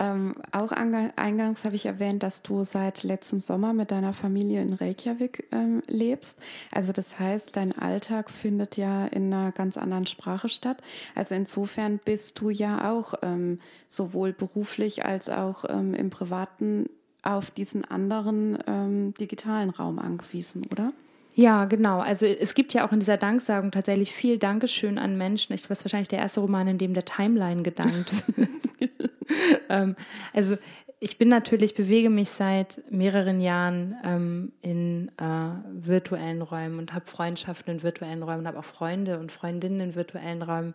Ähm, 0.00 0.34
auch 0.50 0.72
eingangs 0.72 1.64
habe 1.66 1.76
ich 1.76 1.84
erwähnt, 1.84 2.22
dass 2.22 2.42
du 2.42 2.64
seit 2.64 3.02
letztem 3.02 3.38
Sommer 3.38 3.74
mit 3.74 3.90
deiner 3.90 4.14
Familie 4.14 4.62
in 4.62 4.72
Reykjavik 4.72 5.46
ähm, 5.52 5.82
lebst. 5.88 6.38
Also 6.72 6.92
das 6.92 7.20
heißt, 7.20 7.54
dein 7.54 7.76
Alltag 7.76 8.30
findet 8.30 8.78
ja 8.78 9.06
in 9.06 9.32
einer 9.32 9.52
ganz 9.52 9.76
anderen 9.76 10.06
Sprache 10.06 10.48
statt. 10.48 10.78
Also 11.14 11.34
insofern 11.34 12.00
bist 12.02 12.40
du 12.40 12.48
ja 12.48 12.90
auch 12.90 13.12
ähm, 13.20 13.60
sowohl 13.88 14.32
beruflich 14.32 15.04
als 15.04 15.28
auch 15.28 15.66
ähm, 15.68 15.92
im 15.92 16.08
privaten 16.08 16.88
auf 17.22 17.50
diesen 17.50 17.84
anderen 17.84 18.56
ähm, 18.66 19.12
digitalen 19.20 19.68
Raum 19.68 19.98
angewiesen, 19.98 20.62
oder? 20.72 20.94
Ja, 21.40 21.64
genau. 21.64 22.00
Also 22.00 22.26
es 22.26 22.52
gibt 22.52 22.74
ja 22.74 22.86
auch 22.86 22.92
in 22.92 22.98
dieser 22.98 23.16
Danksagung 23.16 23.70
tatsächlich 23.70 24.12
viel 24.12 24.36
Dankeschön 24.36 24.98
an 24.98 25.16
Menschen. 25.16 25.54
Ich 25.54 25.70
weiß 25.70 25.82
wahrscheinlich 25.86 26.08
der 26.08 26.18
erste 26.18 26.40
Roman, 26.40 26.68
in 26.68 26.76
dem 26.76 26.92
der 26.92 27.06
Timeline 27.06 27.62
gedankt 27.62 28.12
wird. 28.36 28.50
ähm, 29.70 29.96
also 30.34 30.58
ich 30.98 31.16
bin 31.16 31.28
natürlich, 31.28 31.74
bewege 31.74 32.10
mich 32.10 32.28
seit 32.28 32.82
mehreren 32.92 33.40
Jahren 33.40 33.96
ähm, 34.04 34.52
in 34.60 35.10
äh, 35.16 35.24
virtuellen 35.70 36.42
Räumen 36.42 36.78
und 36.78 36.92
habe 36.92 37.06
Freundschaften 37.06 37.72
in 37.72 37.82
virtuellen 37.82 38.22
Räumen 38.22 38.40
und 38.40 38.46
habe 38.46 38.58
auch 38.58 38.64
Freunde 38.64 39.18
und 39.18 39.32
Freundinnen 39.32 39.80
in 39.80 39.94
virtuellen 39.94 40.42
Räumen, 40.42 40.74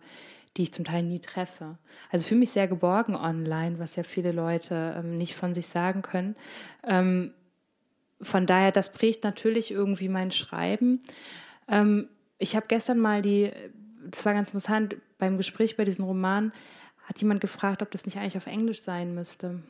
die 0.56 0.64
ich 0.64 0.72
zum 0.72 0.84
Teil 0.84 1.04
nie 1.04 1.20
treffe. 1.20 1.78
Also 2.10 2.24
fühle 2.24 2.40
mich 2.40 2.50
sehr 2.50 2.66
geborgen 2.66 3.14
online, 3.14 3.78
was 3.78 3.94
ja 3.94 4.02
viele 4.02 4.32
Leute 4.32 4.96
ähm, 4.98 5.16
nicht 5.16 5.36
von 5.36 5.54
sich 5.54 5.68
sagen 5.68 6.02
können. 6.02 6.34
Ähm, 6.84 7.34
von 8.20 8.46
daher, 8.46 8.72
das 8.72 8.92
prägt 8.92 9.24
natürlich 9.24 9.70
irgendwie 9.70 10.08
mein 10.08 10.30
Schreiben. 10.30 11.00
Ähm, 11.68 12.08
ich 12.38 12.56
habe 12.56 12.66
gestern 12.68 12.98
mal 12.98 13.22
die, 13.22 13.50
das 14.10 14.24
war 14.24 14.34
ganz 14.34 14.50
interessant, 14.50 14.96
beim 15.18 15.36
Gespräch 15.36 15.76
bei 15.76 15.84
diesem 15.84 16.04
Roman 16.04 16.52
hat 17.04 17.20
jemand 17.20 17.40
gefragt, 17.40 17.82
ob 17.82 17.90
das 17.90 18.04
nicht 18.04 18.18
eigentlich 18.18 18.36
auf 18.36 18.46
Englisch 18.46 18.82
sein 18.82 19.14
müsste. 19.14 19.60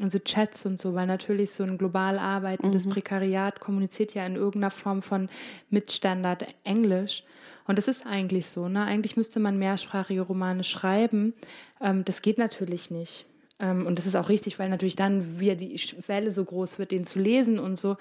Also 0.00 0.18
Chats 0.18 0.66
und 0.66 0.78
so, 0.78 0.94
weil 0.94 1.06
natürlich 1.06 1.50
so 1.52 1.64
ein 1.64 1.78
global 1.78 2.18
arbeitendes 2.18 2.86
mhm. 2.86 2.90
Prekariat 2.90 3.60
kommuniziert 3.60 4.14
ja 4.14 4.24
in 4.24 4.36
irgendeiner 4.36 4.70
Form 4.70 5.02
von 5.02 5.28
Mitstandard 5.68 6.46
Englisch. 6.64 7.24
Und 7.66 7.78
das 7.78 7.88
ist 7.88 8.06
eigentlich 8.06 8.46
so. 8.46 8.68
Ne? 8.68 8.84
Eigentlich 8.84 9.16
müsste 9.16 9.40
man 9.40 9.58
mehrsprachige 9.58 10.22
Romane 10.22 10.64
schreiben. 10.64 11.34
Ähm, 11.80 12.04
das 12.04 12.22
geht 12.22 12.38
natürlich 12.38 12.90
nicht. 12.90 13.26
Ähm, 13.60 13.86
und 13.86 13.98
das 13.98 14.06
ist 14.06 14.16
auch 14.16 14.28
richtig, 14.28 14.58
weil 14.58 14.68
natürlich 14.68 14.96
dann 14.96 15.38
wieder 15.38 15.54
die 15.54 15.78
Schwelle 15.78 16.32
so 16.32 16.44
groß 16.44 16.78
wird, 16.78 16.90
den 16.90 17.04
zu 17.04 17.18
lesen 17.18 17.58
und 17.58 17.78
so. 17.78 17.96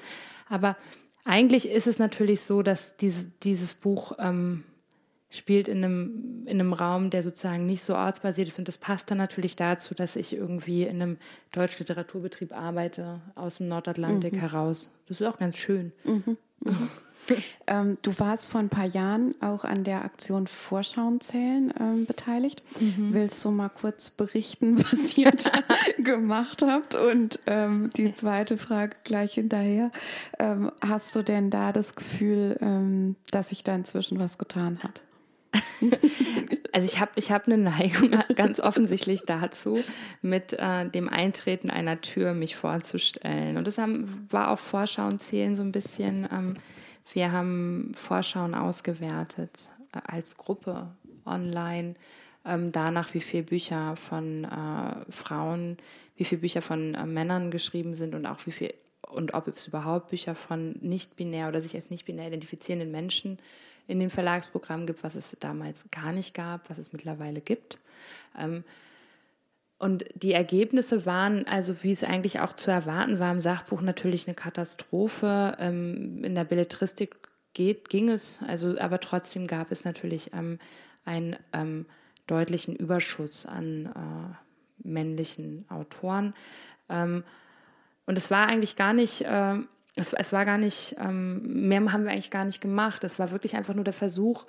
Aber 0.48 0.78
eigentlich 1.26 1.70
ist 1.70 1.88
es 1.88 2.00
natürlich 2.00 2.42
so, 2.42 2.64
dass 2.64 2.98
dieses, 2.98 3.28
dieses 3.40 3.74
Buch 3.74 4.14
ähm, 4.20 4.64
spielt 5.30 5.68
in 5.68 5.84
einem, 5.84 6.44
in 6.46 6.60
einem 6.60 6.74
Raum, 6.74 7.12
der 7.12 7.22
sozusagen 7.22 7.66
nicht 7.66 7.84
so 7.84 7.96
ortsbasiert 7.96 8.48
ist. 8.48 8.58
Und 8.58 8.68
das 8.68 8.78
passt 8.78 9.12
dann 9.12 9.20
natürlich 9.20 9.56
dazu, 9.56 9.94
dass 9.94 10.16
ich 10.16 10.34
irgendwie 10.34 10.84
in 10.84 11.02
einem 11.02 11.18
deutschen 11.52 11.80
Literaturbetrieb 11.80 12.52
arbeite, 12.52 13.22
aus 13.36 13.58
dem 13.58 13.68
Nordatlantik 13.68 14.34
mhm. 14.34 14.40
heraus. 14.40 15.04
Das 15.08 15.22
ist 15.22 15.28
auch 15.28 15.38
ganz 15.38 15.58
schön. 15.58 15.92
Mhm. 16.04 16.38
Mhm. 16.62 16.90
Ähm, 17.68 17.98
du 18.02 18.18
warst 18.20 18.48
vor 18.48 18.60
ein 18.60 18.70
paar 18.70 18.86
Jahren 18.86 19.36
auch 19.42 19.64
an 19.64 19.84
der 19.84 20.04
Aktion 20.04 20.48
Vorschauen 20.48 21.22
zählen 21.22 21.74
ähm, 21.80 22.06
beteiligt. 22.06 22.64
Mhm. 22.80 23.14
Willst 23.14 23.44
du 23.44 23.52
mal 23.52 23.70
kurz 23.70 24.10
berichten, 24.10 24.84
was 24.92 25.18
ihr 25.18 25.32
da 25.32 25.64
gemacht 26.04 26.62
habt? 26.62 26.96
Und 26.96 27.40
ähm, 27.48 27.90
die 27.96 28.14
zweite 28.14 28.58
Frage 28.58 28.96
gleich 29.04 29.34
hinterher. 29.34 29.92
Ähm, 30.40 30.72
hast 30.82 31.16
du 31.16 31.24
denn 31.24 31.50
da 31.50 31.72
das 31.72 31.96
Gefühl, 31.96 32.58
ähm, 32.62 33.16
dass 33.32 33.50
sich 33.50 33.64
da 33.64 33.76
inzwischen 33.76 34.20
was 34.20 34.38
getan 34.38 34.80
hat? 34.84 35.02
Also 36.72 36.86
ich 36.86 37.00
habe 37.00 37.12
ich 37.16 37.32
hab 37.32 37.48
eine 37.48 37.58
Neigung 37.58 38.12
ganz 38.36 38.60
offensichtlich 38.60 39.24
dazu, 39.26 39.84
mit 40.22 40.54
äh, 40.54 40.88
dem 40.88 41.10
Eintreten 41.10 41.72
einer 41.72 42.00
Tür 42.02 42.34
mich 42.34 42.56
vorzustellen. 42.56 43.58
Und 43.58 43.66
das 43.66 43.80
haben, 43.80 44.28
war 44.30 44.52
auch 44.52 44.60
Vorschauen 44.60 45.18
zählen 45.18 45.56
so 45.56 45.64
ein 45.64 45.72
bisschen. 45.72 46.28
Ähm, 46.32 46.54
wir 47.14 47.32
haben 47.32 47.94
Vorschauen 47.96 48.56
ausgewertet 48.56 49.70
äh, 49.94 50.00
als 50.06 50.38
Gruppe 50.38 50.90
online, 51.26 51.96
ähm, 52.46 52.72
danach, 52.72 53.14
wie 53.14 53.22
viele 53.22 53.44
Bücher 53.44 53.96
von 53.96 54.46
äh, 54.46 55.12
Frauen, 55.12 55.78
wie 56.18 56.24
viele 56.24 56.42
Bücher 56.42 56.62
von 56.62 56.96
äh, 56.96 57.06
Männern 57.06 57.52
geschrieben 57.52 57.94
sind 57.94 58.16
und 58.16 58.26
auch 58.26 58.46
wie 58.46 58.52
viel 58.52 58.74
und 59.02 59.34
ob 59.34 59.48
es 59.48 59.68
überhaupt 59.68 60.10
Bücher 60.10 60.36
von 60.36 60.76
nicht-binär 60.82 61.48
oder 61.48 61.62
sich 61.62 61.74
als 61.74 61.90
nicht-binär 61.90 62.28
identifizierenden 62.28 62.92
Menschen 62.92 63.40
in 63.88 64.00
dem 64.00 64.12
Verlagsprogramm 64.12 64.86
gibt, 64.86 65.04
was 65.04 65.16
es 65.16 65.36
damals 65.40 65.90
gar 65.90 66.12
nicht 66.12 66.36
gab, 66.36 66.70
was 66.70 66.78
es 66.78 66.94
mittlerweile 66.94 67.42
gibt. 67.42 67.80
Ähm, 68.38 68.64
und 69.80 70.04
die 70.14 70.34
Ergebnisse 70.34 71.06
waren, 71.06 71.48
also 71.48 71.84
wie 71.84 71.92
es 71.94 72.04
eigentlich 72.04 72.42
auch 72.42 72.52
zu 72.52 72.70
erwarten 72.70 73.18
war, 73.18 73.32
im 73.32 73.40
Sachbuch 73.40 73.82
natürlich 73.82 74.28
eine 74.28 74.36
Katastrophe. 74.36 75.56
Ähm, 75.58 76.22
in 76.26 76.36
der 76.36 76.44
Belletristik 76.44 77.16
geht, 77.54 77.88
ging 77.88 78.10
es, 78.10 78.42
also, 78.46 78.78
aber 78.78 79.00
trotzdem 79.00 79.48
gab 79.48 79.72
es 79.72 79.86
natürlich 79.86 80.34
ähm, 80.34 80.60
einen 81.06 81.38
ähm, 81.54 81.86
deutlichen 82.28 82.76
Überschuss 82.76 83.46
an 83.46 83.86
äh, 83.86 84.88
männlichen 84.88 85.66
Autoren. 85.70 86.34
Ähm, 86.90 87.24
und 88.06 88.18
es 88.18 88.30
war 88.30 88.48
eigentlich 88.48 88.76
gar 88.76 88.92
nicht, 88.92 89.22
äh, 89.22 89.56
es, 89.96 90.12
es, 90.12 90.34
war 90.34 90.44
gar 90.44 90.58
nicht, 90.58 90.98
ähm, 91.00 91.70
mehr 91.70 91.80
haben 91.94 92.04
wir 92.04 92.12
eigentlich 92.12 92.32
gar 92.32 92.44
nicht 92.44 92.60
gemacht. 92.60 93.06
Es 93.06 93.18
war 93.18 93.32
wirklich 93.32 93.56
einfach 93.56 93.76
nur 93.76 93.86
der 93.86 93.94
Versuch, 93.94 94.46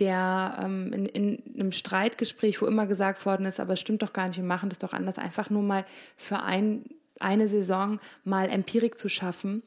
der 0.00 0.58
ähm, 0.62 0.92
in, 0.92 1.06
in, 1.06 1.42
einem 1.54 1.72
Streitgespräch, 1.72 2.60
wo 2.60 2.66
immer 2.66 2.86
gesagt 2.86 3.24
worden 3.26 3.46
ist, 3.46 3.60
aber 3.60 3.74
es 3.74 3.80
stimmt 3.80 4.02
doch 4.02 4.12
gar 4.12 4.26
nicht, 4.26 4.38
wir 4.38 4.44
machen 4.44 4.68
das 4.68 4.78
doch 4.78 4.92
anders, 4.92 5.18
einfach 5.18 5.50
nur 5.50 5.62
mal 5.62 5.84
für 6.16 6.40
ein, 6.40 6.84
eine 7.20 7.46
Saison 7.48 7.98
mal 8.24 8.48
Empirik 8.48 8.98
zu 8.98 9.08
schaffen. 9.08 9.62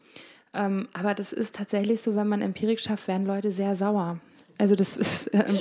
Ähm, 0.54 0.88
aber 0.94 1.14
das 1.14 1.34
ist 1.34 1.56
tatsächlich 1.56 2.02
so, 2.02 2.16
wenn 2.16 2.28
man 2.28 2.42
Empirik 2.42 2.80
schafft, 2.80 3.08
werden 3.08 3.26
Leute 3.26 3.52
sehr 3.52 3.76
sauer. 3.76 4.20
Also 4.58 4.76
das 4.76 4.98
ist, 4.98 5.34
ähm, 5.34 5.60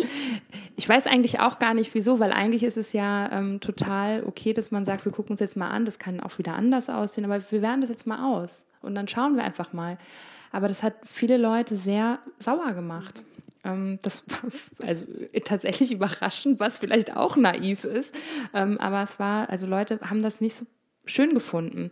ich 0.77 0.89
weiß 0.89 1.07
eigentlich 1.07 1.41
auch 1.41 1.59
gar 1.59 1.75
nicht 1.75 1.95
wieso, 1.95 2.19
weil 2.19 2.33
eigentlich 2.33 2.63
ist 2.63 2.77
es 2.77 2.93
ja 2.93 3.31
ähm, 3.33 3.61
total 3.61 4.25
okay, 4.25 4.53
dass 4.53 4.71
man 4.71 4.85
sagt, 4.85 5.05
wir 5.05 5.13
gucken 5.13 5.33
uns 5.33 5.41
jetzt 5.41 5.57
mal 5.57 5.69
an, 5.69 5.85
das 5.85 5.99
kann 5.99 6.21
auch 6.21 6.39
wieder 6.39 6.55
anders 6.55 6.89
aussehen, 6.89 7.25
aber 7.25 7.43
wir 7.51 7.63
werden 7.63 7.81
das 7.81 7.91
jetzt 7.91 8.07
mal 8.07 8.33
aus 8.33 8.67
und 8.81 8.95
dann 8.95 9.09
schauen 9.09 9.37
wir 9.37 9.45
einfach 9.45 9.73
mal. 9.73 9.99
Aber 10.51 10.69
das 10.69 10.83
hat 10.83 10.95
viele 11.05 11.39
Leute 11.39 11.77
sehr 11.77 12.19
sauer 12.39 12.73
gemacht. 12.73 13.23
Ähm, 13.65 13.99
das 14.03 14.25
war 14.29 14.51
also 14.87 15.05
tatsächlich 15.45 15.93
überraschend, 15.93 16.61
was 16.61 16.79
vielleicht 16.79 17.17
auch 17.17 17.37
naiv 17.37 17.85
ist. 17.85 18.15
Ähm, 18.55 18.79
aber 18.79 19.03
es 19.03 19.19
war, 19.19 19.49
also 19.51 19.67
Leute 19.67 20.01
haben 20.03 20.23
das 20.23 20.41
nicht 20.41 20.57
so 20.57 20.67
schön 21.05 21.35
gefunden. 21.35 21.91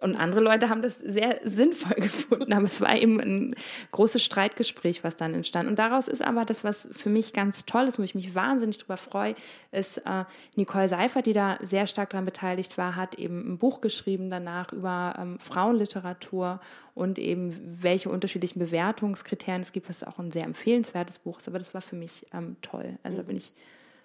Und 0.00 0.14
andere 0.14 0.40
Leute 0.40 0.68
haben 0.68 0.80
das 0.80 0.98
sehr 0.98 1.40
sinnvoll 1.42 1.94
gefunden, 1.96 2.52
aber 2.52 2.66
es 2.66 2.80
war 2.80 2.96
eben 2.96 3.20
ein 3.20 3.56
großes 3.90 4.22
Streitgespräch, 4.22 5.02
was 5.02 5.16
dann 5.16 5.34
entstand. 5.34 5.68
Und 5.68 5.78
daraus 5.78 6.06
ist 6.06 6.22
aber 6.22 6.44
das, 6.44 6.62
was 6.62 6.88
für 6.92 7.08
mich 7.10 7.32
ganz 7.32 7.66
toll 7.66 7.88
ist, 7.88 7.98
wo 7.98 8.04
ich 8.04 8.14
mich 8.14 8.34
wahnsinnig 8.34 8.78
drüber 8.78 8.96
freue, 8.96 9.34
ist 9.72 9.98
äh, 9.98 10.24
Nicole 10.54 10.88
Seifert, 10.88 11.26
die 11.26 11.32
da 11.32 11.58
sehr 11.62 11.88
stark 11.88 12.10
daran 12.10 12.24
beteiligt 12.24 12.78
war, 12.78 12.94
hat 12.94 13.16
eben 13.16 13.54
ein 13.54 13.58
Buch 13.58 13.80
geschrieben 13.80 14.30
danach 14.30 14.72
über 14.72 15.16
ähm, 15.18 15.40
Frauenliteratur 15.40 16.60
und 16.94 17.18
eben 17.18 17.58
welche 17.82 18.08
unterschiedlichen 18.08 18.60
Bewertungskriterien 18.60 19.62
es 19.62 19.72
gibt, 19.72 19.88
was 19.88 20.04
auch 20.04 20.18
ein 20.18 20.30
sehr 20.30 20.44
empfehlenswertes 20.44 21.18
Buch 21.18 21.38
ist. 21.38 21.48
Aber 21.48 21.58
das 21.58 21.74
war 21.74 21.80
für 21.80 21.96
mich 21.96 22.26
ähm, 22.32 22.56
toll. 22.62 22.98
Also 23.02 23.18
da 23.18 23.24
bin 23.24 23.36
ich 23.36 23.52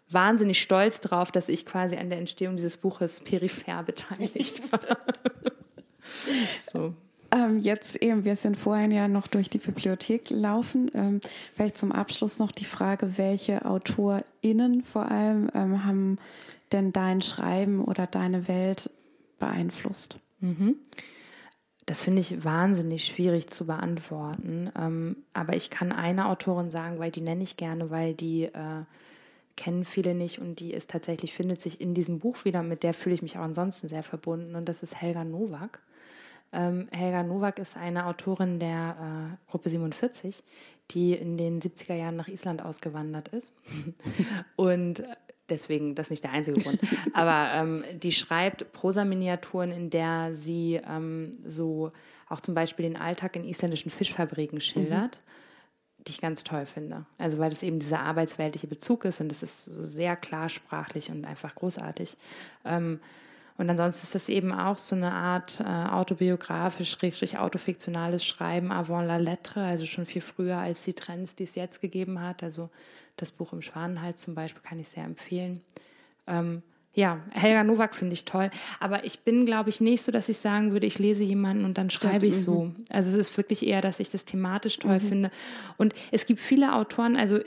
wahnsinnig 0.10 0.62
stolz 0.62 1.02
drauf, 1.02 1.32
dass 1.32 1.50
ich 1.50 1.66
quasi 1.66 1.98
an 1.98 2.10
der 2.10 2.20
Entstehung 2.20 2.56
dieses 2.56 2.78
Buches 2.78 3.20
peripher 3.20 3.84
beteiligt 3.84 4.72
war. 4.72 4.80
So. 6.62 6.94
Ähm, 7.32 7.58
jetzt 7.58 7.96
eben, 7.96 8.26
wir 8.26 8.36
sind 8.36 8.58
vorhin 8.58 8.92
ja 8.92 9.08
noch 9.08 9.28
durch 9.28 9.50
die 9.50 9.58
Bibliothek 9.58 10.30
laufen. 10.30 10.92
Ähm, 10.94 11.22
vielleicht 11.56 11.78
zum 11.78 11.92
Abschluss 11.92 12.38
noch 12.38 12.52
die 12.52 12.66
Frage, 12.66 13.18
welche 13.18 13.66
AutorInnen 13.66 14.84
vor 14.84 15.10
allem 15.10 15.50
ähm, 15.56 15.84
haben 15.84 16.20
denn 16.72 16.94
dein 16.94 17.22
Schreiben 17.22 17.84
oder 17.84 18.06
deine 18.06 18.48
Welt 18.48 18.92
beeinflusst? 19.40 20.20
Mhm. 20.42 20.76
Das 21.86 22.04
finde 22.04 22.22
ich 22.22 22.44
wahnsinnig 22.44 23.06
schwierig 23.06 23.50
zu 23.50 23.66
beantworten. 23.66 24.72
Ähm, 24.78 25.18
aber 25.34 25.56
ich 25.56 25.70
kann 25.70 25.92
eine 25.92 26.28
Autorin 26.28 26.72
sagen, 26.72 27.00
weil 27.00 27.12
die 27.12 27.22
nenne 27.22 27.44
ich 27.44 27.58
gerne, 27.58 27.90
weil 27.90 28.14
die 28.14 28.44
äh, 28.44 28.84
kennen 29.56 29.86
viele 29.86 30.14
nicht 30.14 30.40
und 30.40 30.60
die 30.60 30.72
ist 30.72 30.90
tatsächlich, 30.90 31.34
findet 31.34 31.62
sich 31.62 31.82
in 31.82 31.94
diesem 31.94 32.20
Buch 32.20 32.46
wieder, 32.46 32.64
mit 32.64 32.84
der 32.84 32.94
fühle 32.94 33.16
ich 33.16 33.22
mich 33.22 33.38
auch 33.38 33.44
ansonsten 33.44 33.88
sehr 33.88 34.04
verbunden 34.04 34.56
und 34.56 34.70
das 34.70 34.84
ist 34.84 35.02
Helga 35.02 35.24
Nowak. 35.24 35.82
Ähm, 36.54 36.88
Helga 36.92 37.24
Nowak 37.24 37.60
ist 37.60 37.76
eine 37.76 38.06
Autorin 38.06 38.60
der 38.60 39.38
äh, 39.40 39.52
Gruppe 39.52 39.70
47, 39.70 40.44
die 40.92 41.14
in 41.14 41.38
den 41.38 41.62
70er 41.62 41.96
Jahren 41.96 42.16
nach 42.16 42.28
Island 42.28 42.64
ausgewandert 42.64 43.30
ist. 43.30 43.54
und 44.56 45.04
deswegen, 45.50 45.96
das 45.96 46.08
ist 46.08 46.12
nicht 46.12 46.24
der 46.24 46.32
einzige 46.32 46.62
Grund. 46.62 46.80
Aber 47.14 47.60
ähm, 47.60 47.84
die 48.00 48.12
schreibt 48.12 48.72
Prosa-Miniaturen, 48.72 49.72
in 49.72 49.90
der 49.90 50.36
sie 50.36 50.80
ähm, 50.88 51.32
so 51.46 51.92
auch 52.30 52.40
zum 52.40 52.54
Beispiel 52.54 52.84
den 52.88 52.98
Alltag 52.98 53.36
in 53.36 53.44
isländischen 53.44 53.92
Fischfabriken 53.92 54.62
schildert. 54.62 55.20
Mhm 55.22 55.34
die 56.08 56.12
ich 56.12 56.22
ganz 56.22 56.44
toll 56.44 56.66
finde. 56.66 57.06
Also 57.18 57.38
weil 57.38 57.50
das 57.50 57.64
eben 57.64 57.80
dieser 57.80 58.02
arbeitsweltliche 58.02 58.68
Bezug 58.68 59.06
ist 59.06 59.22
und 59.22 59.32
es 59.32 59.44
ist 59.44 59.66
sehr 59.66 60.16
klarsprachlich 60.16 61.10
und 61.10 61.26
einfach 61.26 61.56
großartig. 61.56 62.18
Ähm, 62.66 63.00
und 63.58 63.70
ansonsten 63.70 64.06
ist 64.06 64.16
das 64.16 64.30
eben 64.30 64.52
auch 64.52 64.78
so 64.78 64.96
eine 64.96 65.14
Art 65.14 65.60
äh, 65.60 65.64
autobiografisch, 65.64 67.02
richtig 67.04 67.38
autofiktionales 67.38 68.26
Schreiben 68.26 68.72
avant 68.72 69.08
la 69.08 69.18
lettre, 69.18 69.64
also 69.64 69.86
schon 69.86 70.06
viel 70.06 70.22
früher 70.22 70.58
als 70.58 70.84
die 70.84 70.94
Trends, 70.94 71.36
die 71.36 71.44
es 71.44 71.56
jetzt 71.56 71.80
gegeben 71.80 72.20
hat. 72.22 72.42
Also 72.42 72.70
das 73.16 73.30
Buch 73.30 73.54
im 73.54 73.62
Schwanenhals 73.62 74.22
zum 74.22 74.34
Beispiel 74.34 74.64
kann 74.64 74.80
ich 74.80 74.90
sehr 74.90 75.04
empfehlen. 75.04 75.62
Ähm, 76.26 76.64
ja, 76.96 77.20
Helga 77.32 77.64
Nowak 77.64 77.96
finde 77.96 78.14
ich 78.14 78.26
toll. 78.26 78.50
Aber 78.80 79.04
ich 79.04 79.20
bin, 79.20 79.46
glaube 79.46 79.70
ich, 79.70 79.82
nicht 79.82 80.04
so, 80.04 80.12
dass 80.12 80.30
ich 80.30 80.38
sagen 80.38 80.72
würde, 80.72 80.88
ich 80.88 80.98
lese 80.98 81.24
jemanden 81.24 81.66
und 81.66 81.78
dann 81.78 81.90
schreibe 81.90 82.26
ich 82.26 82.42
so. 82.42 82.66
Mhm. 82.66 82.86
Also 82.90 83.12
es 83.12 83.30
ist 83.30 83.38
wirklich 83.38 83.66
eher, 83.66 83.82
dass 83.82 84.00
ich 84.00 84.10
das 84.10 84.26
thematisch 84.26 84.80
toll 84.80 85.00
mhm. 85.00 85.08
finde. 85.08 85.32
Und 85.78 85.94
es 86.12 86.26
gibt 86.26 86.40
viele 86.40 86.74
Autoren, 86.74 87.16
also 87.16 87.40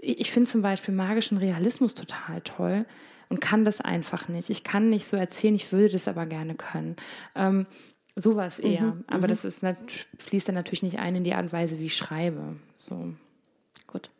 ich 0.00 0.30
finde 0.30 0.48
zum 0.48 0.62
Beispiel 0.62 0.94
magischen 0.94 1.38
Realismus 1.38 1.94
total 1.94 2.40
toll 2.42 2.86
und 3.32 3.40
kann 3.40 3.64
das 3.64 3.80
einfach 3.80 4.28
nicht. 4.28 4.50
Ich 4.50 4.62
kann 4.62 4.90
nicht 4.90 5.06
so 5.06 5.16
erzählen, 5.16 5.54
ich 5.54 5.72
würde 5.72 5.88
das 5.88 6.06
aber 6.06 6.26
gerne 6.26 6.54
können. 6.54 6.96
Ähm, 7.34 7.64
sowas 8.14 8.58
eher. 8.58 8.82
Mhm, 8.82 9.04
aber 9.06 9.26
mhm. 9.26 9.28
das 9.28 9.46
ist, 9.46 9.64
fließt 10.18 10.48
dann 10.48 10.54
natürlich 10.54 10.82
nicht 10.82 10.98
ein 10.98 11.16
in 11.16 11.24
die 11.24 11.32
Art 11.32 11.44
und 11.44 11.52
Weise, 11.54 11.78
wie 11.78 11.86
ich 11.86 11.96
schreibe. 11.96 12.56
So. 12.76 13.14
Gut. 13.86 14.10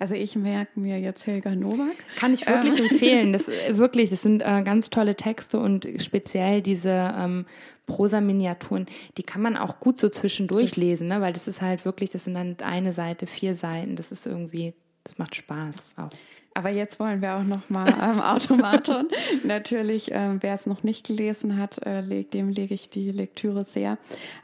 Also 0.00 0.16
ich 0.16 0.34
merke 0.34 0.80
mir 0.80 0.98
jetzt 0.98 1.28
Helga 1.28 1.54
Nowak. 1.54 1.94
Kann 2.16 2.34
ich 2.34 2.44
wirklich 2.44 2.76
ähm. 2.80 2.86
empfehlen. 2.90 3.32
Das 3.32 3.48
äh, 3.48 3.78
wirklich, 3.78 4.10
das 4.10 4.22
sind 4.22 4.40
äh, 4.40 4.64
ganz 4.64 4.90
tolle 4.90 5.14
Texte 5.14 5.60
und 5.60 5.86
speziell 5.98 6.60
diese 6.60 7.14
ähm, 7.16 7.46
Prosa-Miniaturen, 7.86 8.86
die 9.16 9.22
kann 9.22 9.42
man 9.42 9.56
auch 9.56 9.78
gut 9.78 10.00
so 10.00 10.08
zwischendurch 10.08 10.74
lesen, 10.74 11.06
ne? 11.06 11.20
weil 11.20 11.32
das 11.32 11.46
ist 11.46 11.62
halt 11.62 11.84
wirklich, 11.84 12.10
das 12.10 12.24
sind 12.24 12.34
dann 12.34 12.56
eine 12.64 12.92
Seite, 12.92 13.28
vier 13.28 13.54
Seiten. 13.54 13.94
Das 13.94 14.10
ist 14.10 14.26
irgendwie, 14.26 14.74
das 15.06 15.18
macht 15.18 15.36
Spaß 15.36 15.94
auch. 15.98 16.10
Aber 16.54 16.70
jetzt 16.70 16.98
wollen 16.98 17.22
wir 17.22 17.36
auch 17.36 17.44
noch 17.44 17.70
mal 17.70 17.88
ähm, 18.02 18.20
Automaton. 18.20 19.08
Natürlich, 19.44 20.10
ähm, 20.10 20.38
wer 20.40 20.54
es 20.54 20.66
noch 20.66 20.82
nicht 20.82 21.06
gelesen 21.06 21.58
hat, 21.58 21.78
äh, 21.86 22.00
leg, 22.00 22.32
dem 22.32 22.48
lege 22.48 22.74
ich 22.74 22.90
die 22.90 23.12
Lektüre 23.12 23.64
sehr 23.64 23.98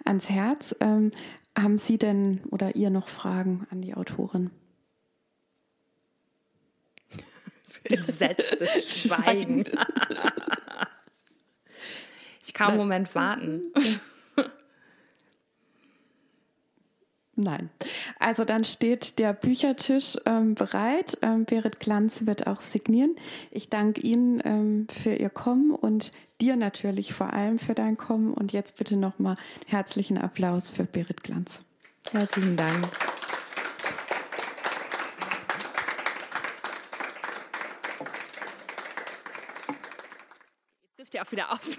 ans 0.04 0.30
Herz. 0.30 0.76
Ähm, 0.78 1.10
haben 1.58 1.78
Sie 1.78 1.98
denn 1.98 2.40
oder 2.50 2.76
ihr 2.76 2.90
noch 2.90 3.08
Fragen 3.08 3.66
an 3.70 3.82
die 3.82 3.94
Autorin? 3.94 4.50
Entsetztes 7.84 9.00
Schweigen. 9.00 9.64
ich 12.40 12.54
kann 12.54 12.68
einen 12.68 12.76
Moment 12.76 13.12
warten. 13.16 13.62
Nein. 17.34 17.70
Also 18.18 18.44
dann 18.44 18.64
steht 18.64 19.18
der 19.18 19.32
Büchertisch 19.32 20.18
ähm, 20.26 20.54
bereit. 20.54 21.16
Ähm, 21.22 21.46
Berit 21.46 21.80
Glanz 21.80 22.26
wird 22.26 22.46
auch 22.46 22.60
signieren. 22.60 23.16
Ich 23.50 23.70
danke 23.70 24.02
Ihnen 24.02 24.42
ähm, 24.44 24.86
für 24.90 25.14
Ihr 25.14 25.30
Kommen 25.30 25.70
und 25.70 26.12
dir 26.42 26.56
natürlich 26.56 27.14
vor 27.14 27.32
allem 27.32 27.58
für 27.58 27.74
dein 27.74 27.96
Kommen. 27.96 28.34
Und 28.34 28.52
jetzt 28.52 28.76
bitte 28.76 28.96
nochmal 28.96 29.36
herzlichen 29.66 30.18
Applaus 30.18 30.70
für 30.70 30.84
Berit 30.84 31.22
Glanz. 31.22 31.60
Herzlichen 32.10 32.56
Dank. 32.56 32.88
Jetzt 40.82 40.98
dürft 40.98 41.14
ihr 41.14 41.22
auch 41.22 41.32
wieder 41.32 41.52
auf. 41.52 41.78